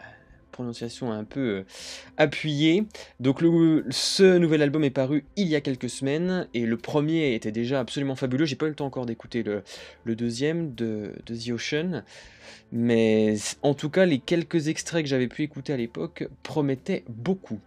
prononciation 0.59 1.13
un 1.13 1.23
peu 1.23 1.41
euh, 1.41 1.63
appuyée. 2.17 2.85
Donc 3.21 3.41
le, 3.41 3.85
ce 3.91 4.39
nouvel 4.39 4.61
album 4.61 4.83
est 4.83 4.91
paru 4.91 5.25
il 5.37 5.47
y 5.47 5.55
a 5.55 5.61
quelques 5.61 5.89
semaines 5.89 6.49
et 6.53 6.67
le 6.67 6.77
premier 6.77 7.35
était 7.35 7.53
déjà 7.53 7.79
absolument 7.79 8.17
fabuleux. 8.17 8.45
J'ai 8.45 8.57
pas 8.57 8.67
eu 8.67 8.71
le 8.71 8.75
temps 8.75 8.87
encore 8.87 9.07
d'écouter 9.07 9.45
le, 9.45 9.63
deuxième 10.17 10.75
de, 10.75 11.13
The 11.27 11.51
Ocean. 11.51 12.03
Mais 12.73 13.37
en 13.63 13.75
tout 13.75 13.89
cas, 13.89 14.05
les 14.05 14.19
quelques 14.19 14.67
extraits 14.67 15.05
que 15.05 15.09
j'avais 15.09 15.29
pu 15.29 15.45
écouter 15.45 15.73
à 15.73 15.77
l'époque 15.77 16.29
promettaient 16.43 17.05
beaucoup. 17.09 17.61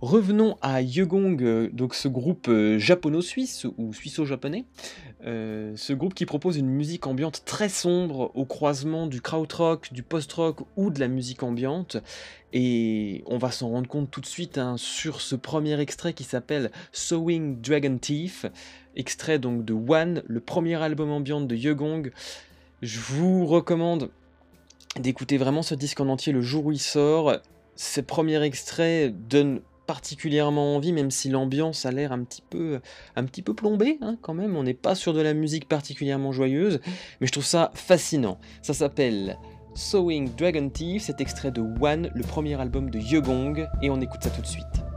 Revenons 0.00 0.56
à 0.62 0.80
Yegong, 0.80 1.40
euh, 1.42 1.68
donc 1.72 1.94
ce 1.94 2.08
groupe 2.08 2.48
euh, 2.48 2.76
japono-suisse 2.76 3.66
ou 3.76 3.92
suisse-japonais, 3.92 4.64
euh, 5.24 5.72
ce 5.76 5.92
groupe 5.92 6.14
qui 6.14 6.26
propose 6.26 6.56
une 6.56 6.68
musique 6.68 7.06
ambiante 7.06 7.42
très 7.44 7.68
sombre 7.68 8.32
au 8.34 8.44
croisement 8.44 9.06
du 9.06 9.20
krautrock, 9.20 9.92
du 9.92 10.02
post-rock 10.02 10.60
ou 10.76 10.90
de 10.90 10.98
la 10.98 11.08
musique 11.08 11.42
ambiante. 11.42 11.96
Et 12.52 13.22
on 13.26 13.38
va 13.38 13.50
s'en 13.50 13.68
rendre 13.68 13.88
compte 13.88 14.10
tout 14.10 14.20
de 14.20 14.26
suite 14.26 14.58
hein, 14.58 14.76
sur 14.76 15.20
ce 15.20 15.36
premier 15.36 15.78
extrait 15.80 16.12
qui 16.12 16.24
s'appelle 16.24 16.70
Sowing 16.92 17.60
Dragon 17.60 17.98
Teeth, 17.98 18.48
extrait 18.96 19.38
donc 19.38 19.64
de 19.64 19.72
One, 19.72 20.22
le 20.26 20.40
premier 20.40 20.74
album 20.82 21.10
ambiante 21.10 21.46
de 21.46 21.54
Yegong. 21.54 22.10
Je 22.82 22.98
vous 22.98 23.46
recommande 23.46 24.10
d'écouter 24.98 25.38
vraiment 25.38 25.62
ce 25.62 25.74
disque 25.74 26.00
en 26.00 26.08
entier 26.08 26.32
le 26.32 26.42
jour 26.42 26.66
où 26.66 26.72
il 26.72 26.80
sort. 26.80 27.36
Ces 27.76 28.02
premiers 28.02 28.42
extraits 28.42 29.14
donnent 29.28 29.60
particulièrement 29.86 30.76
envie, 30.76 30.92
même 30.92 31.10
si 31.10 31.28
l'ambiance 31.28 31.86
a 31.86 31.90
l'air 31.90 32.12
un 32.12 32.22
petit 32.24 32.42
peu, 32.48 32.80
un 33.16 33.24
petit 33.24 33.42
peu 33.42 33.54
plombée 33.54 33.98
hein, 34.00 34.16
quand 34.22 34.34
même. 34.34 34.56
On 34.56 34.62
n'est 34.62 34.74
pas 34.74 34.94
sur 34.94 35.14
de 35.14 35.20
la 35.20 35.34
musique 35.34 35.68
particulièrement 35.68 36.32
joyeuse, 36.32 36.80
mais 37.20 37.26
je 37.26 37.32
trouve 37.32 37.44
ça 37.44 37.70
fascinant. 37.74 38.38
Ça 38.62 38.74
s'appelle 38.74 39.38
Sowing 39.74 40.34
Dragon 40.36 40.68
Thief, 40.68 41.04
cet 41.04 41.20
extrait 41.20 41.50
de 41.50 41.62
One, 41.80 42.10
le 42.14 42.22
premier 42.22 42.60
album 42.60 42.90
de 42.90 42.98
Yegong, 42.98 43.68
et 43.82 43.90
on 43.90 44.00
écoute 44.00 44.22
ça 44.22 44.30
tout 44.30 44.42
de 44.42 44.46
suite. 44.46 44.91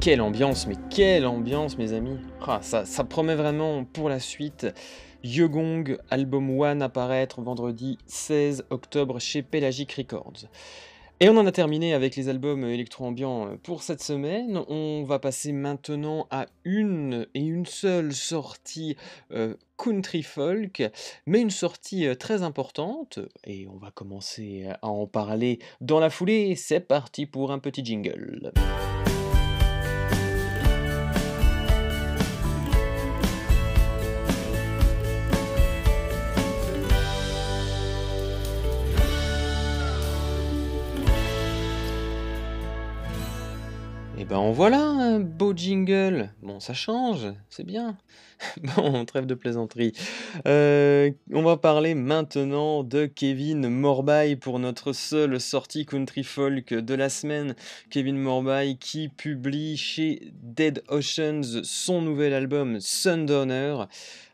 Quelle 0.00 0.22
ambiance, 0.22 0.66
mais 0.66 0.76
quelle 0.88 1.26
ambiance 1.26 1.76
mes 1.76 1.92
amis 1.92 2.16
ah, 2.46 2.60
ça, 2.62 2.86
ça 2.86 3.04
promet 3.04 3.34
vraiment 3.34 3.84
pour 3.84 4.08
la 4.08 4.18
suite. 4.18 4.66
Yegong, 5.22 5.98
album 6.08 6.58
One 6.58 6.80
apparaître 6.80 7.42
vendredi 7.42 7.98
16 8.06 8.64
octobre 8.70 9.20
chez 9.20 9.42
Pelagic 9.42 9.92
Records. 9.92 10.48
Et 11.20 11.28
on 11.28 11.36
en 11.36 11.46
a 11.46 11.52
terminé 11.52 11.92
avec 11.92 12.16
les 12.16 12.30
albums 12.30 12.64
électro-ambiants 12.64 13.58
pour 13.62 13.82
cette 13.82 14.02
semaine. 14.02 14.62
On 14.68 15.04
va 15.04 15.18
passer 15.18 15.52
maintenant 15.52 16.26
à 16.30 16.46
une 16.64 17.26
et 17.34 17.40
une 17.40 17.66
seule 17.66 18.14
sortie 18.14 18.96
euh, 19.32 19.54
country 19.76 20.22
folk, 20.22 20.82
mais 21.26 21.42
une 21.42 21.50
sortie 21.50 22.06
euh, 22.06 22.14
très 22.14 22.42
importante. 22.42 23.18
Et 23.44 23.68
on 23.68 23.76
va 23.76 23.90
commencer 23.90 24.66
à 24.80 24.88
en 24.88 25.06
parler 25.06 25.58
dans 25.82 26.00
la 26.00 26.08
foulée. 26.08 26.54
C'est 26.56 26.80
parti 26.80 27.26
pour 27.26 27.52
un 27.52 27.58
petit 27.58 27.84
jingle. 27.84 28.50
Ben 44.30 44.36
en 44.36 44.52
voilà 44.52 44.78
un 44.80 45.18
beau 45.18 45.52
jingle. 45.56 46.30
Bon, 46.40 46.60
ça 46.60 46.72
change, 46.72 47.26
c'est 47.48 47.64
bien. 47.64 47.98
bon, 48.76 49.04
trêve 49.04 49.26
de 49.26 49.34
plaisanterie. 49.34 49.92
Euh, 50.46 51.10
on 51.32 51.42
va 51.42 51.56
parler 51.56 51.96
maintenant 51.96 52.84
de 52.84 53.06
Kevin 53.06 53.68
Morby 53.68 54.36
pour 54.36 54.60
notre 54.60 54.92
seule 54.92 55.40
sortie 55.40 55.84
country 55.84 56.22
folk 56.22 56.72
de 56.72 56.94
la 56.94 57.08
semaine. 57.08 57.56
Kevin 57.90 58.18
Morby 58.18 58.78
qui 58.78 59.08
publie 59.08 59.76
chez 59.76 60.32
Dead 60.44 60.84
Oceans 60.88 61.64
son 61.64 62.00
nouvel 62.00 62.32
album 62.32 62.78
Sundowner. 62.78 63.86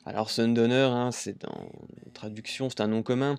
Alors 0.08 0.30
Sundowner, 0.30 0.88
hein, 0.92 1.10
c'est 1.10 1.44
en 1.46 1.68
traduction, 2.14 2.70
c'est 2.70 2.80
un 2.80 2.86
nom 2.86 3.02
commun 3.02 3.34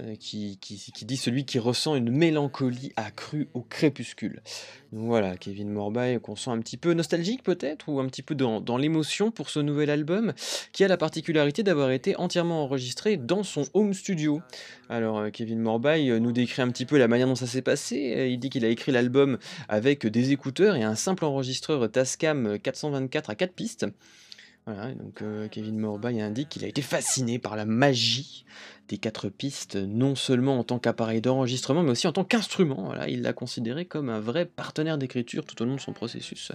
euh, 0.00 0.16
qui, 0.16 0.58
dit 1.02 1.16
celui 1.16 1.44
qui 1.44 1.60
ressent 1.60 1.94
une 1.94 2.10
mélancolie 2.10 2.92
accrue 2.96 3.48
au 3.54 3.62
crépuscule. 3.62 4.42
Donc 4.92 5.06
voilà, 5.06 5.36
Kevin 5.36 5.70
Morby 5.70 6.18
qu'on 6.20 6.34
sent 6.34 6.50
un 6.50 6.58
petit 6.58 6.76
peu 6.76 6.92
nostalgique 6.92 7.44
peut-être, 7.44 7.88
ou 7.88 8.00
un 8.00 8.06
petit 8.06 8.22
peu 8.22 8.34
dans, 8.34 8.60
dans 8.60 8.76
l'émotion 8.76 9.30
pour 9.30 9.48
ce 9.48 9.60
nouvel 9.60 9.90
album, 9.90 10.32
qui 10.72 10.82
a 10.82 10.88
la 10.88 10.96
particularité 10.96 11.62
d'avoir 11.62 11.92
été 11.92 12.16
entièrement 12.16 12.64
enregistré 12.64 13.16
dans 13.16 13.44
son 13.44 13.66
home 13.72 13.94
studio. 13.94 14.42
Alors 14.88 15.18
euh, 15.18 15.30
Kevin 15.30 15.60
Morby 15.60 16.10
euh, 16.10 16.18
nous 16.18 16.32
décrit 16.32 16.62
un 16.62 16.68
petit 16.70 16.84
peu 16.84 16.98
la 16.98 17.06
manière 17.06 17.28
dont 17.28 17.36
ça 17.36 17.46
s'est 17.46 17.62
passé. 17.62 18.28
Il 18.28 18.40
dit 18.40 18.50
qu'il 18.50 18.64
a 18.64 18.68
écrit 18.68 18.90
l'album 18.90 19.38
avec 19.68 20.04
des 20.04 20.32
écouteurs 20.32 20.74
et 20.74 20.82
un 20.82 20.96
simple 20.96 21.24
enregistreur 21.24 21.88
Tascam 21.88 22.58
424 22.58 23.30
à 23.30 23.34
4 23.36 23.52
pistes. 23.52 23.86
Voilà, 24.68 24.92
donc 24.92 25.22
euh, 25.22 25.48
Kevin 25.48 25.78
Morby 25.78 26.20
indique 26.20 26.50
qu'il 26.50 26.62
a 26.62 26.68
été 26.68 26.82
fasciné 26.82 27.38
par 27.38 27.56
la 27.56 27.64
magie 27.64 28.44
des 28.88 28.98
quatre 28.98 29.30
pistes, 29.30 29.76
non 29.76 30.14
seulement 30.14 30.58
en 30.58 30.64
tant 30.64 30.78
qu'appareil 30.78 31.22
d'enregistrement, 31.22 31.82
mais 31.82 31.92
aussi 31.92 32.06
en 32.06 32.12
tant 32.12 32.24
qu'instrument. 32.24 32.82
Voilà, 32.84 33.08
il 33.08 33.22
l'a 33.22 33.32
considéré 33.32 33.86
comme 33.86 34.10
un 34.10 34.20
vrai 34.20 34.44
partenaire 34.44 34.98
d'écriture 34.98 35.46
tout 35.46 35.62
au 35.62 35.64
long 35.64 35.76
de 35.76 35.80
son 35.80 35.94
processus. 35.94 36.52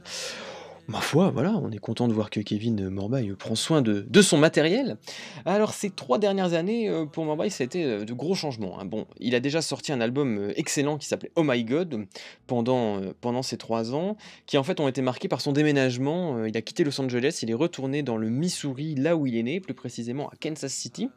Ma 0.88 1.00
foi, 1.00 1.30
voilà, 1.30 1.54
on 1.56 1.72
est 1.72 1.78
content 1.78 2.10
de 2.10 2.14
voir 2.14 2.30
que 2.30 2.42
Kevin 2.42 2.90
Morby 2.90 3.32
prend 3.40 3.56
soin 3.56 3.82
de, 3.82 4.22
son 4.22 4.38
matériel. 4.38 4.98
Alors, 5.46 5.74
ces 5.74 5.90
trois 5.90 6.20
dernières 6.20 6.54
années, 6.54 6.90
euh, 6.90 7.06
pour 7.06 7.24
Morby, 7.24 7.50
ça 7.50 7.64
a 7.64 7.66
été 7.66 7.86
euh, 7.86 8.06
de 8.06 8.14
gros 8.14 8.36
changements. 8.36 8.78
hein. 8.80 8.86
Bon, 8.86 9.08
il 9.20 9.34
a 9.34 9.40
déjà 9.40 9.62
sorti 9.62 9.94
un 9.94 10.02
album 10.02 10.38
euh, 10.38 10.54
excellent 10.58 10.98
qui 10.98 11.08
s'appelait 11.08 11.32
Oh 11.36 11.44
My 11.44 11.64
God 11.64 12.06
pendant, 12.48 13.00
pendant 13.22 13.44
ces 13.44 13.58
trois 13.58 13.96
ans, 13.96 14.18
qui 14.46 14.58
en 14.58 14.64
fait 14.64 14.82
ont 14.82 14.90
été 14.90 15.02
marqués 15.02 15.30
par 15.30 15.40
son 15.40 15.54
déménagement. 15.54 16.46
Il 16.46 16.58
a 16.58 16.62
quitté 16.62 16.84
Los 16.84 17.00
Angeles, 17.00 17.40
il 17.44 17.50
est 17.50 17.56
retourné 17.56 18.04
dans 18.04 18.18
le 18.18 18.30
Missouri, 18.30 18.96
là 18.96 19.16
où 19.16 19.26
il 19.26 19.38
est 19.38 19.44
né, 19.44 19.62
plus 19.62 19.74
précisément 19.74 20.28
à 20.30 20.34
Kansas 20.36 20.74
City. 20.74 21.10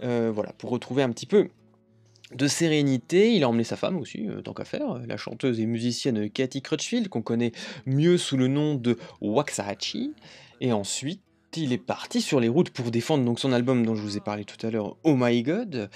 Voilà, 0.00 0.52
pour 0.58 0.70
retrouver 0.70 1.04
un 1.04 1.10
petit 1.10 1.26
peu 1.26 1.48
de 2.34 2.46
sérénité. 2.46 3.34
Il 3.34 3.44
a 3.44 3.48
emmené 3.48 3.64
sa 3.64 3.76
femme 3.76 3.96
aussi, 3.96 4.28
euh, 4.28 4.40
tant 4.40 4.52
qu'à 4.52 4.64
faire, 4.64 5.00
la 5.06 5.16
chanteuse 5.16 5.60
et 5.60 5.66
musicienne 5.66 6.30
Cathy 6.30 6.62
Crutchfield, 6.62 7.08
qu'on 7.08 7.22
connaît 7.22 7.52
mieux 7.86 8.18
sous 8.18 8.36
le 8.36 8.48
nom 8.48 8.74
de 8.74 8.98
Waxahachie. 9.20 10.12
Et 10.60 10.72
ensuite, 10.72 11.20
il 11.56 11.72
est 11.72 11.78
parti 11.78 12.20
sur 12.20 12.40
les 12.40 12.48
routes 12.48 12.70
pour 12.70 12.90
défendre 12.90 13.24
donc 13.24 13.38
son 13.38 13.52
album 13.52 13.84
dont 13.84 13.94
je 13.94 14.02
vous 14.02 14.16
ai 14.16 14.20
parlé 14.20 14.44
tout 14.44 14.66
à 14.66 14.70
l'heure, 14.70 14.96
Oh 15.04 15.16
My 15.16 15.42
God. 15.42 15.90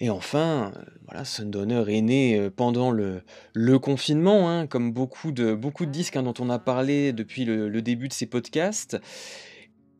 Et 0.00 0.10
enfin, 0.10 0.72
euh, 0.76 0.82
voilà, 1.06 1.24
Sundowner 1.24 1.84
est 1.88 2.00
né 2.00 2.38
euh, 2.38 2.50
pendant 2.50 2.90
le, 2.90 3.22
confinement, 3.78 4.50
hein, 4.50 4.66
comme 4.66 4.92
beaucoup 4.92 5.32
de, 5.32 5.56
disques 5.84 6.16
hein, 6.16 6.22
dont 6.22 6.34
on 6.38 6.50
a 6.50 6.58
parlé 6.58 7.12
depuis 7.12 7.44
le, 7.44 7.82
début 7.82 8.08
de 8.08 8.12
ces 8.12 8.26
podcasts. 8.26 8.98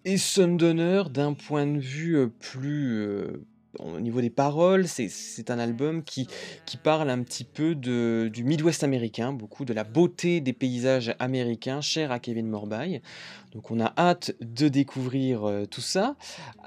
Et 0.05 0.18
Sundowner, 0.18 1.05
d'un 1.11 1.32
point 1.32 1.66
de 1.66 1.78
vue 1.78 2.28
plus... 2.41 3.07
au 3.79 4.01
niveau 4.01 4.20
des 4.20 4.31
paroles, 4.31 4.87
c'est- 4.89 5.51
un 5.51 5.59
album 5.59 6.03
qui, 6.03 6.27
parle 6.83 7.11
un 7.11 7.22
petit 7.22 7.45
peu 7.45 7.75
du 7.75 8.45
Midwest 8.45 8.83
américain, 8.83 9.33
beaucoup 9.33 9.64
de 9.64 9.72
la 9.72 9.85
beauté 9.85 10.41
des 10.41 10.53
paysages 10.53 11.14
américains, 11.18 11.81
cher 11.81 12.11
à 12.12 12.18
Kevin 12.18 12.49
Morby. 12.49 13.01
Donc 13.55 13.71
on 13.71 13.79
a 13.79 13.93
hâte 13.97 14.35
de 14.41 14.67
découvrir 14.69 15.45
euh, 15.45 15.65
tout 15.65 15.81
ça. 15.81 16.17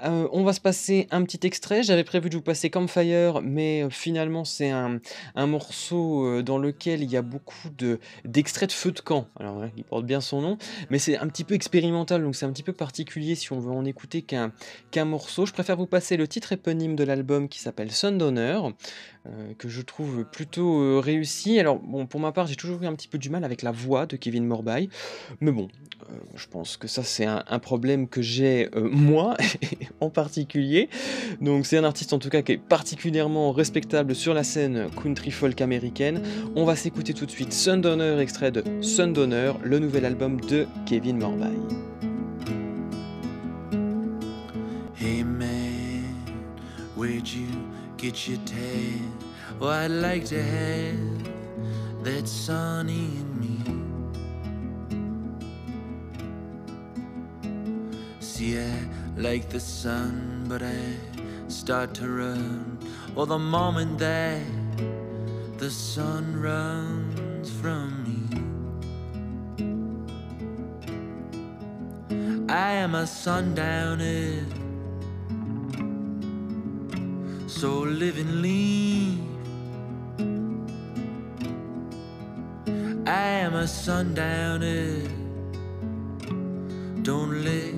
Euh, 0.04 0.26
on 0.32 0.42
va 0.42 0.54
se 0.54 0.60
passer 0.60 1.06
un 1.10 1.22
petit 1.22 1.46
extrait. 1.46 1.82
J'avais 1.82 2.04
prévu 2.04 2.30
de 2.30 2.36
vous 2.36 2.42
passer 2.42 2.70
Campfire, 2.70 3.42
mais 3.42 3.82
euh, 3.82 3.90
finalement 3.90 4.44
c'est 4.44 4.70
un, 4.70 5.00
morceau 5.36 6.42
dans 6.42 6.58
lequel 6.58 7.02
il 7.02 7.10
y 7.10 7.16
a 7.16 7.22
beaucoup 7.22 7.68
de- 7.76 8.00
d'extraits 8.24 8.70
de, 8.70 8.74
feu 8.74 8.90
de 8.92 9.00
camp. 9.00 9.28
Alors 9.38 9.62
hein, 9.62 9.70
il 9.76 9.84
porte 9.84 10.06
bien 10.06 10.20
son 10.20 10.40
nom, 10.40 10.58
mais 10.90 10.98
c'est 10.98 11.18
un 11.18 11.26
petit 11.28 11.44
peu 11.44 11.54
expérimental, 11.54 12.22
donc 12.22 12.34
c'est 12.34 12.46
un 12.46 12.52
petit 12.52 12.62
peu 12.62 12.72
particulier 12.72 13.34
si 13.34 13.52
on 13.52 13.60
veut 13.60 13.72
en 13.72 13.84
écouter 13.84 14.22
qu'un 14.22 15.04
morceau. 15.04 15.46
Je 15.46 15.52
préfère 15.52 15.76
vous 15.76 15.86
passer 15.86 16.16
le 16.16 16.26
titre 16.26 16.52
éponyme 16.52 16.96
de 16.96 17.04
l'album 17.04 17.48
qui 17.48 17.60
s'appelle 17.60 17.90
Sundowner, 17.92 18.60
euh, 19.26 19.54
que 19.58 19.68
je 19.68 19.82
trouve 19.82 20.24
plutôt 20.24 21.00
réussi. 21.00 21.60
Alors 21.60 21.78
bon, 21.78 22.06
pour 22.06 22.20
ma 22.20 22.32
part, 22.32 22.46
j'ai 22.46 22.56
toujours 22.56 22.82
eu 22.82 22.86
un 22.86 22.94
petit 22.94 23.08
peu 23.08 23.18
du 23.18 23.28
mal 23.30 23.44
avec 23.44 23.62
la 23.62 23.72
voix 23.72 24.06
de 24.06 24.16
Kevin 24.16 24.46
Morby, 24.46 24.88
mais 25.40 25.52
bon, 25.52 25.68
je 26.34 26.46
pense 26.46 26.77
que 26.78 26.88
ça 26.88 27.02
c'est 27.02 27.26
un, 27.26 27.58
problème 27.58 28.08
que 28.08 28.22
j'ai 28.22 28.68
euh, 28.74 28.88
moi 28.90 29.36
en 30.00 30.10
particulier. 30.10 30.88
Donc 31.40 31.66
c'est 31.66 31.76
un 31.76 31.84
artiste 31.84 32.12
en 32.12 32.18
tout 32.18 32.28
cas 32.28 32.42
qui 32.42 32.52
est 32.52 32.58
particulièrement 32.58 33.52
respectable 33.52 34.14
sur 34.14 34.34
la 34.34 34.44
scène 34.44 34.88
country 35.02 35.30
folk 35.30 35.60
américaine. 35.60 36.22
On 36.56 36.64
va 36.64 36.76
s'écouter 36.76 37.14
tout 37.14 37.26
de 37.26 37.30
suite 37.30 37.52
Sundowner, 37.52 38.20
extrait 38.20 38.50
de 38.50 38.64
Sundowner, 38.80 39.52
le 39.62 39.78
nouvel 39.78 40.04
album 40.04 40.40
de 40.40 40.66
Kevin 40.86 41.18
Morby. 41.18 41.46
I 58.40 58.88
like 59.16 59.48
the 59.48 59.58
sun, 59.58 60.44
but 60.46 60.62
I 60.62 60.78
start 61.48 61.92
to 61.94 62.08
run. 62.08 62.78
Or 63.16 63.26
the 63.26 63.38
moment 63.38 63.98
that 63.98 64.42
the 65.58 65.68
sun 65.68 66.40
runs 66.40 67.50
from 67.50 68.04
me. 68.06 68.22
I 72.48 72.70
am 72.84 72.94
a 72.94 73.08
sundowner. 73.08 74.46
So 77.48 77.80
live 77.80 78.18
and 78.18 78.40
leave. 78.40 79.18
I 83.04 83.26
am 83.42 83.54
a 83.54 83.66
sundowner. 83.66 85.02
Don't 87.02 87.42
let 87.42 87.77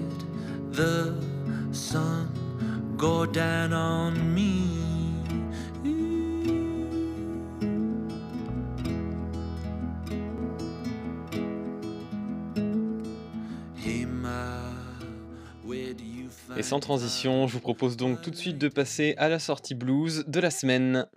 sans 16.70 16.78
transition, 16.78 17.48
je 17.48 17.54
vous 17.54 17.60
propose 17.60 17.96
donc 17.96 18.22
tout 18.22 18.30
de 18.30 18.36
suite 18.36 18.56
de 18.56 18.68
passer 18.68 19.16
à 19.18 19.28
la 19.28 19.40
sortie 19.40 19.74
blues 19.74 20.24
de 20.28 20.38
la 20.38 20.52
semaine. 20.52 21.08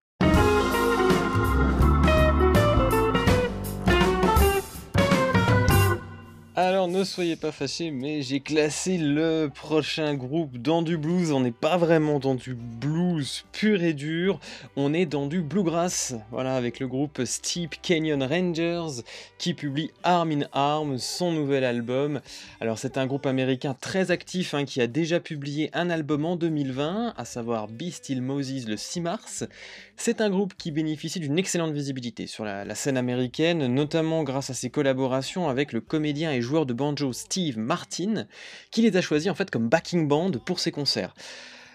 Alors 6.66 6.88
ne 6.88 7.04
soyez 7.04 7.36
pas 7.36 7.52
fâchés, 7.52 7.92
mais 7.92 8.22
j'ai 8.22 8.40
classé 8.40 8.98
le 8.98 9.52
prochain 9.54 10.14
groupe 10.14 10.58
dans 10.58 10.82
du 10.82 10.98
blues. 10.98 11.34
On 11.34 11.42
n'est 11.42 11.52
pas 11.52 11.76
vraiment 11.76 12.20
dans 12.20 12.36
du 12.36 12.54
blues 12.54 13.44
pur 13.52 13.84
et 13.84 13.92
dur, 13.92 14.40
on 14.78 14.94
est 14.94 15.06
dans 15.06 15.28
du 15.28 15.42
bluegrass. 15.42 16.16
Voilà, 16.32 16.56
avec 16.56 16.80
le 16.80 16.88
groupe 16.88 17.26
Steep 17.26 17.82
Canyon 17.82 18.24
Rangers 18.24 19.04
qui 19.38 19.54
publie 19.54 19.92
Arm 20.04 20.32
in 20.32 20.48
Arm, 20.54 20.98
son 21.00 21.34
nouvel 21.34 21.66
album. 21.66 22.22
Alors 22.62 22.78
c'est 22.78 22.98
un 22.98 23.08
groupe 23.08 23.26
américain 23.26 23.76
très 23.82 24.10
actif 24.10 24.54
hein, 24.54 24.64
qui 24.64 24.80
a 24.80 24.88
déjà 24.88 25.20
publié 25.20 25.70
un 25.74 25.90
album 25.90 26.24
en 26.24 26.38
2020, 26.38 27.16
à 27.18 27.26
savoir 27.26 27.68
Be 27.68 27.90
Still 27.90 28.22
Moses 28.22 28.68
le 28.68 28.78
6 28.78 29.02
mars. 29.02 29.44
C'est 29.98 30.22
un 30.22 30.30
groupe 30.30 30.54
qui 30.58 30.72
bénéficie 30.72 31.20
d'une 31.20 31.38
excellente 31.38 31.74
visibilité 31.74 32.26
sur 32.26 32.46
la, 32.46 32.64
la 32.64 32.74
scène 32.74 32.96
américaine, 32.96 33.68
notamment 33.68 34.24
grâce 34.24 34.50
à 34.50 34.54
ses 34.54 34.70
collaborations 34.70 35.50
avec 35.50 35.74
le 35.74 35.82
comédien 35.82 36.32
et 36.32 36.42
joueur 36.42 36.53
de 36.62 36.74
banjo 36.74 37.12
Steve 37.12 37.58
Martin, 37.58 38.28
qui 38.72 38.82
les 38.82 38.96
a 38.96 39.02
choisis 39.02 39.30
en 39.30 39.36
fait 39.36 39.50
comme 39.50 39.68
backing 39.68 40.08
band 40.08 40.32
pour 40.46 40.60
ses 40.60 40.72
concerts. 40.72 41.14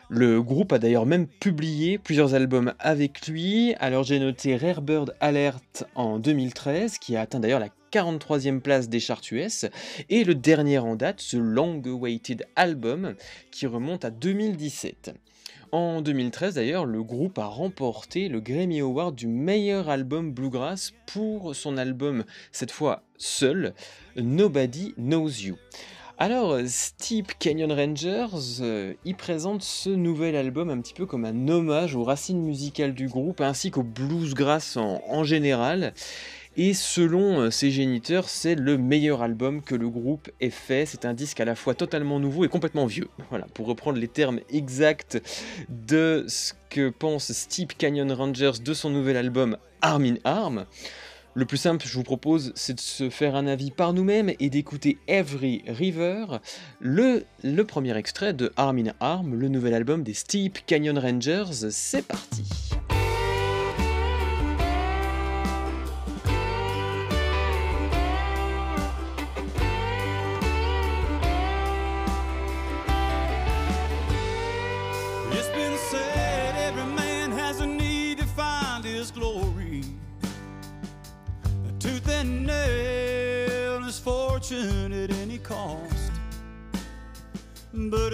Le 0.08 0.40
groupe 0.40 0.72
a 0.72 0.78
d'ailleurs 0.78 1.04
même 1.04 1.26
publié 1.26 1.98
plusieurs 1.98 2.34
albums 2.34 2.72
avec 2.78 3.26
lui. 3.26 3.74
Alors 3.78 4.04
j'ai 4.04 4.18
noté 4.18 4.56
Rare 4.56 4.80
Bird 4.80 5.14
Alert 5.20 5.84
en 5.94 6.18
2013, 6.18 6.98
qui 6.98 7.16
a 7.16 7.20
atteint 7.20 7.40
d'ailleurs 7.40 7.60
la 7.60 7.68
43e 7.92 8.60
place 8.60 8.88
des 8.88 9.00
charts 9.00 9.20
US, 9.32 9.66
et 10.08 10.24
le 10.24 10.34
dernier 10.34 10.78
en 10.78 10.94
date, 10.96 11.20
ce 11.20 11.36
Long 11.36 11.82
Awaited 11.84 12.46
Album, 12.56 13.16
qui 13.50 13.66
remonte 13.66 14.04
à 14.04 14.10
2017. 14.10 15.12
En 15.70 16.00
2013 16.00 16.54
d'ailleurs, 16.54 16.86
le 16.86 17.02
groupe 17.02 17.38
a 17.38 17.44
remporté 17.44 18.28
le 18.28 18.40
Grammy 18.40 18.80
Award 18.80 19.14
du 19.14 19.26
meilleur 19.26 19.90
album 19.90 20.32
bluegrass 20.32 20.92
pour 21.06 21.54
son 21.54 21.76
album, 21.76 22.24
cette 22.52 22.70
fois 22.70 23.02
seul, 23.18 23.74
Nobody 24.16 24.94
Knows 24.96 25.42
You. 25.42 25.56
Alors, 26.16 26.58
Steep 26.66 27.38
Canyon 27.38 27.70
Rangers, 27.72 28.60
euh, 28.60 28.94
y 29.04 29.14
présente 29.14 29.62
ce 29.62 29.90
nouvel 29.90 30.36
album 30.36 30.70
un 30.70 30.80
petit 30.80 30.94
peu 30.94 31.06
comme 31.06 31.24
un 31.24 31.48
hommage 31.48 31.94
aux 31.94 32.02
racines 32.02 32.42
musicales 32.42 32.94
du 32.94 33.06
groupe 33.06 33.40
ainsi 33.40 33.70
qu'au 33.70 33.82
bluesgrass 33.82 34.76
en 34.76 35.22
général. 35.24 35.92
Et 36.60 36.74
selon 36.74 37.52
ses 37.52 37.70
géniteurs, 37.70 38.28
c'est 38.28 38.56
le 38.56 38.76
meilleur 38.76 39.22
album 39.22 39.62
que 39.62 39.76
le 39.76 39.88
groupe 39.88 40.28
ait 40.40 40.50
fait. 40.50 40.86
C'est 40.86 41.04
un 41.04 41.14
disque 41.14 41.38
à 41.38 41.44
la 41.44 41.54
fois 41.54 41.74
totalement 41.74 42.18
nouveau 42.18 42.44
et 42.44 42.48
complètement 42.48 42.86
vieux. 42.86 43.06
Voilà, 43.30 43.46
pour 43.54 43.68
reprendre 43.68 43.96
les 43.96 44.08
termes 44.08 44.40
exacts 44.50 45.22
de 45.68 46.24
ce 46.26 46.54
que 46.68 46.90
pense 46.90 47.30
Steve 47.30 47.68
Canyon 47.78 48.10
Rangers 48.10 48.58
de 48.60 48.74
son 48.74 48.90
nouvel 48.90 49.16
album 49.16 49.56
Arm 49.82 50.04
in 50.04 50.16
Arm. 50.24 50.66
Le 51.34 51.44
plus 51.44 51.58
simple, 51.58 51.86
je 51.86 51.94
vous 51.94 52.02
propose, 52.02 52.50
c'est 52.56 52.74
de 52.74 52.80
se 52.80 53.08
faire 53.08 53.36
un 53.36 53.46
avis 53.46 53.70
par 53.70 53.92
nous-mêmes 53.92 54.32
et 54.40 54.50
d'écouter 54.50 54.98
Every 55.06 55.62
River, 55.68 56.40
le, 56.80 57.22
le 57.44 57.62
premier 57.62 57.96
extrait 57.96 58.32
de 58.32 58.52
Arm 58.56 58.78
in 58.78 58.92
Arm, 58.98 59.36
le 59.36 59.48
nouvel 59.48 59.74
album 59.74 60.02
des 60.02 60.14
Steep 60.14 60.66
Canyon 60.66 60.98
Rangers. 60.98 61.70
C'est 61.70 62.04
parti. 62.04 62.67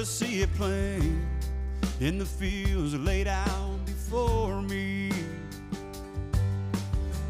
See 0.05 0.43
it 0.43 0.55
plain 0.55 1.27
in 1.99 2.19
the 2.19 2.27
fields 2.27 2.95
laid 2.95 3.27
out 3.27 3.79
before 3.87 4.61
me. 4.61 5.11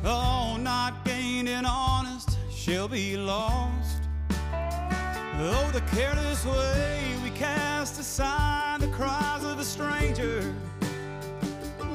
All 0.04 0.58
not 0.58 1.04
gained 1.04 1.48
and 1.48 1.66
honest 1.66 2.36
shall 2.50 2.88
be 2.88 3.16
lost. 3.16 4.02
Oh, 4.42 5.70
the 5.72 5.82
careless 5.92 6.44
way 6.44 7.14
we 7.22 7.30
cast 7.30 8.00
aside 8.00 8.80
the 8.80 8.88
cries 8.88 9.44
of 9.44 9.60
a 9.60 9.64
stranger. 9.64 10.42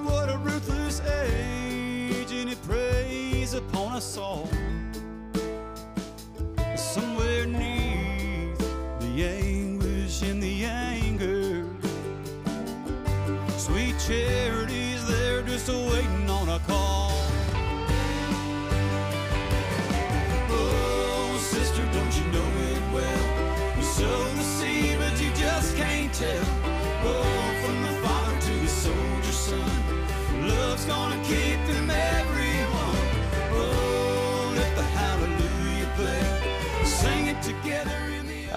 What 0.04 0.30
a 0.30 0.38
ruthless 0.38 1.02
age, 1.02 2.32
and 2.32 2.50
it 2.50 2.62
preys 2.64 3.54
upon 3.54 3.98
us 3.98 4.18
all. 4.18 4.50
Somewhere 6.78 7.46
neath 7.46 8.58
the 9.02 9.26
anguish 9.26 9.49
charity's 14.10 15.06
there 15.06 15.44
just 15.44 15.68
to 15.68 15.78
wait 15.92 16.09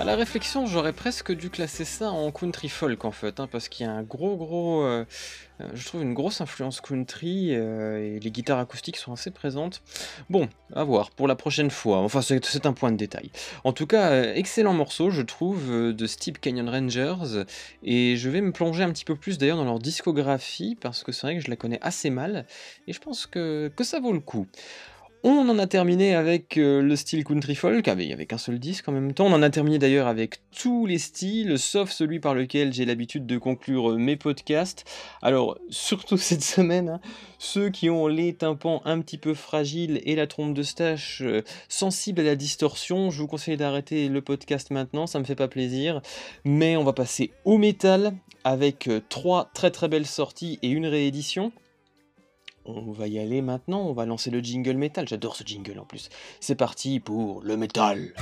À 0.03 0.05
la 0.05 0.17
réflexion, 0.17 0.67
j'aurais 0.67 0.93
presque 0.93 1.31
dû 1.31 1.49
classer 1.49 1.85
ça 1.85 2.11
en 2.11 2.33
country 2.33 2.69
folk 2.69 3.05
en 3.05 3.13
fait, 3.13 3.39
hein, 3.39 3.47
parce 3.47 3.69
qu'il 3.69 3.87
y 3.87 3.89
a 3.89 3.93
un 3.93 4.03
gros 4.03 4.37
gros, 4.37 4.83
euh, 4.83 5.05
euh, 5.61 5.69
je 5.75 5.87
trouve 5.87 6.03
une 6.03 6.13
grosse 6.13 6.41
influence 6.41 6.81
country 6.81 7.55
euh, 7.55 8.17
et 8.17 8.19
les 8.19 8.31
guitares 8.33 8.59
acoustiques 8.59 8.97
sont 8.97 9.13
assez 9.13 9.31
présentes. 9.31 9.81
Bon, 10.29 10.49
à 10.75 10.83
voir 10.83 11.13
pour 11.13 11.29
la 11.29 11.37
prochaine 11.37 11.71
fois. 11.71 11.99
Enfin, 11.99 12.21
c'est 12.21 12.67
un 12.67 12.73
point 12.73 12.91
de 12.91 12.97
détail. 12.97 13.31
En 13.63 13.73
tout 13.73 13.87
cas, 13.87 14.25
excellent 14.35 14.75
morceau, 14.75 15.11
je 15.11 15.23
trouve, 15.23 15.71
de 15.71 16.07
Steep 16.09 16.41
Canyon 16.41 16.69
Rangers, 16.69 17.45
et 17.85 18.17
je 18.17 18.29
vais 18.29 18.41
me 18.41 18.51
plonger 18.51 18.83
un 18.83 18.91
petit 18.91 19.05
peu 19.05 19.15
plus 19.15 19.39
d'ailleurs 19.39 19.59
dans 19.59 19.65
leur 19.65 19.79
discographie 19.79 20.77
parce 20.81 21.05
que 21.05 21.13
c'est 21.13 21.29
vrai 21.29 21.37
que 21.37 21.45
je 21.45 21.49
la 21.49 21.55
connais 21.55 21.79
assez 21.81 22.11
mal 22.11 22.45
et 22.89 22.93
je 22.93 22.99
pense 22.99 23.27
que 23.27 23.71
ça 23.83 24.01
vaut 24.01 24.13
le 24.13 24.19
coup. 24.19 24.49
On 25.25 25.49
en 25.49 25.61
a 25.61 25.69
terminé 25.69 26.17
avec 26.17 26.57
euh, 26.57 26.83
le 26.83 26.97
style 26.97 27.23
country 27.23 27.55
folk, 27.55 27.87
il 27.87 28.07
n'y 28.07 28.13
avait 28.13 28.27
qu'un 28.27 28.39
seul 28.39 28.59
disque 28.59 28.89
en 28.89 28.93
même 28.93 29.15
temps. 29.15 29.27
On 29.27 29.33
en 29.33 29.43
a 29.43 29.51
terminé 29.51 29.79
d'ailleurs 29.79 30.09
avec 30.09 30.41
tous 30.51 30.85
les 30.85 30.99
styles, 30.99 31.61
sauf 31.61 31.93
celui 31.93 32.19
par 32.19 32.35
lequel 32.35 32.73
j'ai 32.73 32.85
l'habitude 32.85 33.25
de 33.25 33.39
conclure 33.39 33.93
euh, 33.93 33.99
mes 33.99 34.17
podcasts. 34.17 34.85
Alors, 35.23 35.59
surtout 35.71 36.17
cette 36.17 36.43
semaine, 36.43 36.89
hein, 36.89 37.01
ceux 37.39 37.71
qui 37.71 37.89
ont 37.89 38.09
les 38.09 38.35
tympans 38.35 38.83
un 38.85 39.01
petit 39.01 39.17
peu 39.17 39.33
fragiles 39.33 40.01
et 40.05 40.17
la 40.17 40.27
trompe 40.27 40.55
de 40.55 40.65
stache 40.65 41.23
euh, 41.23 41.43
sensible 41.69 42.21
à 42.23 42.25
la 42.25 42.35
distorsion, 42.35 43.11
je 43.11 43.21
vous 43.21 43.29
conseille 43.29 43.57
d'arrêter 43.57 44.09
le 44.09 44.23
podcast 44.23 44.73
maintenant, 44.73 45.07
ça 45.07 45.21
me 45.21 45.25
fait 45.25 45.37
pas 45.37 45.47
plaisir. 45.47 46.03
Mais 46.45 46.77
on 46.77 46.83
va 46.83 46.95
passer 46.95 47.31
au 47.45 47.59
métal 47.59 48.13
avec 48.43 48.91
trois 49.09 49.53
très 49.55 49.71
très 49.71 49.87
belles 49.87 50.05
sorties 50.05 50.59
et 50.63 50.69
une 50.69 50.87
réédition. 50.87 51.53
On 52.65 52.93
va 52.93 53.09
y 53.09 53.19
aller 53.19 53.43
maintenant, 53.43 53.83
on 53.83 53.93
va 53.93 54.07
lancer 54.07 54.31
le 54.31 54.41
jingle 54.41 54.77
métal, 54.77 55.09
j'adore 55.09 55.37
ce 55.37 55.45
jingle 55.45 55.79
en 55.79 55.85
plus. 55.85 56.09
C'est 56.41 56.55
parti 56.55 57.01
pour 57.01 57.43
le 57.43 57.57
métal. 57.57 58.13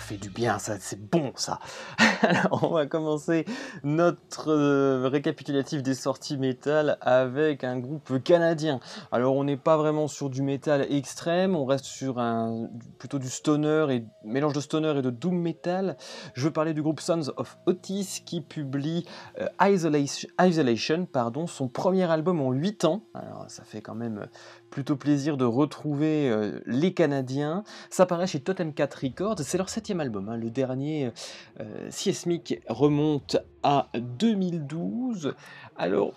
Fait 0.00 0.16
du 0.16 0.30
bien, 0.30 0.58
c'est 0.58 1.00
bon 1.10 1.32
ça. 1.36 1.60
Alors, 2.22 2.64
on 2.64 2.74
va 2.74 2.86
commencer 2.86 3.44
notre 3.84 4.50
euh, 4.50 5.08
récapitulatif 5.08 5.82
des 5.82 5.94
sorties 5.94 6.38
métal 6.38 6.98
avec 7.00 7.64
un 7.64 7.78
groupe 7.78 8.22
canadien. 8.22 8.80
Alors, 9.12 9.36
on 9.36 9.44
n'est 9.44 9.56
pas 9.56 9.76
vraiment 9.76 10.08
sur 10.08 10.30
du 10.30 10.42
métal 10.42 10.86
extrême, 10.92 11.54
on 11.54 11.64
reste 11.64 11.84
sur 11.84 12.18
un 12.18 12.68
plutôt 12.98 13.18
du 13.18 13.28
stoner 13.28 13.86
et 13.90 14.04
mélange 14.24 14.52
de 14.52 14.60
stoner 14.60 14.98
et 14.98 15.02
de 15.02 15.10
doom 15.10 15.38
metal. 15.38 15.96
Je 16.34 16.44
veux 16.44 16.52
parler 16.52 16.74
du 16.74 16.82
groupe 16.82 17.00
Sons 17.00 17.32
of 17.36 17.58
Otis 17.66 18.22
qui 18.24 18.40
publie 18.40 19.06
euh, 19.40 19.46
Isolation, 19.62 20.28
Isolation 20.40 21.06
pardon, 21.06 21.46
son 21.46 21.68
premier 21.68 22.10
album 22.10 22.40
en 22.40 22.52
8 22.52 22.84
ans. 22.86 23.04
Alors, 23.14 23.44
ça 23.48 23.64
fait 23.64 23.82
quand 23.82 23.94
même 23.94 24.26
plutôt 24.70 24.96
plaisir 24.96 25.36
de 25.36 25.44
retrouver 25.44 26.30
euh, 26.30 26.60
les 26.66 26.94
Canadiens. 26.94 27.64
Ça 27.90 28.06
paraît 28.06 28.26
chez 28.26 28.40
Totem 28.40 28.72
4 28.72 28.94
Records, 29.02 29.40
c'est 29.40 29.58
leur 29.58 29.68
septième 29.68 30.00
album. 30.00 30.28
hein. 30.28 30.36
Le 30.36 30.50
dernier, 30.50 31.12
euh, 31.60 31.88
Seismic, 31.90 32.60
remonte 32.68 33.36
à 33.62 33.88
2012. 33.94 35.34
Alors, 35.76 36.14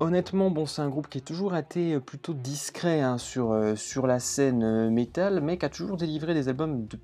honnêtement, 0.00 0.50
bon, 0.50 0.66
c'est 0.66 0.82
un 0.82 0.88
groupe 0.88 1.08
qui 1.08 1.18
est 1.18 1.26
toujours 1.26 1.56
été 1.56 1.94
euh, 1.94 2.00
plutôt 2.00 2.34
discret 2.34 3.00
hein, 3.00 3.18
sur, 3.18 3.52
euh, 3.52 3.74
sur 3.76 4.06
la 4.06 4.20
scène 4.20 4.90
métal, 4.90 5.40
mais 5.40 5.58
qui 5.58 5.66
a 5.66 5.68
toujours 5.68 5.96
délivré 5.96 6.34
des 6.34 6.48
albums 6.48 6.86
de 6.86 6.98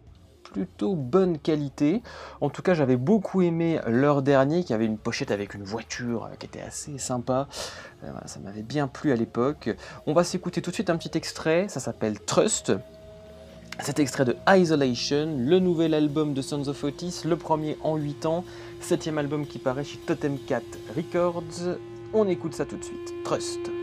plutôt 0.53 0.95
bonne 0.95 1.39
qualité. 1.39 2.03
En 2.41 2.51
tout 2.51 2.63
cas, 2.63 2.75
j'avais 2.75 2.97
beaucoup 2.97 3.43
aimé 3.43 3.81
leur 3.87 4.23
dernier, 4.23 4.65
qui 4.65 4.75
avait 4.75 4.87
une 4.87 4.99
pochette 4.99 5.31
avec 5.31 5.55
une 5.55 5.65
voiture 5.65 6.25
euh, 6.25 6.37
qui 6.39 6.47
était 6.47 6.61
assez 6.61 6.99
sympa. 6.99 7.49
Euh, 8.05 8.11
ça 8.27 8.41
m'avait 8.41 8.63
bien 8.63 8.87
plu 8.87 9.13
à 9.13 9.17
l'époque. 9.17 9.71
On 10.07 10.13
va 10.13 10.25
s'écouter 10.25 10.63
tout 10.63 10.71
de 10.71 10.75
suite 10.75 10.91
un 10.91 10.97
petit 10.97 11.17
extrait, 11.17 11.67
ça 11.69 11.81
s'appelle 11.81 12.21
Trust. 12.21 12.73
Cet 13.81 13.99
extrait 13.99 14.27
de 14.27 14.37
Isolation, 14.47 15.35
le 15.39 15.59
nouvel 15.59 15.95
album 15.95 16.35
de 16.35 16.43
Sons 16.43 16.69
of 16.69 16.85
Otis, 16.85 17.23
le 17.25 17.37
premier 17.37 17.79
en 17.83 17.97
8 17.97 18.27
ans, 18.27 18.45
septième 18.81 19.17
album 19.17 19.47
qui 19.47 19.59
paraît 19.59 19.85
chez 19.85 19.99
Totem 19.99 20.37
4 20.47 20.63
Records. 20.95 21.79
On 22.13 22.29
écoute 22.29 22.55
ça 22.55 22.67
tout 22.67 22.77
de 22.77 22.85
suite. 22.85 23.15
Trust. 23.25 23.82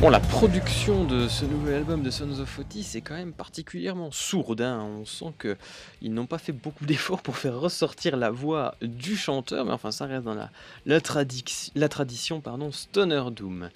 Bon, 0.00 0.08
la 0.08 0.18
production 0.18 1.04
de 1.04 1.28
ce 1.28 1.44
nouvel 1.44 1.74
album 1.74 2.02
de 2.02 2.08
Sons 2.08 2.40
of 2.40 2.58
Otis 2.58 2.92
est 2.94 3.02
quand 3.02 3.16
même 3.16 3.34
particulièrement 3.34 4.10
sourde. 4.10 4.62
hein. 4.62 4.82
On 4.82 5.04
sent 5.04 5.34
qu'ils 5.38 6.14
n'ont 6.14 6.24
pas 6.24 6.38
fait 6.38 6.52
beaucoup 6.52 6.86
d'efforts 6.86 7.20
pour 7.20 7.36
faire 7.36 7.60
ressortir 7.60 8.16
la 8.16 8.30
voix 8.30 8.76
du 8.80 9.14
chanteur, 9.14 9.66
mais 9.66 9.72
enfin, 9.72 9.90
ça 9.90 10.06
reste 10.06 10.24
dans 10.24 10.32
la, 10.32 10.48
la, 10.86 11.00
tradition 11.02 12.40
pardon, 12.40 12.72
Stoner 12.72 13.24
Doom. 13.30 13.68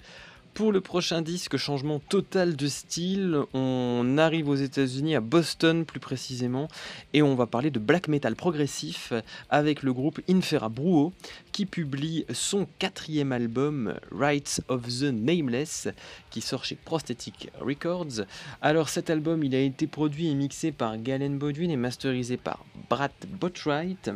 Pour 0.55 0.71
le 0.71 0.79
prochain 0.79 1.21
disque, 1.21 1.57
changement 1.57 1.99
total 1.99 2.55
de 2.55 2.67
style, 2.69 3.39
on 3.53 4.17
arrive 4.17 4.47
aux 4.47 4.55
États-Unis, 4.55 5.13
à 5.13 5.19
Boston 5.19 5.83
plus 5.83 5.99
précisément, 5.99 6.69
et 7.11 7.21
on 7.21 7.35
va 7.35 7.45
parler 7.45 7.71
de 7.71 7.79
black 7.79 8.07
metal 8.07 8.37
progressif 8.37 9.11
avec 9.49 9.83
le 9.83 9.91
groupe 9.91 10.21
Infera 10.29 10.69
Bruo 10.69 11.11
qui 11.51 11.65
publie 11.65 12.23
son 12.31 12.67
quatrième 12.79 13.33
album 13.33 13.95
Rights 14.13 14.61
of 14.69 14.87
the 14.87 15.11
Nameless 15.11 15.89
qui 16.29 16.39
sort 16.39 16.63
chez 16.63 16.75
Prosthetic 16.75 17.49
Records. 17.59 18.23
Alors 18.61 18.87
cet 18.87 19.09
album 19.09 19.43
il 19.43 19.53
a 19.55 19.59
été 19.59 19.87
produit 19.87 20.29
et 20.29 20.35
mixé 20.35 20.71
par 20.71 20.97
Galen 20.97 21.37
Bodwin 21.37 21.69
et 21.69 21.75
masterisé 21.75 22.37
par 22.37 22.63
Brad 22.89 23.11
Botwright. 23.27 24.09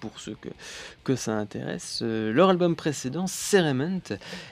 Pour 0.00 0.20
ceux 0.20 0.36
que, 0.40 0.48
ça 1.16 1.36
intéresse, 1.36 2.00
euh, 2.02 2.32
leur 2.32 2.50
album 2.50 2.76
précédent, 2.76 3.26
Cerement, 3.26 4.00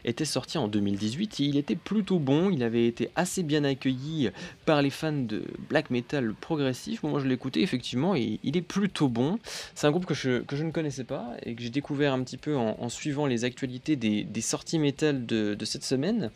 était 0.05 0.25
sorti 0.25 0.59
en 0.59 0.69
2018 0.69 1.41
et 1.41 1.45
il 1.45 1.57
était 1.57 1.77
plutôt 1.77 2.19
bon. 2.19 2.51
Il 2.51 2.63
avait 2.63 2.87
été 2.87 3.11
assez 3.15 3.43
bien 3.43 3.65
accueilli 3.65 4.31
par 4.65 4.83
les 4.83 4.91
fans 4.91 5.13
de 5.13 5.45
black 5.69 5.91
metal 5.91 6.35
progressif. 6.35 7.03
Moi, 7.03 7.21
je 7.21 7.27
écouté 7.37 7.63
effectivement 7.63 8.17
et 8.17 8.41
il 8.43 8.57
est 8.57 8.63
plutôt 8.63 9.09
bon. 9.09 9.39
C'est 9.75 9.87
un 9.87 9.91
groupe 9.91 10.07
que 10.07 10.15
je, 10.15 10.43
ne 10.63 10.71
connaissais 10.71 11.05
pas 11.05 11.33
et 11.45 11.55
que 11.55 11.63
j'ai 11.63 11.71
découvert 11.71 12.13
un 12.13 12.23
petit 12.23 12.39
peu 12.39 12.57
en, 12.57 12.89
suivant 12.89 13.27
les 13.27 13.45
actualités 13.45 13.97
des, 13.97 14.41
sorties 14.41 14.79
métal 14.79 15.27
de, 15.27 15.57
cette 15.65 15.85
semaine. 15.85 16.31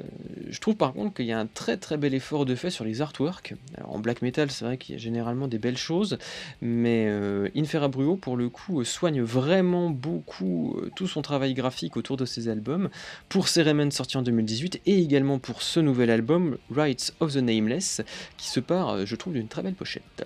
Euh, 0.00 0.04
je 0.48 0.58
trouve 0.58 0.74
par 0.74 0.94
contre 0.94 1.14
qu'il 1.14 1.26
y 1.26 1.32
a 1.32 1.38
un 1.38 1.46
très 1.46 1.76
très 1.76 1.98
bel 1.98 2.14
effort 2.14 2.46
de 2.46 2.54
fait 2.54 2.70
sur 2.70 2.84
les 2.84 3.02
artworks. 3.02 3.54
En 3.84 3.98
black 3.98 4.22
metal, 4.22 4.50
c'est 4.50 4.64
vrai 4.64 4.78
qu'il 4.78 4.94
y 4.94 4.98
a 4.98 5.00
généralement 5.00 5.48
des 5.48 5.58
belles 5.58 5.76
choses, 5.76 6.18
mais 6.60 7.06
euh, 7.08 7.48
Infera 7.54 7.88
Bruo, 7.88 8.16
pour 8.16 8.36
le 8.36 8.48
coup, 8.48 8.82
soigne 8.84 9.20
vraiment 9.22 9.51
beaucoup 9.90 10.76
euh, 10.78 10.90
tout 10.96 11.06
son 11.06 11.20
travail 11.20 11.52
graphique 11.52 11.96
autour 11.96 12.16
de 12.16 12.24
ses 12.24 12.48
albums. 12.48 12.88
Pour 13.28 13.48
Ceremen 13.48 13.90
sorti 13.90 14.16
en 14.16 14.22
2018 14.22 14.80
et 14.86 14.98
également 14.98 15.38
pour 15.38 15.62
ce 15.62 15.80
nouvel 15.80 16.10
album, 16.10 16.56
Rights 16.70 17.12
of 17.20 17.34
the 17.34 17.38
Nameless, 17.38 18.00
qui 18.38 18.48
se 18.48 18.60
part, 18.60 18.90
euh, 18.90 19.04
je 19.04 19.16
trouve, 19.16 19.34
d'une 19.34 19.48
très 19.48 19.62
belle 19.62 19.74
pochette. 19.74 20.24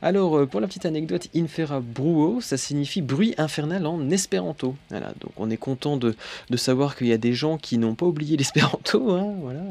Alors, 0.00 0.36
euh, 0.36 0.46
pour 0.46 0.60
la 0.60 0.68
petite 0.68 0.86
anecdote, 0.86 1.28
Infera 1.34 1.80
Bruo, 1.80 2.40
ça 2.40 2.56
signifie 2.56 3.02
bruit 3.02 3.34
infernal 3.36 3.84
en 3.84 4.10
espéranto. 4.10 4.76
Voilà, 4.90 5.08
donc 5.20 5.32
on 5.36 5.50
est 5.50 5.56
content 5.56 5.96
de, 5.96 6.14
savoir 6.56 6.96
qu'il 6.96 7.08
y 7.08 7.12
a 7.12 7.18
des 7.18 7.32
gens 7.32 7.58
qui 7.58 7.78
n'ont 7.78 7.96
pas 7.96 8.06
oublié 8.06 8.36
l'espéranto, 8.36 9.10
hein, 9.14 9.34
voilà, 9.40 9.62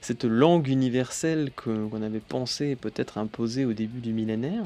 cette, 0.00 0.24
langue 0.24 0.68
universelle 0.68 1.50
qu'on 1.56 2.02
avait 2.02 2.20
pensé 2.20 2.76
peut-être 2.76 3.16
imposer 3.16 3.64
au 3.64 3.72
début 3.72 4.00
du 4.00 4.12
millénaire. 4.12 4.64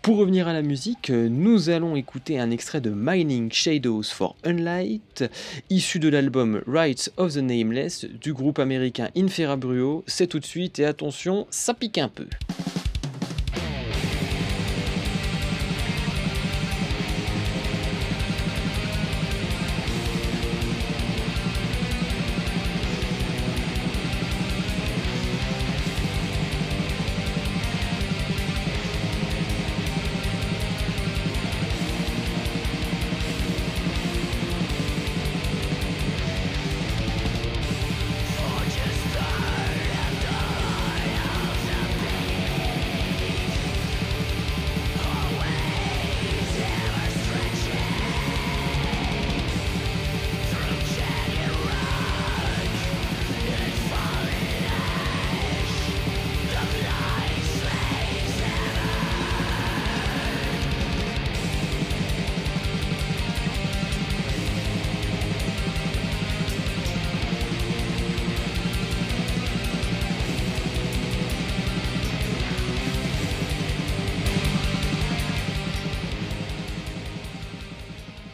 Pour 0.00 0.16
revenir 0.18 0.48
à 0.48 0.52
la 0.52 0.62
musique, 0.62 1.10
nous 1.10 1.68
allons 1.68 1.96
écouter 1.96 2.38
un 2.38 2.50
extrait 2.50 2.80
de 2.80 2.90
Mining 2.90 3.50
Shadows 3.52 4.04
for 4.04 4.36
Unlight, 4.44 5.24
issu 5.68 5.98
de 5.98 6.08
l'album 6.08 6.62
Rights 6.66 7.10
of 7.16 7.34
the 7.34 7.38
Nameless 7.38 8.04
du 8.04 8.32
groupe 8.32 8.60
américain 8.60 9.08
Infera 9.16 9.56
Bruo. 9.56 10.04
C'est 10.06 10.28
tout 10.28 10.38
de 10.38 10.46
suite 10.46 10.78
et 10.78 10.84
attention, 10.84 11.46
ça 11.50 11.74
pique 11.74 11.98
un 11.98 12.08
peu. 12.08 12.26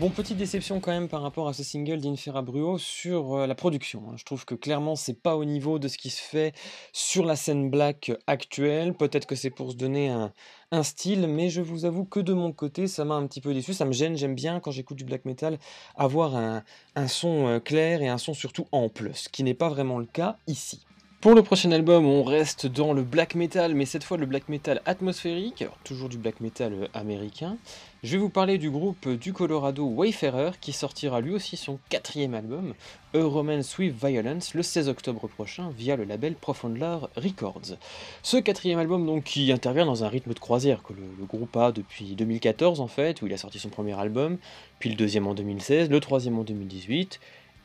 Bon, 0.03 0.11
petite 0.11 0.37
déception 0.37 0.81
quand 0.81 0.91
même 0.91 1.07
par 1.07 1.23
rapport 1.23 1.47
à 1.47 1.53
ce 1.53 1.63
single 1.63 2.01
d'Infera 2.01 2.43
Bruo 2.43 2.77
sur 2.77 3.37
euh, 3.37 3.47
la 3.47 3.55
production. 3.55 4.03
hein. 4.11 4.15
Je 4.17 4.25
trouve 4.25 4.45
que 4.45 4.57
clairement, 4.57 4.97
c'est 4.97 5.15
pas 5.15 5.37
au 5.37 5.45
niveau 5.45 5.79
de 5.79 5.87
ce 5.87 5.97
qui 5.97 6.11
se 6.11 6.21
fait 6.21 6.57
sur 6.93 7.25
la 7.25 7.37
scène 7.37 7.71
black 7.71 8.11
actuelle. 8.27 8.95
Peut-être 8.95 9.27
que 9.27 9.37
c'est 9.37 9.51
pour 9.51 9.71
se 9.71 9.77
donner 9.77 10.09
un, 10.09 10.83
style, 10.83 11.29
mais 11.29 11.51
je 11.51 11.61
vous 11.61 11.85
avoue 11.85 12.05
que 12.05 12.19
de 12.19 12.33
mon 12.33 12.51
côté, 12.51 12.89
ça 12.89 13.05
m'a 13.05 13.15
un 13.15 13.29
petit 13.29 13.41
peu 13.41 13.55
déçu. 13.55 13.75
Ça 13.75 13.85
me 13.85 13.93
gêne. 13.93 14.17
J'aime 14.17 14.35
bien 14.35 14.59
quand 14.59 14.73
j'écoute 14.73 14.99
du 14.99 15.05
black 15.05 15.25
metal 15.25 15.57
avoir 15.95 16.35
un, 16.35 16.65
un 16.97 17.07
son 17.07 17.47
euh, 17.47 17.61
clair 17.61 18.03
et 18.03 18.09
un 18.09 18.19
son 18.19 18.35
surtout 18.35 18.67
ample, 18.73 19.13
ce 19.15 19.29
qui 19.29 19.45
n'est 19.45 19.55
pas 19.55 19.69
vraiment 19.69 20.01
le 20.01 20.07
cas 20.07 20.37
ici. 20.49 20.85
Pour 21.21 21.37
le 21.37 21.45
prochain 21.45 21.71
album, 21.71 22.05
on 22.05 22.25
reste 22.25 22.67
dans 22.67 22.93
le 22.93 23.05
black 23.05 23.37
metal, 23.37 23.77
mais 23.77 23.87
cette 23.87 24.03
fois 24.03 24.17
le 24.17 24.27
black 24.27 24.49
metal 24.49 24.83
atmosphérique, 24.85 25.63
alors 25.63 25.79
toujours 25.85 26.09
du 26.09 26.19
black 26.19 26.41
metal 26.41 26.73
euh, 26.73 26.89
américain. 26.95 27.57
Je 28.05 28.17
vais 28.17 28.19
vous 28.19 28.31
parler 28.31 28.59
du 28.59 28.69
groupe 28.69 29.09
du 29.09 29.33
Colorado 29.33 29.87
Wayfarer 29.87 30.51
qui 30.61 30.73
sortira 30.73 31.21
lui 31.21 31.33
aussi 31.33 31.57
son 31.57 31.79
quatrième 31.89 32.35
album, 32.35 32.75
A 33.15 33.23
Romance 33.23 33.79
with 33.79 33.95
Violence, 33.95 34.55
le 34.55 34.65
16 34.65 34.89
octobre 34.89 35.29
prochain 35.29 35.71
via 35.79 35.95
le 35.95 36.03
label 36.03 36.35
Profondlar 36.35 37.11
Records. 37.15 37.77
Ce 38.25 38.39
quatrième 38.39 38.81
album 38.81 39.07
donc 39.07 39.23
qui 39.23 39.53
intervient 39.53 39.87
dans 39.87 40.03
un 40.03 40.09
rythme 40.09 40.35
de 40.35 40.39
croisière 40.41 40.83
que 40.83 40.95
le, 40.95 41.03
le 41.17 41.25
groupe 41.27 41.57
a 41.57 41.71
depuis 41.71 42.17
2014 42.17 42.81
en 42.81 42.89
fait, 42.89 43.23
où 43.23 43.29
il 43.29 43.33
a 43.35 43.37
sorti 43.37 43.61
son 43.61 43.69
premier 43.69 43.97
album, 43.97 44.39
puis 44.81 44.91
le 44.91 44.97
deuxième 44.97 45.29
en 45.29 45.35
2016, 45.35 45.89
le 45.89 46.01
troisième 46.01 46.37
en 46.41 46.43
2018 46.43 47.21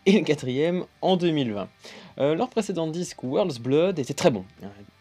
et 0.07 0.13
le 0.13 0.23
quatrième 0.23 0.85
en 1.01 1.17
2020. 1.17 1.67
Euh, 2.19 2.33
leur 2.33 2.49
précédent 2.49 2.87
disque 2.87 3.23
World's 3.23 3.59
Blood 3.59 3.99
était 3.99 4.13
très 4.13 4.31
bon, 4.31 4.45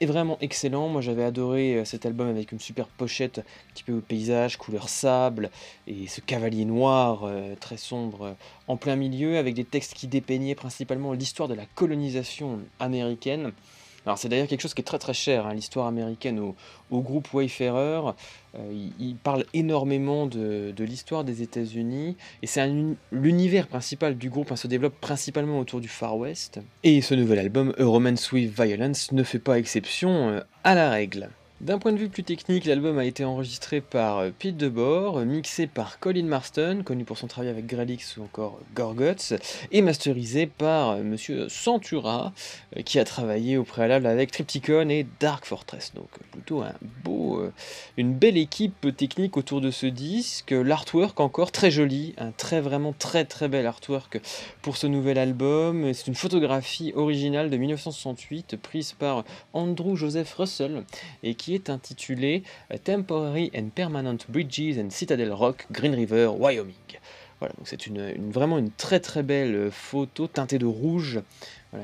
et 0.00 0.06
vraiment 0.06 0.36
excellent. 0.40 0.88
Moi 0.88 1.00
j'avais 1.00 1.22
adoré 1.22 1.76
euh, 1.76 1.84
cet 1.84 2.04
album 2.04 2.28
avec 2.28 2.50
une 2.50 2.58
super 2.58 2.88
pochette, 2.88 3.38
un 3.38 3.72
petit 3.72 3.84
peu 3.84 4.00
paysage, 4.00 4.56
couleur 4.56 4.88
sable, 4.88 5.50
et 5.86 6.08
ce 6.08 6.20
cavalier 6.20 6.64
noir 6.64 7.22
euh, 7.22 7.54
très 7.58 7.76
sombre 7.76 8.22
euh, 8.22 8.32
en 8.66 8.76
plein 8.76 8.96
milieu, 8.96 9.38
avec 9.38 9.54
des 9.54 9.64
textes 9.64 9.94
qui 9.94 10.08
dépeignaient 10.08 10.56
principalement 10.56 11.12
l'histoire 11.12 11.48
de 11.48 11.54
la 11.54 11.66
colonisation 11.76 12.58
américaine. 12.80 13.52
Alors 14.06 14.18
c'est 14.18 14.28
d'ailleurs 14.28 14.46
quelque 14.46 14.60
chose 14.60 14.74
qui 14.74 14.82
est 14.82 14.84
très 14.84 15.00
très 15.00 15.14
cher, 15.14 15.46
hein, 15.46 15.54
l'histoire 15.54 15.88
américaine 15.88 16.38
au, 16.38 16.54
groupe 16.92 17.32
Wayfarer. 17.34 18.12
Euh, 18.54 18.88
il, 19.00 19.16
parle 19.16 19.44
énormément 19.52 20.26
de, 20.26 20.72
l'histoire 20.78 21.24
des 21.24 21.42
États-Unis 21.42 22.16
et 22.42 22.46
c'est 22.46 22.60
un 22.60 22.68
uni- 22.68 22.96
l'univers 23.10 23.66
principal 23.66 24.16
du 24.16 24.30
groupe 24.30 24.52
hein, 24.52 24.56
se 24.56 24.68
développe 24.68 24.94
principalement 25.00 25.58
autour 25.58 25.80
du 25.80 25.88
Far 25.88 26.16
West. 26.16 26.60
Et 26.84 27.00
ce 27.02 27.14
nouvel 27.14 27.40
album, 27.40 27.74
A 27.78 27.84
Romance 27.84 28.30
with 28.30 28.54
Violence, 28.58 29.10
ne 29.10 29.24
fait 29.24 29.40
pas 29.40 29.58
exception 29.58 30.28
euh, 30.28 30.40
à 30.62 30.74
la 30.74 30.88
règle. 30.90 31.28
D'un 31.62 31.78
point 31.78 31.92
de 31.92 31.96
vue 31.96 32.10
plus 32.10 32.22
technique, 32.22 32.66
l'album 32.66 32.98
a 32.98 33.06
été 33.06 33.24
enregistré 33.24 33.80
par 33.80 34.18
euh, 34.18 34.30
Pete 34.38 34.58
DeBoer, 34.58 35.20
euh, 35.20 35.24
mixé 35.24 35.66
par 35.66 35.98
Colin 35.98 36.24
Marston, 36.24 36.82
connu 36.84 37.04
pour 37.06 37.16
son 37.16 37.28
travail 37.28 37.48
avec 37.48 37.66
Grelix 37.66 38.18
ou 38.18 38.24
encore 38.24 38.60
Gorguts, 38.74 39.38
et 39.72 39.80
masterisé 39.80 40.46
par 40.46 40.90
euh, 40.90 41.02
Monsieur 41.02 41.48
Centura, 41.48 42.34
qui 42.84 42.98
a 42.98 43.04
travaillé 43.04 43.56
au 43.56 43.64
préalable 43.64 44.06
avec 44.06 44.32
Triptychon 44.32 44.90
et 44.90 45.06
Dark 45.18 45.46
Fortress. 45.46 45.92
Donc 45.94 46.10
plutôt 46.30 46.60
un 46.60 46.74
beau, 47.02 47.42
une 47.96 48.12
belle 48.12 48.36
équipe 48.36 48.94
technique 48.94 49.38
autour 49.38 49.62
de 49.62 49.70
ce 49.70 49.86
disque. 49.86 50.50
L'artwork 50.50 51.18
encore 51.20 51.52
très 51.52 51.70
joli, 51.70 52.14
un 52.18 52.32
très 52.32 52.60
vraiment 52.60 52.92
très 52.92 53.24
très 53.24 53.48
bel 53.48 53.66
artwork 53.66 54.20
pour 54.60 54.76
ce 54.76 54.86
nouvel 54.86 55.16
album. 55.16 55.94
C'est 55.94 56.08
une 56.08 56.14
photographie 56.14 56.92
originale 56.94 57.48
de 57.48 57.56
1968 57.56 58.56
prise 58.56 58.92
par 58.92 59.24
Andrew 59.54 59.96
Joseph 59.96 60.34
Russell 60.34 60.84
et 61.22 61.34
qui 61.34 61.45
est 61.54 61.70
intitulée 61.70 62.42
euh, 62.72 62.76
Temporary 62.82 63.50
and 63.56 63.68
Permanent 63.74 64.18
Bridges 64.28 64.78
and 64.78 64.90
Citadel 64.90 65.32
Rock, 65.32 65.66
Green 65.70 65.94
River, 65.94 66.32
Wyoming. 66.38 66.74
Voilà, 67.38 67.54
c'est 67.64 67.78
vraiment 68.30 68.56
une 68.56 68.70
très 68.70 68.98
très 68.98 69.22
belle 69.22 69.70
photo 69.70 70.26
teintée 70.26 70.58
de 70.58 70.64
rouge, 70.64 71.20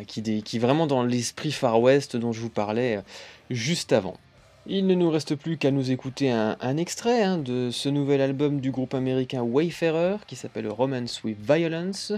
qui, 0.07 0.43
qui 0.43 0.59
vraiment 0.59 0.87
dans 0.87 1.03
l'esprit 1.03 1.53
Far 1.53 1.81
West 1.81 2.17
dont 2.17 2.33
je 2.33 2.41
vous 2.41 2.49
parlais 2.49 2.97
euh, 2.97 3.03
juste 3.51 3.93
avant. 3.93 4.17
Il 4.65 4.87
ne 4.87 4.95
nous 4.95 5.11
reste 5.11 5.35
plus 5.35 5.57
qu'à 5.57 5.73
nous 5.73 5.91
écouter 5.91 6.31
un, 6.31 6.57
un 6.61 6.77
extrait 6.77 7.23
hein, 7.25 7.37
de 7.37 7.71
ce 7.73 7.89
nouvel 7.89 8.21
album 8.21 8.61
du 8.61 8.71
groupe 8.71 8.95
américain 8.95 9.43
Wayfarer 9.43 10.19
qui 10.29 10.37
s'appelle 10.37 10.69
Romance 10.69 11.25
with 11.25 11.37
Violence. 11.41 12.13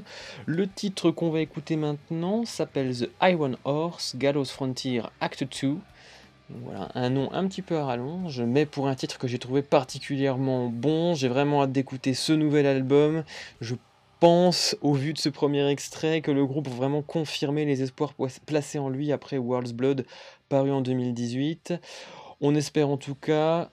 Le 0.45 0.69
titre 0.69 1.11
qu'on 1.11 1.31
va 1.31 1.41
écouter 1.41 1.77
maintenant 1.77 2.45
s'appelle 2.45 2.95
The 2.95 3.09
Iron 3.23 3.57
Horse 3.65 4.15
Gallows 4.17 4.45
Frontier 4.45 5.03
Act 5.23 5.47
2. 5.63 5.79
Voilà, 6.51 6.91
un 6.95 7.09
nom 7.09 7.33
un 7.33 7.47
petit 7.49 7.63
peu 7.63 7.79
à 7.79 7.87
rallonge, 7.87 8.43
mais 8.43 8.67
pour 8.67 8.87
un 8.87 8.95
titre 8.95 9.19
que 9.19 9.27
j'ai 9.27 9.39
trouvé 9.39 9.63
particulièrement 9.63 10.69
bon, 10.69 11.15
j'ai 11.15 11.29
vraiment 11.29 11.63
hâte 11.63 11.73
d'écouter 11.73 12.13
ce 12.13 12.33
nouvel 12.35 12.67
album. 12.67 13.25
Je 13.63 13.75
pense, 14.21 14.77
au 14.83 14.93
vu 14.93 15.15
de 15.15 15.19
ce 15.19 15.31
premier 15.31 15.67
extrait, 15.69 16.21
que 16.21 16.31
le 16.31 16.45
groupe 16.45 16.69
va 16.69 16.75
vraiment 16.75 17.03
confirmer 17.03 17.65
les 17.65 17.83
espoirs 17.83 18.13
placés 18.47 18.79
en 18.79 18.91
lui 18.91 19.11
après 19.11 19.39
World's 19.39 19.73
Blood, 19.73 20.05
paru 20.51 20.71
en 20.71 20.83
2018. 20.83 21.75
On 22.43 22.55
espère 22.55 22.91
en 22.91 22.99
tout 22.99 23.15
cas 23.15 23.71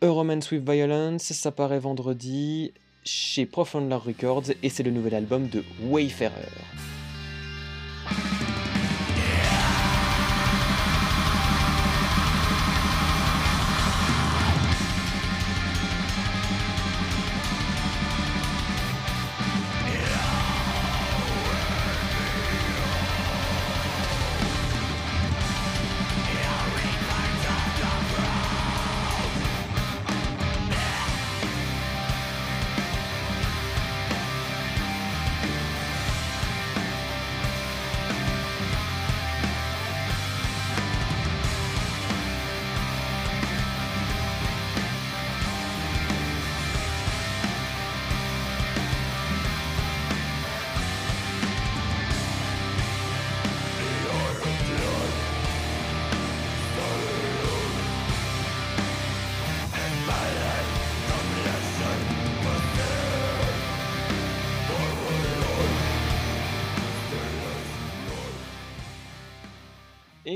A 0.00 0.08
Romance 0.08 0.50
with 0.50 0.68
Violence, 0.68 1.24
ça 1.24 1.52
paraît 1.52 1.78
vendredi 1.78 2.72
chez 3.04 3.44
Profound 3.44 3.90
Love 3.90 4.06
Records 4.06 4.44
et 4.62 4.70
c'est 4.70 4.82
le 4.82 4.90
nouvel 4.90 5.14
album 5.14 5.48
de 5.48 5.62
Wayfarer. 5.82 6.32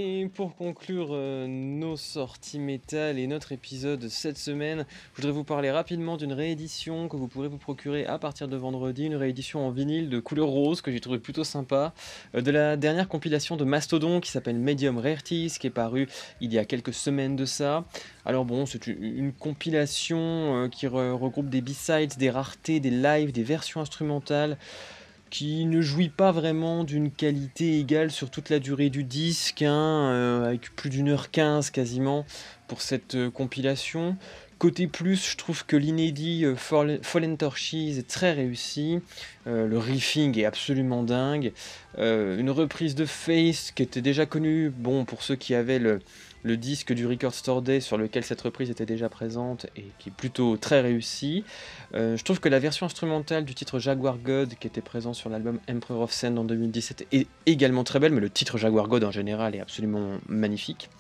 Et 0.01 0.29
pour 0.33 0.55
conclure 0.55 1.09
euh, 1.11 1.49
nos 1.49 1.97
sorties 1.97 2.61
métal 2.61 3.19
et 3.19 3.27
notre 3.27 3.51
épisode 3.51 4.09
cette 4.09 4.39
semaine, 4.39 4.87
je 5.11 5.17
voudrais 5.17 5.33
vous 5.33 5.43
parler 5.43 5.73
rapidement 5.73 6.17
d'une 6.17 6.33
réédition 6.33 7.09
que 7.09 7.17
vous 7.17 7.27
pourrez 7.27 7.49
vous 7.49 7.59
procurer 7.59 8.07
à 8.07 8.17
partir 8.17 8.47
de 8.47 8.57
vendredi, 8.57 9.07
une 9.07 9.17
réédition 9.17 9.67
en 9.67 9.73
vinyle 9.73 10.09
de 10.09 10.21
couleur 10.21 10.47
rose 10.47 10.83
que 10.83 10.93
j'ai 10.93 11.01
trouvé 11.01 11.19
plutôt 11.19 11.43
sympa, 11.43 11.95
euh, 12.37 12.43
de 12.43 12.53
la 12.53 12.77
dernière 12.77 13.09
compilation 13.09 13.57
de 13.57 13.65
Mastodon 13.65 14.21
qui 14.21 14.31
s'appelle 14.31 14.61
Medium 14.61 14.99
Rarities, 14.99 15.55
qui 15.59 15.67
est 15.67 15.71
paru 15.71 16.07
il 16.41 16.53
y 16.53 16.59
a 16.59 16.65
quelques 16.65 16.95
semaines 16.95 17.35
de 17.35 17.45
ça. 17.45 17.85
Alors 18.25 18.45
bon, 18.45 18.67
c'est 18.67 18.87
une, 18.87 19.33
compilation 19.33 20.19
euh, 20.19 20.69
qui 20.69 20.87
re- 20.87 21.11
regroupe 21.11 21.49
des 21.49 21.61
b-sides, 21.61 22.17
des 22.19 22.31
raretés, 22.31 22.79
des 22.79 22.93
lives, 22.93 23.33
des 23.33 23.43
versions 23.43 23.81
instrumentales 23.81 24.59
qui 25.31 25.65
ne 25.65 25.81
jouit 25.81 26.09
pas 26.09 26.33
vraiment 26.33 26.85
d'une 26.85 27.11
qualité 27.11 27.79
égale 27.81 28.11
sur 28.11 28.31
toute 28.31 28.51
la 28.51 28.59
durée 28.59 28.91
du 28.91 29.05
disque, 29.05 29.63
hein, 29.63 30.11
euh, 30.13 30.47
avec 30.47 30.75
plus 30.75 30.91
d'une 30.91 31.09
heure 31.09 31.31
quinze 31.31 31.71
quasiment 31.71 32.25
pour 32.67 32.81
cette 32.83 33.15
euh, 33.15 33.31
compilation. 33.31 34.17
Côté 34.59 34.89
plus, 34.89 35.31
je 35.31 35.37
trouve 35.37 35.65
que 35.67 35.77
l'inédit 35.77 36.45
euh, 36.45 36.57
Fall- 36.57 36.99
Fallen 37.03 37.37
Torches 37.37 37.75
est 37.75 38.09
très 38.09 38.33
réussi. 38.33 39.01
Euh, 39.47 39.67
le 39.67 39.79
riffing 39.79 40.37
est 40.39 40.45
absolument 40.45 41.03
dingue. 41.03 41.53
Une 41.97 42.51
reprise 42.51 42.95
de 42.95 43.05
Face 43.05 43.73
qui 43.73 43.83
était 43.83 44.03
déjà 44.03 44.25
connue, 44.25 44.71
bon, 44.71 45.05
pour 45.05 45.25
ceux 45.25 45.35
qui 45.35 45.55
avaient 45.57 45.81
le, 45.81 45.99
le 46.43 46.57
disque 46.57 46.93
du 46.93 47.07
Record 47.07 47.35
Store 47.35 47.63
Day 47.63 47.81
sur 47.81 47.97
lequel 47.97 48.25
cette 48.25 48.41
reprise 48.41 48.71
était 48.71 48.87
déjà 48.87 49.09
présente 49.09 49.67
et 49.77 49.85
qui 49.99 50.09
est 50.11 50.13
plutôt 50.13 50.57
très 50.57 50.81
réussie. 50.81 51.45
Euh, 51.95 52.17
je 52.17 52.25
trouve 52.25 52.41
que 52.41 52.49
la 52.49 52.59
version 52.59 52.87
instrumentale 52.87 53.45
du 53.45 53.55
titre 53.55 53.79
Jaguar 53.79 54.19
God 54.19 54.55
qui 54.59 54.67
était 54.67 54.81
présent 54.81 55.13
sur 55.13 55.31
l'album 55.31 55.59
Emperor 55.71 56.03
of 56.03 56.13
Sand 56.13 56.39
en 56.39 56.45
2017 56.45 57.07
est 57.13 57.27
également 57.47 57.85
très 57.85 57.99
belle, 57.99 58.13
mais 58.13 58.21
le 58.21 58.31
titre 58.31 58.59
Jaguar 58.59 58.89
God 58.89 59.05
en 59.05 59.11
général 59.11 59.55
est 59.55 59.61
absolument 59.61 60.19
magnifique. 60.29 60.91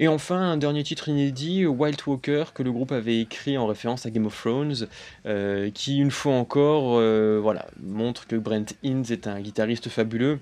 Et 0.00 0.08
enfin, 0.08 0.36
un 0.36 0.56
dernier 0.56 0.82
titre 0.84 1.08
inédit, 1.08 1.66
Wild 1.66 2.00
Walker, 2.06 2.44
que 2.54 2.62
le 2.62 2.70
groupe 2.70 2.92
avait 2.92 3.20
écrit 3.20 3.58
en 3.58 3.66
référence 3.66 4.06
à 4.06 4.10
Game 4.10 4.26
of 4.26 4.38
Thrones, 4.38 4.86
euh, 5.26 5.70
qui 5.70 5.98
une 5.98 6.10
fois 6.10 6.34
encore 6.34 6.98
euh, 6.98 7.40
voilà, 7.42 7.66
montre 7.82 8.26
que 8.26 8.36
Brent 8.36 8.74
Hinds 8.84 9.10
est 9.10 9.26
un 9.26 9.40
guitariste 9.40 9.88
fabuleux. 9.88 10.38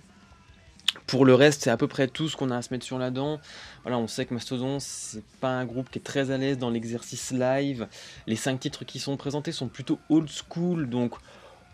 Pour 1.07 1.25
le 1.25 1.35
reste, 1.35 1.63
c'est 1.63 1.71
à 1.71 1.77
peu 1.77 1.87
près 1.87 2.09
tout 2.09 2.29
ce 2.29 2.37
qu'on 2.37 2.51
a 2.51 2.57
à 2.57 2.63
se 2.63 2.73
mettre 2.73 2.85
sur 2.85 2.99
la 2.99 3.11
dent. 3.11 3.39
Voilà, 3.83 3.99
on 3.99 4.09
sait 4.09 4.27
que 4.27 4.35
Mastodon, 4.35 4.79
c'est 4.81 5.23
pas 5.41 5.51
un 5.51 5.65
groupe 5.65 5.89
qui 5.91 6.01
est 6.01 6.03
très 6.03 6.33
à 6.33 6.39
l'aise 6.39 6.59
dans 6.59 6.71
l'exercice 6.71 7.31
live. 7.31 7.87
Les 8.27 8.37
cinq 8.37 8.61
titres 8.61 8.85
qui 8.85 8.99
sont 8.99 9.17
présentés 9.17 9.53
sont 9.53 9.69
plutôt 9.69 10.01
old 10.09 10.29
school, 10.29 10.89
donc 10.89 11.13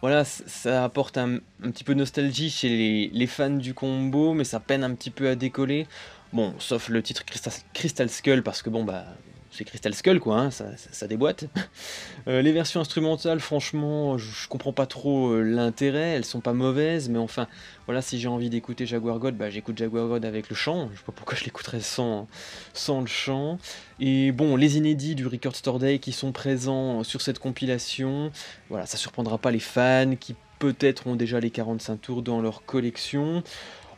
voilà, 0.03 0.25
ça 0.25 0.85
apporte 0.85 1.17
un, 1.17 1.39
petit 1.63 1.85
peu 1.85 1.95
de 1.95 2.01
nostalgie 2.01 2.51
chez 2.51 3.09
les, 3.13 3.27
fans 3.27 3.51
du 3.51 3.73
combo, 3.73 4.35
mais 4.35 4.45
ça 4.45 4.59
peine 4.59 4.83
un 4.83 4.95
petit 4.95 5.11
peu 5.11 5.29
à 5.29 5.37
décoller. 5.37 5.87
Bon, 6.33 6.55
sauf 6.59 6.89
le 6.89 7.03
titre 7.03 7.23
Crystal 7.73 8.11
Skull, 8.11 8.43
parce 8.43 8.63
que 8.63 8.69
bon, 8.69 8.85
bah, 8.85 9.05
c'est 9.53 9.65
Crystal 9.65 9.95
Skull, 9.95 10.19
quoi, 10.19 10.41
hein, 10.41 10.51
ça, 10.51 11.07
déboîte. 11.07 11.45
Euh, 12.29 12.41
les 12.41 12.53
versions 12.53 12.81
instrumentales, 12.81 13.41
franchement, 13.41 14.17
je, 14.17 14.31
je 14.31 14.47
comprends 14.47 14.73
pas 14.73 14.87
trop 14.87 15.33
euh, 15.33 15.43
l'intérêt, 15.43 16.11
elles 16.11 16.25
sont 16.25 16.41
pas 16.41 16.53
mauvaises, 16.53 17.09
mais 17.09 17.19
enfin, 17.19 17.49
voilà, 17.87 18.01
si 18.01 18.21
j'ai 18.21 18.29
envie 18.29 18.49
d'écouter 18.49 18.87
Jaguar 18.87 19.19
God, 19.19 19.37
bah, 19.37 19.51
j'écoute 19.51 19.77
Jaguar 19.77 20.07
God 20.07 20.25
avec 20.25 20.49
le 20.49 20.55
chant, 20.55 20.89
je 20.93 20.99
sais 20.99 21.05
pas 21.05 21.11
pourquoi 21.11 21.37
je 21.37 21.43
l'écouterais 21.43 21.81
sans, 21.81 22.29
sans 22.75 23.01
le 23.01 23.09
chant. 23.09 23.59
Et 23.99 24.31
bon, 24.31 24.55
les 24.55 24.77
inédits 24.77 25.17
du 25.17 25.27
Record 25.27 25.57
Store 25.57 25.81
Day 25.81 25.99
qui 25.99 26.13
sont 26.13 26.31
présents 26.31 27.03
sur 27.03 27.23
cette 27.23 27.41
compilation, 27.41 28.31
voilà, 28.71 28.87
ça 28.87 28.97
surprendra 28.97 29.39
pas 29.39 29.51
les 29.51 29.59
fans 29.59 30.15
qui 30.15 30.37
peut-être 30.61 31.09
ont 31.09 31.17
déjà 31.17 31.41
les 31.41 31.51
45 31.51 32.01
tours 32.01 32.23
dans 32.23 32.41
leur 32.41 32.65
collection. 32.65 33.43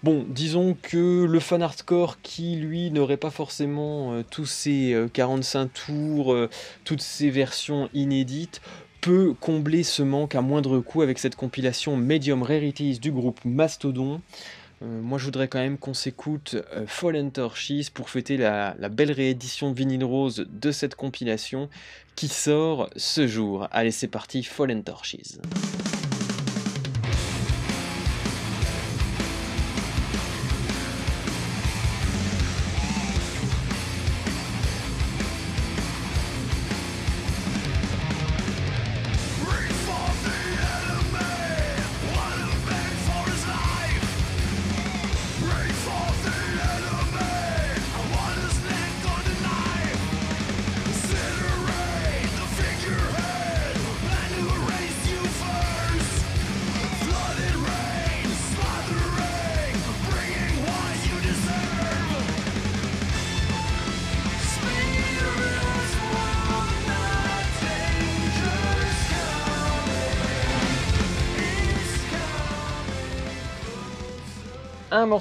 Bon, 0.04 0.26
disons 0.28 0.76
que 0.82 1.24
le 1.24 1.40
fan 1.40 1.62
hardcore 1.62 2.20
qui, 2.20 2.56
lui, 2.56 2.90
n'aurait 2.90 3.16
pas 3.16 3.30
forcément 3.30 4.12
euh, 4.12 4.22
tous 4.22 4.66
euh, 4.66 5.08
45 5.10 5.72
tours, 5.72 6.34
euh, 6.34 6.50
toutes 6.84 7.00
ces 7.00 7.30
versions 7.30 7.88
inédites, 7.94 8.60
peut 9.00 9.32
combler 9.40 9.82
ce 9.82 10.02
manque 10.02 10.34
à 10.34 10.42
moindre 10.42 10.80
coût 10.80 11.00
avec 11.00 11.18
cette 11.18 11.36
compilation 11.36 11.96
Medium 11.96 12.42
Rarities 12.42 12.98
du 12.98 13.12
groupe 13.12 13.40
Mastodon. 13.46 14.20
Euh, 14.82 15.00
moi, 15.00 15.16
je 15.16 15.24
voudrais 15.24 15.48
quand 15.48 15.60
même 15.60 15.78
qu'on 15.78 15.94
s'écoute 15.94 16.56
euh, 16.74 16.84
Fallen 16.86 17.32
Torches 17.32 17.88
pour 17.94 18.10
fêter 18.10 18.36
la, 18.36 18.74
la 18.78 18.90
belle 18.90 19.10
réédition 19.10 19.72
vinyle 19.72 20.04
rose 20.04 20.44
de 20.50 20.70
cette 20.70 20.96
compilation 20.96 21.70
qui 22.14 22.28
sort 22.28 22.90
ce 22.94 23.26
jour. 23.26 23.68
Allez, 23.70 23.90
c'est 23.90 24.08
parti, 24.08 24.42
Fallen 24.42 24.84
Torches. 24.84 25.16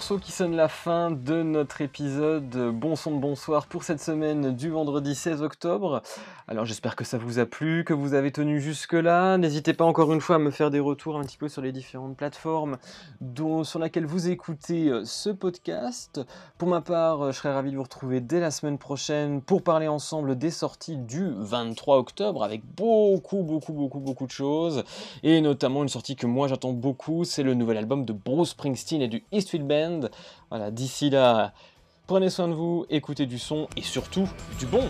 Qui 0.04 0.34
sonne 0.34 0.58
la 0.58 0.68
fin 0.68 1.12
de 1.12 1.44
notre 1.44 1.80
épisode 1.80 2.72
Bon 2.74 2.98
son 2.98 3.12
de 3.12 3.22
bonsoir 3.22 3.68
pour 3.68 3.84
cette 3.84 4.02
semaine 4.02 4.54
du 4.54 4.70
vendredi 4.70 5.16
16 5.16 5.42
octobre. 5.42 6.02
Alors 6.50 6.66
j'espère 6.66 6.98
que 6.98 7.06
ça 7.06 7.18
vous 7.18 7.40
a 7.40 7.46
plu, 7.46 7.86
que 7.86 7.94
vous 7.94 8.14
avez 8.14 8.32
tenu 8.32 8.60
jusque-là. 8.60 9.38
N'hésitez 9.38 9.74
pas 9.74 9.86
encore 9.86 10.12
une 10.12 10.20
fois 10.20 10.36
à 10.36 10.40
me 10.40 10.52
faire 10.52 10.72
des 10.72 10.82
retours 10.82 11.18
un 11.18 11.24
petit 11.24 11.38
peu 11.38 11.48
sur 11.48 11.62
les 11.62 11.72
différentes 11.72 12.18
plateformes 12.18 12.78
dont, 13.22 13.64
sur 13.64 13.80
lesquelles 13.80 14.06
vous 14.06 14.28
écoutez 14.28 14.90
euh, 14.90 15.06
ce 15.06 15.30
podcast. 15.30 16.20
Pour 16.58 16.68
ma 16.68 16.82
part, 16.82 17.22
euh, 17.22 17.32
je 17.32 17.38
serais 17.38 17.54
ravi 17.54 17.72
de 17.72 17.78
vous 17.78 17.84
retrouver 17.84 18.20
dès 18.20 18.42
la 18.42 18.52
semaine 18.52 18.78
prochaine 18.78 19.42
pour 19.42 19.64
parler 19.64 19.88
ensemble 19.88 20.38
des 20.38 20.52
sorties 20.52 20.98
du 20.98 21.30
23 21.38 21.98
octobre 21.98 22.44
avec 22.44 22.62
beaucoup, 22.76 23.44
beaucoup, 23.44 23.72
beaucoup, 23.72 24.00
beaucoup 24.00 24.26
de 24.26 24.32
choses. 24.32 24.84
Et 25.24 25.40
notamment 25.40 25.82
une 25.82 25.90
sortie 25.90 26.18
que 26.18 26.28
moi 26.28 26.50
j'attends 26.50 26.74
beaucoup, 26.74 27.24
c'est 27.24 27.44
le 27.44 27.54
nouvel 27.54 27.78
album 27.78 28.04
de 28.04 28.12
Bruce 28.12 28.50
Springsteen 28.50 29.02
et 29.02 29.08
du 29.08 29.24
Eastfield 29.32 29.66
Band. 29.66 30.10
Voilà, 30.50 30.72
d'ici 30.72 31.10
là, 31.10 31.54
prenez 32.06 32.30
soin 32.30 32.50
de 32.50 32.54
vous, 32.54 32.86
écoutez 32.90 33.28
du 33.28 33.40
son 33.40 33.70
et 33.78 33.82
surtout 33.82 34.28
du 34.60 34.66
bon. 34.66 34.90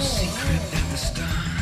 secret 0.00 0.62
at 0.74 0.90
the 0.90 0.96
start. 0.96 1.55